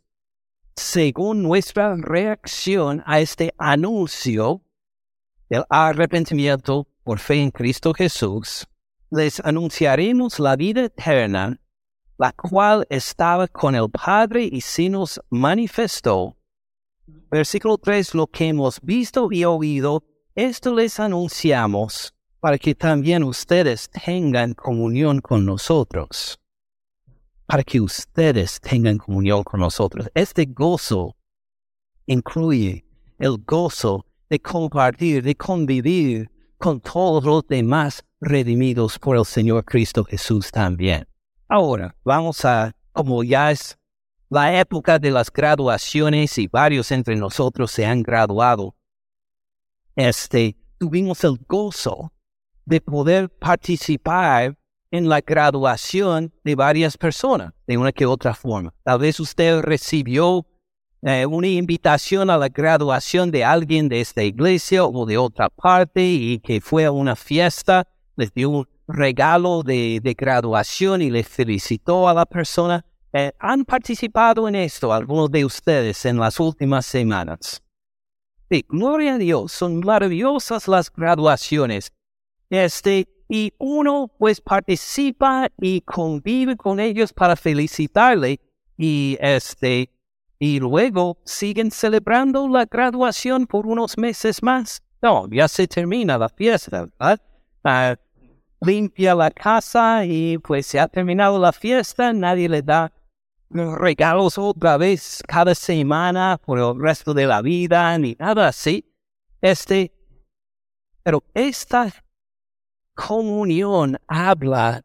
según 0.75 1.41
nuestra 1.41 1.95
reacción 1.95 3.01
a 3.07 3.19
este 3.19 3.51
anuncio 3.57 4.61
del 5.49 5.63
arrepentimiento 5.69 6.87
por 7.03 7.17
fe 7.17 7.41
en 7.41 7.49
Cristo 7.49 7.95
Jesús, 7.95 8.67
les 9.09 9.39
anunciaremos 9.39 10.37
la 10.37 10.55
vida 10.55 10.83
eterna, 10.83 11.59
la 12.19 12.31
cual 12.31 12.85
estaba 12.91 13.47
con 13.47 13.73
el 13.73 13.89
Padre 13.89 14.47
y 14.51 14.61
se 14.61 14.87
nos 14.87 15.19
manifestó. 15.31 16.37
Versículo 17.07 17.79
3, 17.79 18.13
lo 18.13 18.27
que 18.27 18.49
hemos 18.49 18.79
visto 18.81 19.29
y 19.31 19.45
oído, 19.45 20.03
esto 20.35 20.75
les 20.75 20.99
anunciamos 20.99 22.13
para 22.43 22.57
que 22.57 22.75
también 22.75 23.23
ustedes 23.23 23.89
tengan 23.89 24.53
comunión 24.53 25.21
con 25.21 25.45
nosotros. 25.45 26.37
Para 27.45 27.63
que 27.63 27.79
ustedes 27.79 28.59
tengan 28.59 28.97
comunión 28.97 29.45
con 29.45 29.61
nosotros. 29.61 30.09
Este 30.13 30.43
gozo 30.47 31.15
incluye 32.05 32.83
el 33.17 33.37
gozo 33.45 34.05
de 34.29 34.41
compartir, 34.41 35.23
de 35.23 35.35
convivir 35.35 36.29
con 36.57 36.81
todos 36.81 37.23
los 37.23 37.47
demás 37.47 38.03
redimidos 38.19 38.99
por 38.99 39.15
el 39.15 39.23
Señor 39.23 39.63
Cristo 39.63 40.03
Jesús 40.03 40.51
también. 40.51 41.07
Ahora, 41.47 41.95
vamos 42.03 42.43
a, 42.43 42.75
como 42.91 43.23
ya 43.23 43.51
es 43.51 43.77
la 44.29 44.59
época 44.59 44.99
de 44.99 45.11
las 45.11 45.31
graduaciones 45.31 46.37
y 46.37 46.47
varios 46.47 46.91
entre 46.91 47.15
nosotros 47.15 47.71
se 47.71 47.85
han 47.85 48.03
graduado, 48.03 48.75
este, 49.95 50.57
tuvimos 50.77 51.23
el 51.23 51.39
gozo 51.47 52.12
de 52.65 52.81
poder 52.81 53.29
participar 53.29 54.57
en 54.91 55.09
la 55.09 55.21
graduación 55.21 56.31
de 56.43 56.55
varias 56.55 56.97
personas, 56.97 57.53
de 57.65 57.77
una 57.77 57.91
que 57.91 58.05
otra 58.05 58.35
forma. 58.35 58.73
Tal 58.83 58.99
vez 58.99 59.19
usted 59.19 59.61
recibió 59.61 60.45
eh, 61.01 61.25
una 61.25 61.47
invitación 61.47 62.29
a 62.29 62.37
la 62.37 62.47
graduación 62.47 63.31
de 63.31 63.43
alguien 63.43 63.89
de 63.89 64.01
esta 64.01 64.23
iglesia 64.23 64.85
o 64.85 65.05
de 65.05 65.17
otra 65.17 65.49
parte 65.49 66.01
y 66.01 66.39
que 66.39 66.61
fue 66.61 66.85
a 66.85 66.91
una 66.91 67.15
fiesta, 67.15 67.87
les 68.15 68.33
dio 68.33 68.49
un 68.51 68.67
regalo 68.87 69.63
de, 69.63 70.15
graduación 70.17 71.01
y 71.01 71.09
le 71.09 71.23
felicitó 71.23 72.07
a 72.07 72.13
la 72.13 72.25
persona. 72.25 72.85
Eh, 73.11 73.31
¿Han 73.39 73.65
participado 73.65 74.47
en 74.47 74.55
esto 74.55 74.93
algunos 74.93 75.29
de 75.31 75.43
ustedes 75.43 76.05
en 76.05 76.17
las 76.17 76.39
últimas 76.39 76.85
semanas? 76.85 77.61
Sí, 78.49 78.63
gloria 78.69 79.15
a 79.15 79.17
Dios, 79.17 79.51
son 79.51 79.79
maravillosas 79.79 80.67
las 80.67 80.91
graduaciones. 80.91 81.91
Este, 82.53 83.07
y 83.27 83.51
uno 83.57 84.11
pues 84.19 84.39
participa 84.39 85.49
y 85.59 85.81
convive 85.81 86.55
con 86.55 86.79
ellos 86.79 87.11
para 87.11 87.35
felicitarle 87.35 88.39
y 88.77 89.17
este, 89.19 89.89
y 90.37 90.59
luego 90.59 91.17
siguen 91.25 91.71
celebrando 91.71 92.47
la 92.47 92.65
graduación 92.65 93.47
por 93.47 93.65
unos 93.65 93.97
meses 93.97 94.43
más. 94.43 94.83
No, 95.01 95.27
ya 95.31 95.47
se 95.47 95.67
termina 95.67 96.15
la 96.19 96.29
fiesta, 96.29 96.81
¿verdad? 96.99 97.19
Ah, 97.63 97.95
limpia 98.61 99.15
la 99.15 99.31
casa 99.31 100.05
y 100.05 100.37
pues 100.37 100.67
se 100.67 100.79
ha 100.79 100.87
terminado 100.87 101.39
la 101.39 101.53
fiesta, 101.53 102.13
nadie 102.13 102.47
le 102.47 102.61
da 102.61 102.93
regalos 103.49 104.37
otra 104.37 104.77
vez 104.77 105.23
cada 105.27 105.55
semana 105.55 106.39
por 106.45 106.59
el 106.59 106.79
resto 106.79 107.15
de 107.15 107.25
la 107.25 107.41
vida 107.41 107.97
ni 107.97 108.15
nada 108.19 108.49
así. 108.49 108.85
Este, 109.41 109.91
pero 111.01 111.23
esta 111.33 111.91
comunión 112.95 113.97
habla 114.07 114.83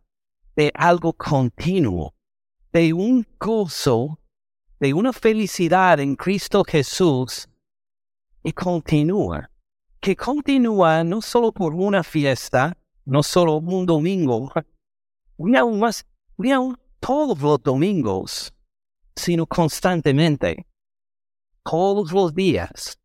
de 0.56 0.72
algo 0.74 1.12
continuo, 1.12 2.14
de 2.72 2.92
un 2.92 3.26
gozo, 3.38 4.18
de 4.80 4.94
una 4.94 5.12
felicidad 5.12 6.00
en 6.00 6.16
Cristo 6.16 6.64
Jesús 6.64 7.48
y 8.42 8.52
continúa, 8.52 9.50
que 10.00 10.16
continúa 10.16 11.04
no 11.04 11.20
solo 11.20 11.52
por 11.52 11.74
una 11.74 12.02
fiesta, 12.02 12.76
no 13.04 13.22
solo 13.22 13.56
un 13.56 13.86
domingo, 13.86 14.52
ni 15.38 15.56
aún 15.56 15.80
más, 15.80 16.06
ni 16.36 16.52
aún 16.52 16.78
todos 17.00 17.40
los 17.40 17.62
domingos, 17.62 18.52
sino 19.14 19.46
constantemente, 19.46 20.66
todos 21.62 22.12
los 22.12 22.34
días, 22.34 22.98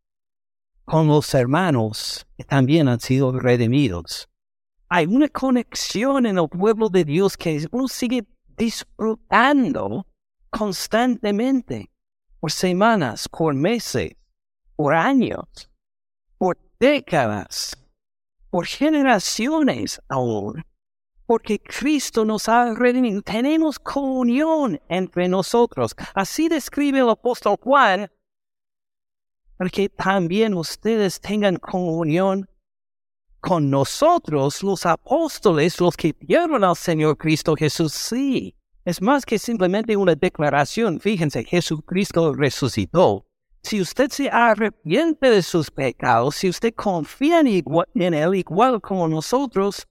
con 0.84 1.08
los 1.08 1.32
hermanos 1.34 2.26
que 2.36 2.44
también 2.44 2.88
han 2.88 3.00
sido 3.00 3.32
redimidos 3.38 4.28
hay 4.88 5.06
una 5.06 5.28
conexión 5.28 6.26
en 6.26 6.38
el 6.38 6.48
pueblo 6.48 6.88
de 6.88 7.04
Dios 7.04 7.36
que 7.36 7.66
uno 7.72 7.88
sigue 7.88 8.24
disfrutando 8.56 10.06
constantemente, 10.50 11.90
por 12.40 12.52
semanas, 12.52 13.28
por 13.28 13.54
meses, 13.54 14.12
por 14.76 14.94
años, 14.94 15.70
por 16.38 16.58
décadas, 16.78 17.76
por 18.50 18.66
generaciones 18.66 20.00
aún, 20.08 20.64
porque 21.26 21.58
Cristo 21.58 22.24
nos 22.24 22.48
ha 22.48 22.74
redimido. 22.74 23.22
Tenemos 23.22 23.78
comunión 23.78 24.80
entre 24.88 25.26
nosotros. 25.28 25.96
Así 26.14 26.48
describe 26.48 27.00
el 27.00 27.08
apóstol 27.08 27.56
Juan, 27.60 28.10
para 29.56 29.70
que 29.70 29.88
también 29.88 30.54
ustedes 30.54 31.20
tengan 31.20 31.56
comunión 31.56 32.48
con 33.44 33.68
nosotros, 33.68 34.62
los 34.62 34.86
apóstoles, 34.86 35.78
los 35.78 35.98
que 35.98 36.14
vieron 36.18 36.64
al 36.64 36.74
Señor 36.76 37.18
Cristo 37.18 37.54
Jesús, 37.54 37.92
sí. 37.92 38.56
Es 38.86 39.02
más 39.02 39.26
que 39.26 39.38
simplemente 39.38 39.94
una 39.98 40.14
declaración. 40.14 40.98
Fíjense, 40.98 41.44
Jesucristo 41.44 42.32
resucitó. 42.32 43.26
Si 43.62 43.82
usted 43.82 44.10
se 44.10 44.30
arrepiente 44.30 45.28
de 45.28 45.42
sus 45.42 45.70
pecados, 45.70 46.36
si 46.36 46.48
usted 46.48 46.72
confía 46.74 47.40
en, 47.40 47.62
en 47.94 48.14
Él 48.14 48.34
igual 48.34 48.80
como 48.80 49.06
nosotros, 49.08 49.86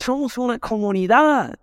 somos 0.00 0.38
una 0.38 0.58
comunidad, 0.58 1.58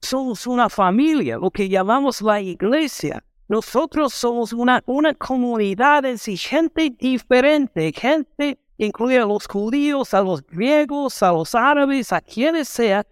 somos 0.00 0.46
una 0.46 0.70
familia, 0.70 1.36
lo 1.36 1.50
que 1.50 1.68
llamamos 1.68 2.22
la 2.22 2.40
iglesia. 2.40 3.22
Nosotros 3.48 4.14
somos 4.14 4.54
una, 4.54 4.82
una 4.86 5.12
comunidad 5.12 6.06
exigente 6.06 6.88
diferente, 6.98 7.92
gente 7.92 8.58
incluye 8.86 9.18
a 9.18 9.26
los 9.26 9.46
judíos, 9.46 10.14
a 10.14 10.22
los 10.22 10.42
griegos, 10.46 11.22
a 11.22 11.32
los 11.32 11.54
árabes, 11.54 12.12
a 12.12 12.20
quienes 12.20 12.66
sea, 12.68 13.06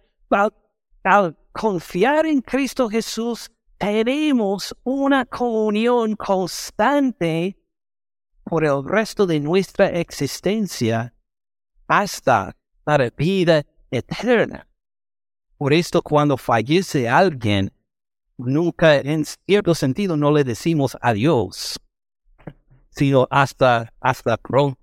al, 1.03 1.37
confiar 1.51 2.25
en 2.25 2.41
Cristo 2.41 2.89
Jesús, 2.89 3.51
tenemos 3.77 4.75
una 4.83 5.25
comunión 5.25 6.15
constante 6.15 7.55
por 8.43 8.65
el 8.65 8.83
resto 8.83 9.27
de 9.27 9.39
nuestra 9.39 9.87
existencia 9.89 11.13
hasta 11.87 12.55
la 12.85 13.09
vida 13.15 13.63
eterna. 13.91 14.67
Por 15.57 15.73
esto, 15.73 16.01
cuando 16.01 16.35
fallece 16.35 17.07
alguien, 17.07 17.71
nunca 18.37 18.97
en 18.97 19.23
cierto 19.45 19.75
sentido 19.75 20.17
no 20.17 20.31
le 20.31 20.43
decimos 20.43 20.97
adiós, 20.99 21.79
sino 22.89 23.27
hasta, 23.29 23.93
hasta 23.99 24.37
pronto 24.37 24.78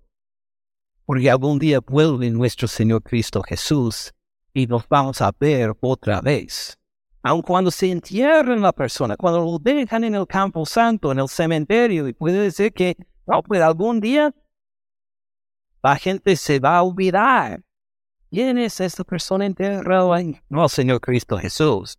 porque 1.07 1.30
algún 1.30 1.59
día 1.59 1.78
vuelve 1.80 2.28
nuestro 2.30 2.66
Señor 2.66 3.02
Cristo 3.02 3.40
Jesús 3.42 4.12
y 4.52 4.66
nos 4.66 4.88
vamos 4.88 5.22
a 5.22 5.32
ver 5.38 5.72
otra 5.80 6.20
vez. 6.20 6.76
Aun 7.22 7.42
cuando 7.42 7.70
se 7.70 7.90
entierren 7.90 8.61
la 8.61 8.72
persona, 8.72 9.16
cuando 9.16 9.40
lo 9.40 9.59
dejan 9.59 10.04
en 10.04 10.14
el 10.14 10.26
campo 10.26 10.66
santo, 10.66 11.12
en 11.12 11.20
el 11.20 11.28
cementerio, 11.28 12.07
y 12.09 12.12
puede 12.12 12.40
decir 12.40 12.72
que, 12.72 12.96
no, 13.26 13.42
pues 13.42 13.61
algún 13.62 14.00
día 14.00 14.34
la 15.82 15.96
gente 15.96 16.34
se 16.36 16.59
va 16.59 16.78
a 16.78 16.82
olvidar. 16.82 17.62
¿Quién 18.30 18.59
es 18.59 18.80
esta 18.80 19.04
persona 19.04 19.46
enterrada 19.46 20.16
ahí? 20.16 20.40
No, 20.48 20.68
Señor 20.68 21.00
Cristo 21.00 21.38
Jesús. 21.38 21.98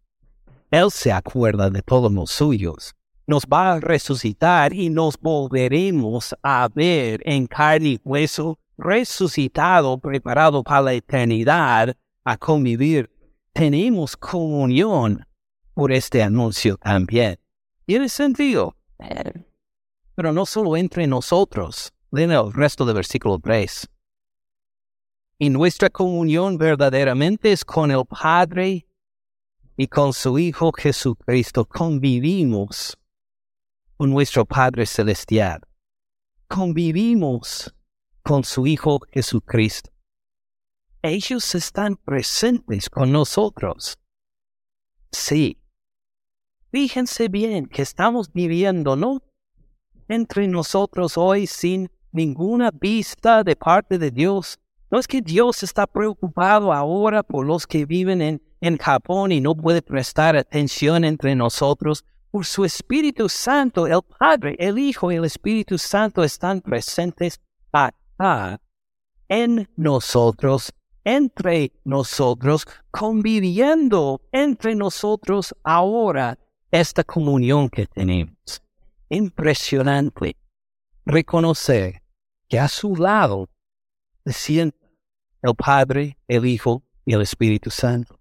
Él 0.69 0.91
se 0.91 1.11
acuerda 1.11 1.69
de 1.69 1.81
todos 1.81 2.11
los 2.11 2.31
suyos. 2.31 2.93
Nos 3.25 3.45
va 3.45 3.73
a 3.73 3.79
resucitar 3.79 4.73
y 4.73 4.89
nos 4.89 5.17
volveremos 5.17 6.35
a 6.41 6.67
ver 6.73 7.21
en 7.25 7.47
carne 7.47 7.89
y 7.89 8.01
hueso 8.03 8.59
resucitado, 8.77 9.97
preparado 9.97 10.63
para 10.63 10.81
la 10.81 10.93
eternidad, 10.93 11.95
a 12.23 12.37
convivir, 12.37 13.09
tenemos 13.53 14.15
comunión 14.17 15.25
por 15.73 15.91
este 15.91 16.21
anuncio 16.21 16.77
también. 16.77 17.39
Tiene 17.85 18.09
sentido. 18.09 18.75
Pero 20.15 20.33
no 20.33 20.45
solo 20.45 20.75
entre 20.75 21.07
nosotros. 21.07 21.93
Leen 22.11 22.31
el 22.31 22.51
resto 22.51 22.85
del 22.85 22.95
versículo 22.95 23.39
3. 23.39 23.89
Y 25.39 25.49
nuestra 25.49 25.89
comunión 25.89 26.57
verdaderamente 26.57 27.51
es 27.51 27.63
con 27.63 27.91
el 27.91 28.03
Padre 28.05 28.87
y 29.77 29.87
con 29.87 30.13
su 30.13 30.37
Hijo 30.39 30.71
Jesucristo. 30.71 31.65
Convivimos 31.65 32.97
con 33.95 34.09
nuestro 34.09 34.45
Padre 34.45 34.85
Celestial. 34.85 35.61
Convivimos 36.47 37.73
con 38.27 38.43
su 38.43 38.67
Hijo 38.67 38.99
Jesucristo. 39.09 39.89
Ellos 41.01 41.55
están 41.55 41.95
presentes 41.95 42.89
con 42.89 43.13
nosotros. 43.13 43.97
Sí. 45.13 45.61
Fíjense 46.69 47.29
bien 47.29 47.67
que 47.67 47.83
estamos 47.83 48.33
viviendo, 48.33 48.97
¿no? 48.97 49.21
Entre 50.09 50.45
nosotros 50.49 51.17
hoy 51.17 51.47
sin 51.47 51.89
ninguna 52.11 52.71
vista 52.71 53.45
de 53.45 53.55
parte 53.55 53.97
de 53.97 54.11
Dios. 54.11 54.59
No 54.91 54.99
es 54.99 55.07
que 55.07 55.21
Dios 55.21 55.63
está 55.63 55.87
preocupado 55.87 56.73
ahora 56.73 57.23
por 57.23 57.45
los 57.45 57.65
que 57.65 57.85
viven 57.85 58.21
en, 58.21 58.41
en 58.59 58.77
Japón 58.77 59.31
y 59.31 59.39
no 59.39 59.55
puede 59.55 59.81
prestar 59.81 60.35
atención 60.35 61.05
entre 61.05 61.33
nosotros. 61.33 62.03
Por 62.29 62.45
su 62.45 62.65
Espíritu 62.65 63.29
Santo, 63.29 63.87
el 63.87 64.01
Padre, 64.19 64.57
el 64.59 64.77
Hijo 64.77 65.13
y 65.13 65.15
el 65.15 65.23
Espíritu 65.23 65.77
Santo 65.77 66.25
están 66.25 66.59
presentes 66.59 67.39
en 69.27 69.69
nosotros, 69.75 70.73
entre 71.03 71.71
nosotros, 71.83 72.65
conviviendo 72.91 74.21
entre 74.31 74.75
nosotros 74.75 75.55
ahora 75.63 76.37
esta 76.71 77.03
comunión 77.03 77.69
que 77.69 77.85
tenemos. 77.85 78.61
Impresionante 79.09 80.35
reconocer 81.05 82.01
que 82.49 82.59
a 82.59 82.67
su 82.67 82.95
lado 82.95 83.49
se 84.25 84.73
el 85.41 85.55
Padre, 85.55 86.17
el 86.27 86.45
Hijo 86.45 86.83
y 87.05 87.13
el 87.13 87.21
Espíritu 87.21 87.69
Santo. 87.69 88.19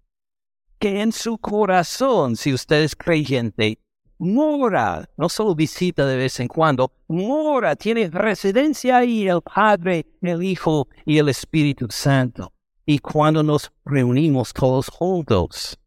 Que 0.79 1.01
en 1.01 1.11
su 1.11 1.37
corazón, 1.37 2.35
si 2.35 2.53
usted 2.53 2.83
es 2.83 2.95
creyente, 2.95 3.79
mora, 4.19 5.09
no 5.17 5.29
solo 5.29 5.55
visita 5.55 6.05
de 6.05 6.17
vez 6.17 6.39
en 6.39 6.47
cuando, 6.47 6.91
mora, 7.07 7.75
tiene 7.75 8.09
residencia 8.09 8.97
ahí 8.97 9.27
el 9.27 9.41
Padre, 9.41 10.05
el 10.21 10.43
Hijo 10.43 10.87
y 11.05 11.17
el 11.17 11.29
Espíritu 11.29 11.87
Santo. 11.89 12.53
Y 12.85 12.99
cuando 12.99 13.43
nos 13.43 13.71
reunimos 13.85 14.53
todos 14.53 14.89
juntos, 14.89 15.77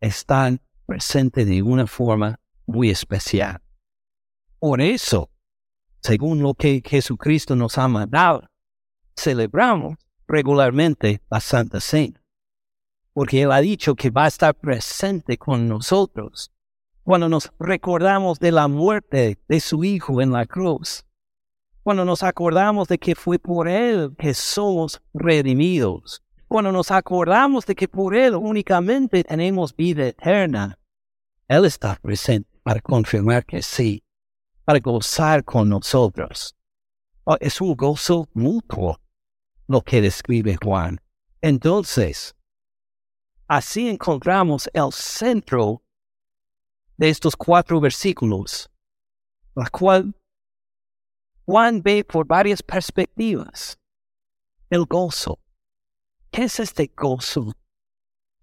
están 0.00 0.60
presentes 0.86 1.46
de 1.46 1.62
una 1.62 1.86
forma 1.86 2.38
muy 2.66 2.90
especial. 2.90 3.60
Por 4.58 4.80
eso, 4.80 5.30
según 6.00 6.42
lo 6.42 6.54
que 6.54 6.82
Jesucristo 6.84 7.54
nos 7.54 7.78
ha 7.78 7.86
mandado, 7.88 8.48
celebramos 9.16 9.96
regularmente 10.26 11.22
la 11.30 11.40
Santa 11.40 11.80
Cena, 11.80 12.22
porque 13.12 13.42
Él 13.42 13.52
ha 13.52 13.60
dicho 13.60 13.94
que 13.94 14.10
va 14.10 14.24
a 14.24 14.28
estar 14.28 14.54
presente 14.54 15.38
con 15.38 15.68
nosotros 15.68 16.52
cuando 17.08 17.30
nos 17.30 17.50
recordamos 17.58 18.38
de 18.38 18.52
la 18.52 18.68
muerte 18.68 19.38
de 19.48 19.60
su 19.60 19.82
Hijo 19.82 20.20
en 20.20 20.30
la 20.30 20.44
cruz, 20.44 21.06
cuando 21.82 22.04
nos 22.04 22.22
acordamos 22.22 22.86
de 22.86 22.98
que 22.98 23.14
fue 23.14 23.38
por 23.38 23.66
Él 23.66 24.14
que 24.18 24.34
somos 24.34 25.00
redimidos, 25.14 26.22
cuando 26.48 26.70
nos 26.70 26.90
acordamos 26.90 27.64
de 27.64 27.74
que 27.74 27.88
por 27.88 28.14
Él 28.14 28.34
únicamente 28.34 29.24
tenemos 29.24 29.74
vida 29.74 30.06
eterna, 30.08 30.78
Él 31.48 31.64
está 31.64 31.96
presente 31.96 32.50
para 32.62 32.82
confirmar 32.82 33.46
que 33.46 33.62
sí, 33.62 34.04
para 34.66 34.78
gozar 34.78 35.42
con 35.44 35.70
nosotros. 35.70 36.54
Oh, 37.24 37.38
es 37.40 37.58
un 37.62 37.74
gozo 37.74 38.28
mutuo 38.34 39.00
lo 39.66 39.80
que 39.80 40.02
describe 40.02 40.58
Juan. 40.62 41.00
Entonces, 41.40 42.36
así 43.46 43.88
encontramos 43.88 44.68
el 44.74 44.92
centro 44.92 45.82
de 46.98 47.08
estos 47.08 47.36
cuatro 47.36 47.80
versículos, 47.80 48.68
la 49.54 49.70
cual 49.70 50.14
Juan 51.46 51.80
ve 51.82 52.04
por 52.04 52.26
varias 52.26 52.62
perspectivas. 52.62 53.78
El 54.68 54.84
gozo. 54.84 55.38
¿Qué 56.30 56.42
es 56.44 56.60
este 56.60 56.92
gozo? 56.94 57.54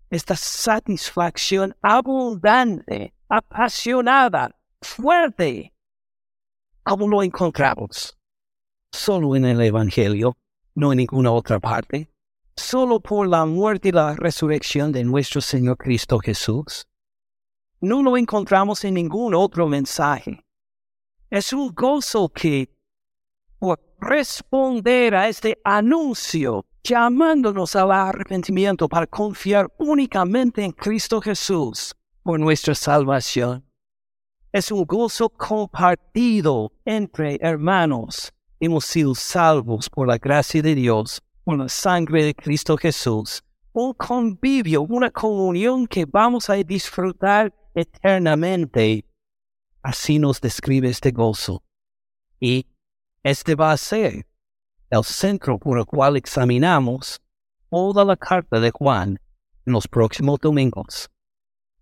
Esta 0.10 0.36
satisfacción 0.36 1.76
abundante, 1.82 3.14
apasionada, 3.30 4.56
fuerte. 4.82 5.74
¿Cómo 6.84 7.08
lo 7.08 7.22
encontramos? 7.22 8.18
Solo 8.92 9.36
en 9.36 9.46
el 9.46 9.62
Evangelio, 9.62 10.38
no 10.74 10.94
en 10.94 10.98
ninguna 10.98 11.32
otra 11.32 11.60
parte. 11.60 12.10
Solo 12.56 13.02
por 13.02 13.28
la 13.28 13.46
muerte 13.46 13.90
y 13.90 13.92
la 13.92 14.16
resurrección 14.16 14.92
de 14.94 15.04
nuestro 15.04 15.42
Señor 15.42 15.78
Cristo 15.78 16.20
Jesús 16.20 16.88
no 17.86 18.02
lo 18.02 18.18
encontramos 18.18 18.84
en 18.84 18.96
ningún 18.96 19.36
otro 19.36 19.68
mensaje. 19.68 20.44
Es 21.30 21.54
un 21.54 21.74
gozo 21.74 22.30
que, 22.30 22.70
por 23.60 23.80
responder 24.00 25.16
a 25.16 25.28
este 25.28 25.60
anuncio, 25.64 26.66
llamándonos 26.84 27.76
al 27.76 27.92
arrepentimiento 27.92 28.88
para 28.90 29.08
confiar 29.08 29.72
únicamente 29.78 30.64
en 30.64 30.72
Cristo 30.72 31.22
Jesús 31.22 31.96
por 32.24 32.40
nuestra 32.40 32.74
salvación. 32.74 33.64
Es 34.52 34.72
un 34.72 34.86
gozo 34.86 35.30
compartido 35.30 36.72
entre 36.86 37.38
hermanos. 37.42 38.32
Hemos 38.60 38.86
sido 38.86 39.14
salvos 39.14 39.90
por 39.90 40.08
la 40.08 40.18
gracia 40.18 40.62
de 40.62 40.74
Dios, 40.74 41.22
por 41.44 41.58
la 41.58 41.70
sangre 41.70 42.24
de 42.24 42.34
Cristo 42.34 42.78
Jesús. 42.78 43.44
Un 43.74 43.94
convivio, 43.94 44.84
una 44.84 45.12
comunión 45.12 45.86
que 45.86 46.06
vamos 46.06 46.50
a 46.50 46.54
disfrutar 46.56 47.54
eternamente. 47.76 49.06
Así 49.84 50.18
nos 50.18 50.42
describe 50.42 50.90
este 50.90 51.12
gozo. 51.12 51.64
Y 52.40 52.66
este 53.24 53.56
va 53.56 53.72
a 53.72 53.78
ser 53.78 54.26
el 54.90 55.04
centro 55.04 55.60
por 55.60 55.78
el 55.78 55.86
cual 55.86 56.18
examinamos 56.18 57.22
toda 57.70 58.06
la 58.06 58.16
carta 58.16 58.60
de 58.60 58.72
Juan 58.72 59.20
en 59.66 59.74
los 59.74 59.88
próximos 59.88 60.40
domingos. 60.40 61.10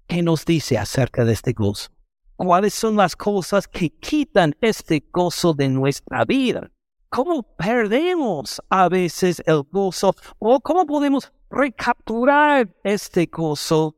¿Qué 0.08 0.22
nos 0.22 0.44
dice 0.46 0.78
acerca 0.78 1.24
de 1.24 1.34
este 1.34 1.54
gozo? 1.54 1.92
¿Cuáles 2.36 2.74
son 2.74 2.96
las 2.96 3.16
cosas 3.16 3.68
que 3.68 3.90
quitan 3.90 4.56
este 4.60 5.06
gozo 5.12 5.54
de 5.54 5.70
nuestra 5.70 6.26
vida? 6.26 6.72
¿Cómo 7.10 7.44
perdemos 7.44 8.62
a 8.70 8.90
veces 8.90 9.42
el 9.46 9.64
gozo? 9.64 10.16
¿O 10.40 10.60
cómo 10.60 10.86
podemos 10.86 11.32
recapturar 11.50 12.74
este 12.84 13.28
gozo 13.28 13.96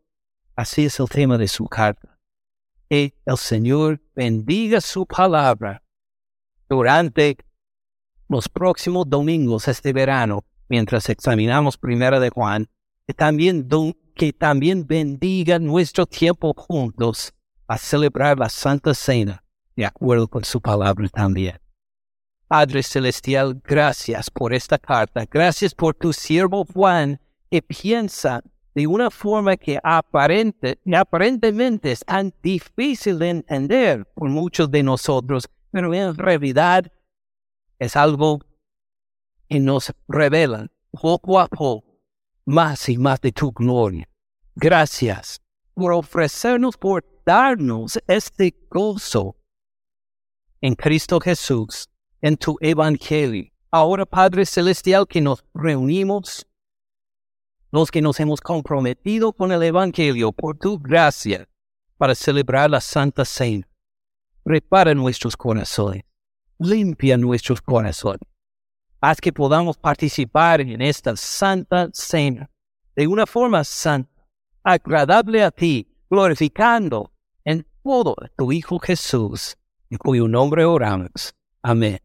Así 0.56 0.86
es 0.86 1.00
el 1.00 1.10
tema 1.10 1.38
de 1.38 1.48
su 1.48 1.66
carta. 1.66 2.18
Que 2.90 3.14
el 3.26 3.38
Señor 3.38 4.02
bendiga 4.16 4.80
su 4.80 5.06
palabra 5.06 5.84
durante 6.70 7.38
los 8.30 8.48
próximos 8.48 9.10
domingos 9.10 9.68
este 9.68 9.92
verano, 9.92 10.46
mientras 10.70 11.10
examinamos 11.10 11.78
Primera 11.78 12.20
de 12.20 12.30
Juan, 12.30 12.68
que 13.06 13.14
también, 13.14 13.68
que 14.16 14.34
también 14.34 14.88
bendiga 14.88 15.60
nuestro 15.60 16.06
tiempo 16.06 16.54
juntos 16.54 17.34
a 17.68 17.78
celebrar 17.78 18.40
la 18.40 18.50
Santa 18.50 18.94
Cena, 18.94 19.44
de 19.76 19.86
acuerdo 19.86 20.28
con 20.28 20.44
su 20.44 20.62
palabra 20.62 21.08
también. 21.10 21.60
Padre 22.48 22.84
Celestial, 22.84 23.60
gracias 23.64 24.30
por 24.30 24.54
esta 24.54 24.78
carta, 24.78 25.26
gracias 25.26 25.74
por 25.74 25.96
tu 25.96 26.14
siervo 26.14 26.66
Juan, 26.66 27.20
que 27.50 27.62
piensa 27.62 28.42
de 28.76 28.88
una 28.88 29.10
forma 29.10 29.56
que 29.56 29.80
aparente, 29.82 30.78
aparentemente 30.94 31.94
es 31.94 32.02
tan 32.02 32.34
difícil 32.44 33.18
de 33.18 33.30
entender 33.30 34.06
por 34.14 34.30
muchos 34.30 34.70
de 34.70 34.84
nosotros, 34.84 35.48
pero 35.72 35.94
en 35.94 36.16
realidad 36.16 36.92
es 37.80 37.96
algo 37.96 38.42
que 39.48 39.62
nos 39.62 39.94
revela 40.10 40.68
poco 40.92 41.40
a 41.40 41.48
poco 41.48 41.86
más 42.46 42.90
y 42.90 42.98
más 42.98 43.22
de 43.22 43.32
tu 43.32 43.52
gloria. 43.54 44.08
Gracias 44.56 45.42
por 45.74 45.94
ofrecernos, 45.94 46.78
por 46.78 47.04
darnos 47.26 47.98
este 48.08 48.54
gozo 48.70 49.38
en 50.60 50.76
Cristo 50.76 51.20
Jesús, 51.22 51.90
en 52.22 52.36
tu 52.36 52.58
Evangelio. 52.60 53.52
Ahora, 53.72 54.06
Padre 54.06 54.46
Celestial, 54.46 55.08
que 55.08 55.22
nos 55.22 55.46
reunimos 55.54 56.46
los 57.76 57.92
que 57.92 58.02
nos 58.02 58.20
hemos 58.22 58.40
comprometido 58.40 59.34
con 59.34 59.52
el 59.52 59.62
Evangelio 59.62 60.32
por 60.32 60.58
tu 60.58 60.80
gracia 60.80 61.46
para 61.98 62.16
celebrar 62.16 62.70
la 62.70 62.80
Santa 62.80 63.26
Cena. 63.26 63.68
Prepara 64.44 64.94
nuestros 64.94 65.36
corazones, 65.36 66.04
limpia 66.58 67.18
nuestros 67.18 67.62
corazones. 67.62 68.22
Haz 69.02 69.20
que 69.20 69.34
podamos 69.34 69.78
participar 69.78 70.62
en 70.62 70.82
esta 70.82 71.18
Santa 71.18 71.90
Cena 71.92 72.50
de 72.96 73.08
una 73.08 73.26
forma 73.26 73.62
santa, 73.66 74.26
agradable 74.64 75.44
a 75.44 75.52
ti, 75.52 75.86
glorificando 76.10 77.12
en 77.44 77.68
todo 77.84 78.16
a 78.22 78.30
tu 78.38 78.54
Hijo 78.54 78.80
Jesús, 78.80 79.58
en 79.90 79.98
cuyo 79.98 80.30
nombre 80.30 80.64
oramos. 80.64 81.36
Amén. 81.62 82.05